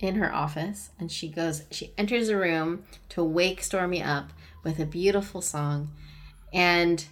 [0.00, 4.30] in her office and she goes she enters the room to wake Stormi up
[4.64, 5.90] with a beautiful song.
[6.50, 7.04] And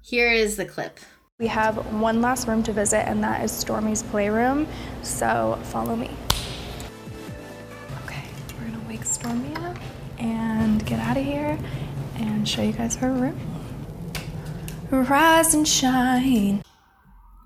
[0.00, 1.00] here is the clip.
[1.40, 4.68] We have one last room to visit, and that is Stormi's playroom.
[5.02, 6.10] So follow me.
[8.04, 8.22] Okay,
[8.60, 9.61] we're gonna wake Stormi up
[10.92, 11.58] get out of here
[12.16, 13.40] and show you guys her room.
[14.90, 16.62] Rise and shine.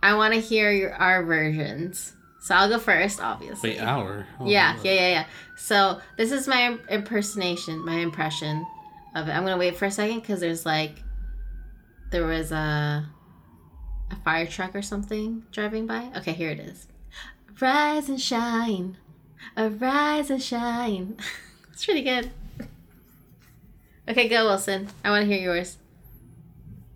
[0.02, 2.12] I want to hear your our versions.
[2.40, 3.70] So I'll go first, obviously.
[3.70, 4.26] Wait, hour.
[4.40, 5.24] Oh, Yeah, yeah, yeah, yeah.
[5.56, 8.66] So this is my impersonation, my impression
[9.14, 9.30] of it.
[9.30, 10.96] I'm gonna wait for a second because there's like,
[12.10, 13.08] there was a,
[14.10, 16.10] a fire truck or something driving by.
[16.16, 16.88] Okay, here it is.
[17.60, 18.96] Rise and shine,
[19.56, 21.16] arise and shine.
[21.72, 22.32] it's pretty good.
[24.08, 24.88] Okay, go Wilson.
[25.04, 25.78] I want to hear yours.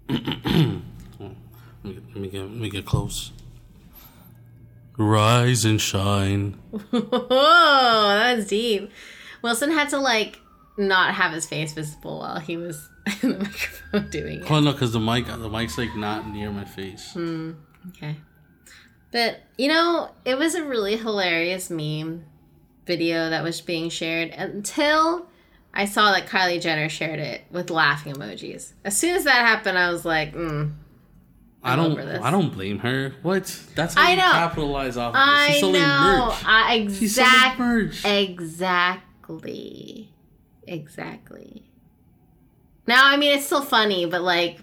[0.08, 3.32] Let me, let me get let me get close.
[4.98, 6.58] Rise and shine.
[6.90, 8.90] Whoa, that was deep.
[9.42, 10.38] Wilson had to like
[10.76, 12.88] not have his face visible while he was
[13.22, 14.50] in the microphone doing it.
[14.50, 17.12] Oh no, because the mic the mic's like not near my face.
[17.12, 17.52] Hmm,
[17.88, 18.16] okay.
[19.10, 22.26] But you know, it was a really hilarious meme
[22.86, 25.29] video that was being shared until
[25.72, 28.72] I saw that Kylie Jenner shared it with laughing emojis.
[28.84, 30.72] As soon as that happened, I was like, mm,
[31.62, 31.98] I don't.
[31.98, 33.14] I don't blame her.
[33.22, 33.44] What?
[33.76, 34.22] That's how I you know.
[34.32, 35.20] capitalize off of.
[35.22, 36.26] I She's selling know.
[36.30, 36.42] merch.
[36.44, 38.04] I She's selling merch.
[39.28, 40.10] exactly,
[40.66, 41.64] exactly.
[42.86, 44.58] Now, I mean, it's still funny, but like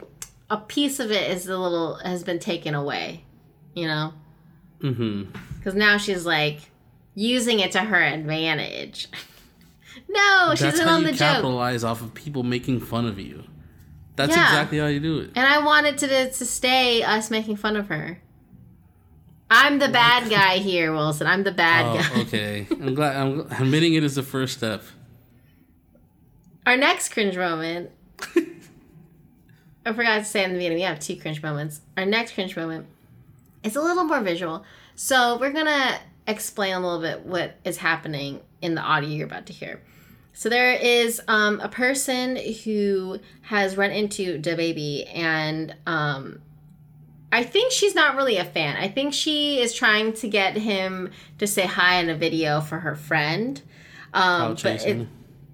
[0.50, 3.24] a piece of it is a little has been taken away,
[3.74, 4.14] you know,
[4.82, 5.32] Mm-hmm.
[5.58, 6.60] because now she's like
[7.16, 9.08] using it to her advantage.
[10.10, 11.20] no, she's That's in how on you the joke.
[11.20, 13.44] capitalize off of people making fun of you.
[14.16, 14.48] That's Yeah.
[14.48, 15.32] exactly how you do it.
[15.36, 18.20] And I wanted to to stay us making fun of her.
[19.50, 21.26] I'm the bad guy here, Wilson.
[21.28, 22.10] I'm the bad oh, guy.
[22.14, 22.68] Oh, okay.
[22.70, 23.16] I'm glad.
[23.16, 24.84] I'm admitting it is the first step.
[26.66, 27.92] Our next cringe moment.
[29.86, 31.80] I forgot to say in the beginning, we have two cringe moments.
[31.96, 32.88] Our next cringe moment
[33.64, 34.66] is a little more visual.
[34.96, 35.98] So we're gonna
[36.28, 39.82] explain a little bit what is happening in the audio you're about to hear.
[40.38, 46.43] So there is um, a person who has run into DaBaby and um,
[47.31, 48.77] I think she's not really a fan.
[48.77, 51.09] I think she is trying to get him
[51.39, 53.59] to say hi in a video for her friend.
[54.14, 55.07] Um, but it,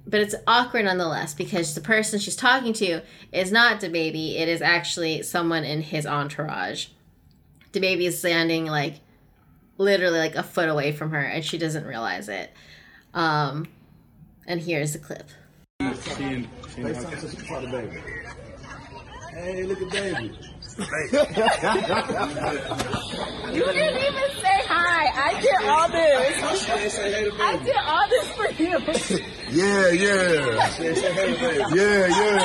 [0.06, 4.38] but it's awkward nonetheless because the person she's talking to is not DaBaby.
[4.38, 6.88] It is actually someone in his entourage.
[7.72, 8.96] DaBaby is standing like
[9.78, 12.52] literally like a foot away from her, and she doesn't realize it.
[13.14, 13.70] Um,
[14.48, 15.30] and here's the clip.
[19.34, 20.32] Hey, look at baby.
[23.52, 25.04] You didn't even say hi.
[25.16, 26.44] I did all this.
[27.40, 28.80] I did all this for you.
[29.52, 30.70] Yeah, yeah.
[31.74, 32.40] Yeah, yeah.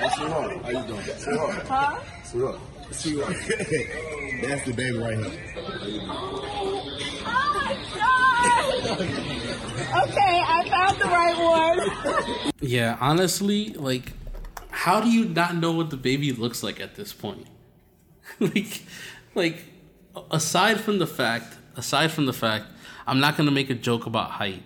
[0.00, 1.02] Hey, sweetheart, how you doing?
[1.02, 1.66] Sweetheart.
[1.68, 1.94] Huh?
[2.24, 2.60] Sweetheart.
[2.92, 3.36] Sweetheart.
[4.42, 5.32] That's DaBaby right here.
[6.08, 6.79] Oh,
[9.90, 12.52] Okay, I found the right one.
[12.60, 14.12] Yeah, honestly, like,
[14.70, 17.46] how do you not know what DaBaby looks like at this point?
[18.38, 18.82] like,
[19.34, 19.64] like,
[20.30, 22.66] aside from the fact, aside from the fact,
[23.06, 24.62] I'm not gonna make a joke about height.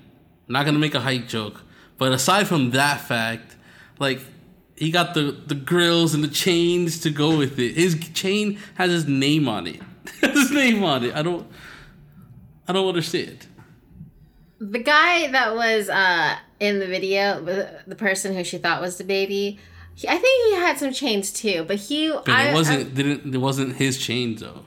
[0.49, 1.63] I'm not gonna make a height joke.
[1.97, 3.57] But aside from that fact,
[3.99, 4.21] like,
[4.77, 7.75] he got the the grills and the chains to go with it.
[7.77, 9.81] His chain has his name on it.
[10.21, 11.15] his name on it.
[11.15, 11.47] I don't,
[12.67, 13.47] I don't understand.
[14.59, 19.59] The guy that was uh, in the video, the, person who she thought was DaBaby,
[19.95, 21.65] he, I think he had some chains too.
[21.67, 22.95] But he, But I it wasn't.
[22.95, 23.35] didn't.
[23.35, 24.65] It wasn't his chains though.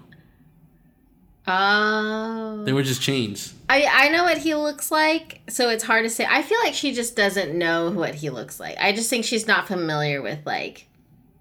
[1.50, 3.54] Oh, They were just chains.
[3.70, 6.26] I I know what he looks like, so it's hard to say.
[6.30, 8.76] I feel like she just doesn't know what he looks like.
[8.80, 10.87] I just think she's not familiar with like.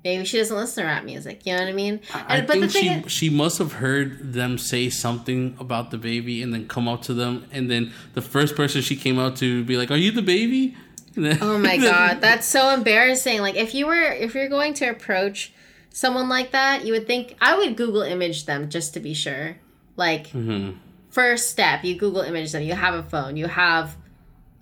[0.07, 1.45] Maybe she doesn't listen to rap music.
[1.45, 1.99] You know what I mean?
[2.15, 6.69] I And- think she she must have heard them say something about DaBaby and then
[6.69, 9.91] come up to them and then the first person she came out to be like,
[9.91, 10.75] "Are you DaBaby?"
[11.43, 13.41] Oh my god, that's so embarrassing.
[13.41, 15.53] Like if you were if you're going to approach
[15.91, 19.57] someone like that, you would think I would Google image them just to be sure.
[19.97, 20.77] Like Mhm.
[21.11, 22.63] first step, you Google image them.
[22.63, 23.97] You have a phone, you have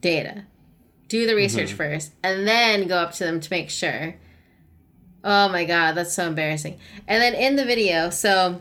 [0.01, 0.45] data.
[1.09, 1.77] Do the research Mhm.
[1.77, 4.15] first and then go up to them to make sure.
[5.24, 6.78] Oh my god, that's so embarrassing.
[7.09, 8.60] And then in the video, so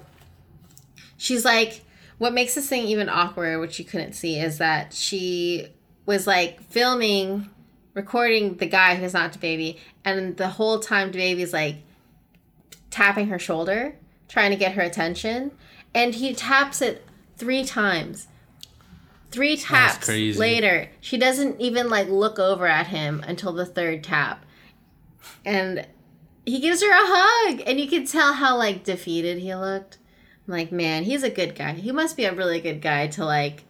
[1.18, 1.84] she's like
[2.18, 5.68] what makes this thing even awkward, which you couldn't see, is that she
[6.06, 7.50] was like filming,
[7.94, 11.78] recording the guy who's not DaBaby, and the whole time DaBaby's like
[12.90, 13.96] tapping her shoulder,
[14.30, 15.52] trying to get her attention,
[15.94, 17.06] and he taps it
[17.38, 18.28] three times.
[19.32, 24.46] Three taps later, she doesn't even like look over at him until the third tap.
[25.44, 25.88] And
[26.46, 29.98] he gives her a hug, and you can tell how like defeated he looked.
[30.48, 31.74] I'm like, man, he's a good guy.
[31.74, 33.64] He must be a really good guy to like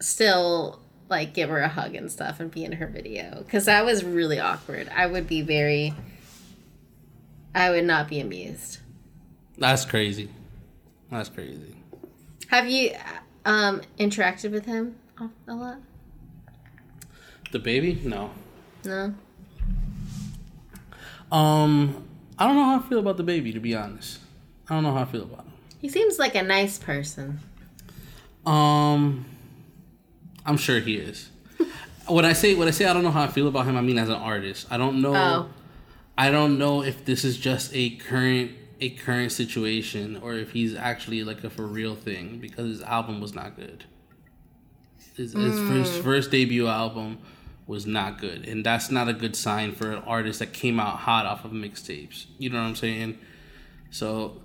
[0.00, 3.84] still like give her a hug and stuff and be in her video because that
[3.84, 4.90] was really awkward.
[4.94, 5.94] I would be very,
[7.54, 8.78] I would not be amused.
[9.58, 10.28] That's crazy.
[11.10, 11.76] That's crazy.
[12.48, 12.92] Have you
[13.44, 14.96] um interacted with him
[15.48, 15.78] a lot?
[17.50, 18.04] DaBaby?
[18.04, 18.30] No.
[18.84, 19.14] No.
[21.32, 22.04] Um,
[22.38, 24.18] I don't know how I feel about DaBaby to be honest.
[24.68, 25.52] I don't know how I feel about him.
[25.80, 27.40] He seems like a nice person.
[28.46, 29.24] Um,
[30.46, 31.30] I'm sure he is.
[32.06, 33.80] when I say when I say I don't know how I feel about him, I
[33.80, 34.66] mean as an artist.
[34.70, 35.14] I don't know.
[35.14, 35.48] Oh.
[36.18, 40.74] I don't know if this is just a current a current situation or if he's
[40.74, 43.84] actually like a for real thing because his album was not good.
[45.16, 46.02] His, his first Mm.
[46.02, 47.18] first debut album
[47.66, 50.98] was not good, and that's not a good sign for an artist that came out
[50.98, 52.26] hot off of mixtapes.
[52.38, 53.18] You know what I'm saying?
[53.90, 54.40] So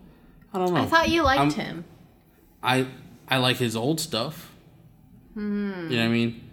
[0.54, 0.82] I don't know.
[0.82, 1.86] I thought you liked I'm- him.
[2.64, 2.88] I
[3.28, 4.52] I like his old stuff.
[5.34, 5.90] Hmm.
[5.90, 6.50] You know what I mean?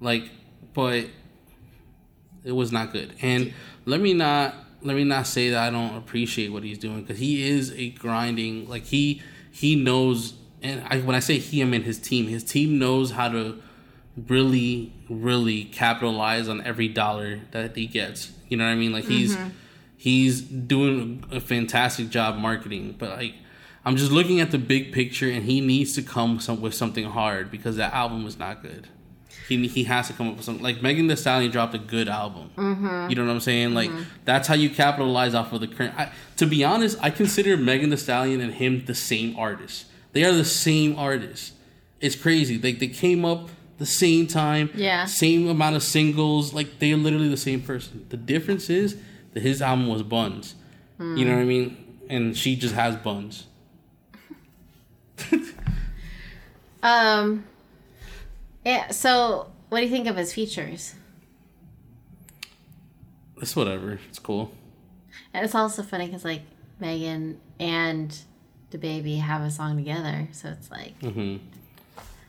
[0.00, 0.30] Like,
[0.72, 1.06] but
[2.44, 3.14] it was not good.
[3.22, 3.52] And
[3.86, 7.18] let me not let me not say that I don't appreciate what he's doing because
[7.18, 10.34] he is a grinding like he he knows.
[10.62, 12.26] And I, when I say he, I mean his team.
[12.26, 13.60] His team knows how to
[14.28, 18.32] really, really capitalize on every dollar that he gets.
[18.48, 18.92] You know what I mean?
[18.92, 19.50] Like he's Mhm.
[19.96, 23.34] he's doing a fantastic job marketing, but like
[23.86, 27.04] I'm just looking at the big picture, and he needs to come some, with something
[27.04, 28.88] hard because that album was not good.
[29.48, 30.62] He he has to come up with something.
[30.64, 32.50] Like Megan Thee Stallion dropped a good album.
[32.56, 33.10] Mhm.
[33.10, 33.74] You know what I'm saying?
[33.74, 34.04] Like Mhm.
[34.24, 35.92] that's how you capitalize off of the current.
[35.98, 39.84] I, to be honest, I consider Megan Thee Stallion and him the same artist.
[40.12, 41.52] They are the same artist.
[42.00, 42.58] It's crazy.
[42.58, 44.70] Like they came up the same time.
[44.74, 45.04] Yeah.
[45.04, 46.52] Same amount of singles.
[46.54, 48.06] Like they're literally the same person.
[48.08, 48.96] The difference is
[49.32, 50.54] that his album was buns.
[50.98, 51.98] You know what I mean?
[52.08, 53.46] And she just has buns.
[56.84, 57.44] Um.
[58.64, 58.90] Yeah.
[58.90, 60.94] So, what do you think of his features?
[63.40, 63.98] It's whatever.
[64.08, 64.52] It's cool.
[65.32, 66.42] And it's also funny because like
[66.78, 68.16] Megan and
[68.70, 71.36] DaBaby have a song together, so it's like hmm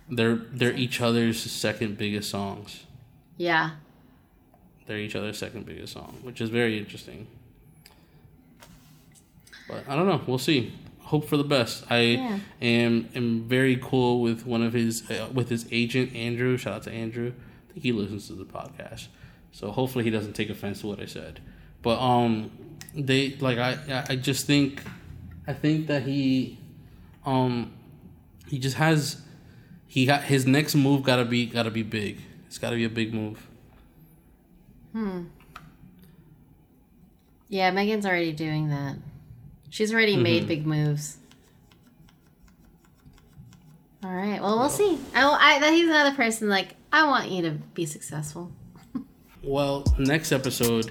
[0.09, 2.83] They're they're each other's second biggest songs.
[3.37, 3.71] yeah,
[4.85, 7.27] They're each other's second biggest song, which is very interesting.
[9.67, 10.21] But I don't know.
[10.27, 10.73] We'll see.
[10.99, 11.85] Hope for the best.
[11.89, 12.39] I Yeah.
[12.61, 16.57] am am very cool with one of his uh, with his agent Andrew.
[16.57, 17.33] Shout out to Andrew.
[17.69, 19.07] I think he listens to the podcast,
[19.51, 21.39] so hopefully he doesn't take offense to what I said.
[21.81, 22.51] But um,
[22.95, 24.81] they like I I- I just think
[25.47, 26.57] I think that he
[27.25, 27.71] um
[28.47, 29.21] he just has
[29.87, 32.19] he got his next move got to be got to be big.
[32.47, 33.45] It's got to be a big move.
[34.91, 35.23] Hmm.
[37.49, 37.71] Yeah.
[37.71, 38.95] Megan's already doing that.
[39.69, 40.23] She's already Mm-hmm.
[40.23, 41.17] made big moves.
[44.03, 44.41] All right.
[44.41, 44.97] Well, we'll see.
[45.15, 48.51] I, I that he's another person like I want you to be successful.
[49.47, 50.89] Well, next episode,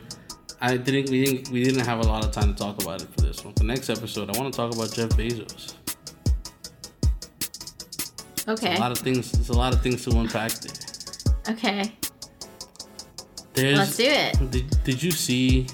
[0.60, 3.08] I didn't we didn't we didn't have a lot of time to talk about it
[3.12, 3.52] for this one.
[3.56, 5.74] The next episode, I want to talk about Jeff Bezos.
[8.46, 8.76] Okay.
[8.76, 9.32] A lot of things.
[9.32, 11.54] There's a lot of things to unpack there.
[11.54, 11.92] Okay.
[13.54, 14.50] There's, Let's do it.
[14.50, 15.66] Did, did you see?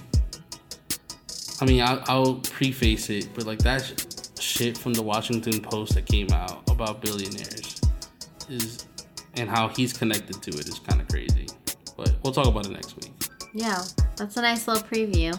[1.60, 5.94] I mean, I'll, I'll preface it, but like that sh- shit from the Washington Post
[5.94, 7.80] that came out about billionaires
[8.48, 8.86] is,
[9.34, 11.46] and how he's connected to it is kind of crazy.
[11.96, 13.12] But we'll talk about it next week.
[13.52, 13.82] Yeah,
[14.16, 15.38] that's a nice little preview.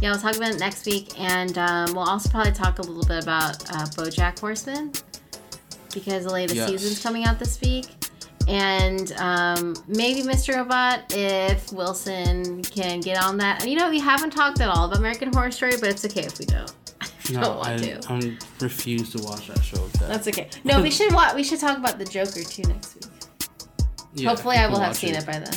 [0.00, 3.04] Yeah, we'll talk about it next week, and um, we'll also probably talk a little
[3.04, 4.92] bit about uh, BoJack Horseman
[5.94, 6.68] because the latest Yes.
[6.70, 7.86] season's coming out this week,
[8.48, 10.56] and um, maybe Mr.
[10.56, 13.62] Robot if Wilson can get on that.
[13.62, 16.22] And you know, we haven't talked at all about American Horror Story, but it's okay
[16.24, 16.72] if we don't.
[17.00, 18.00] I No, don't want I, to.
[18.12, 19.78] I'm refuse to watch that show.
[19.98, 20.08] Kat.
[20.08, 20.50] That's okay.
[20.64, 23.04] No, we should wa- we should talk about the Joker too next week.
[24.16, 25.54] Yeah, Hopefully, I will have seen it by then.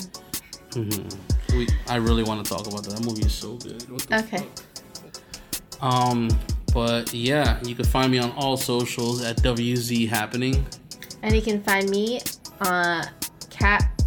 [0.71, 1.15] Mhm.
[1.53, 2.95] We, I really want to talk about that.
[2.95, 3.85] That movie is so good.
[4.11, 4.45] Okay.
[5.79, 5.83] fuck?
[5.83, 6.29] Um,
[6.77, 10.63] but yeah, you can find me on all socials at WZ Happening.
[11.23, 12.21] And you can find me
[12.61, 13.03] uh
[13.49, 14.03] cat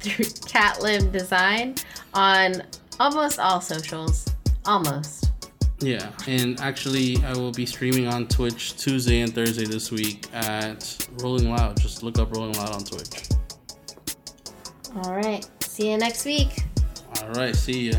[0.00, 1.74] through cat limb design
[2.14, 2.62] on
[2.98, 4.26] almost all socials.
[4.64, 5.32] Almost.
[5.80, 11.06] Yeah, and actually, I will be streaming on Twitch Tuesday and Thursday this week at
[11.22, 11.78] Rolling Loud.
[11.78, 13.28] Just look up Rolling Loud on Twitch.
[14.96, 15.46] All right.
[15.60, 16.64] See you next week.
[17.20, 17.98] All right, see ya.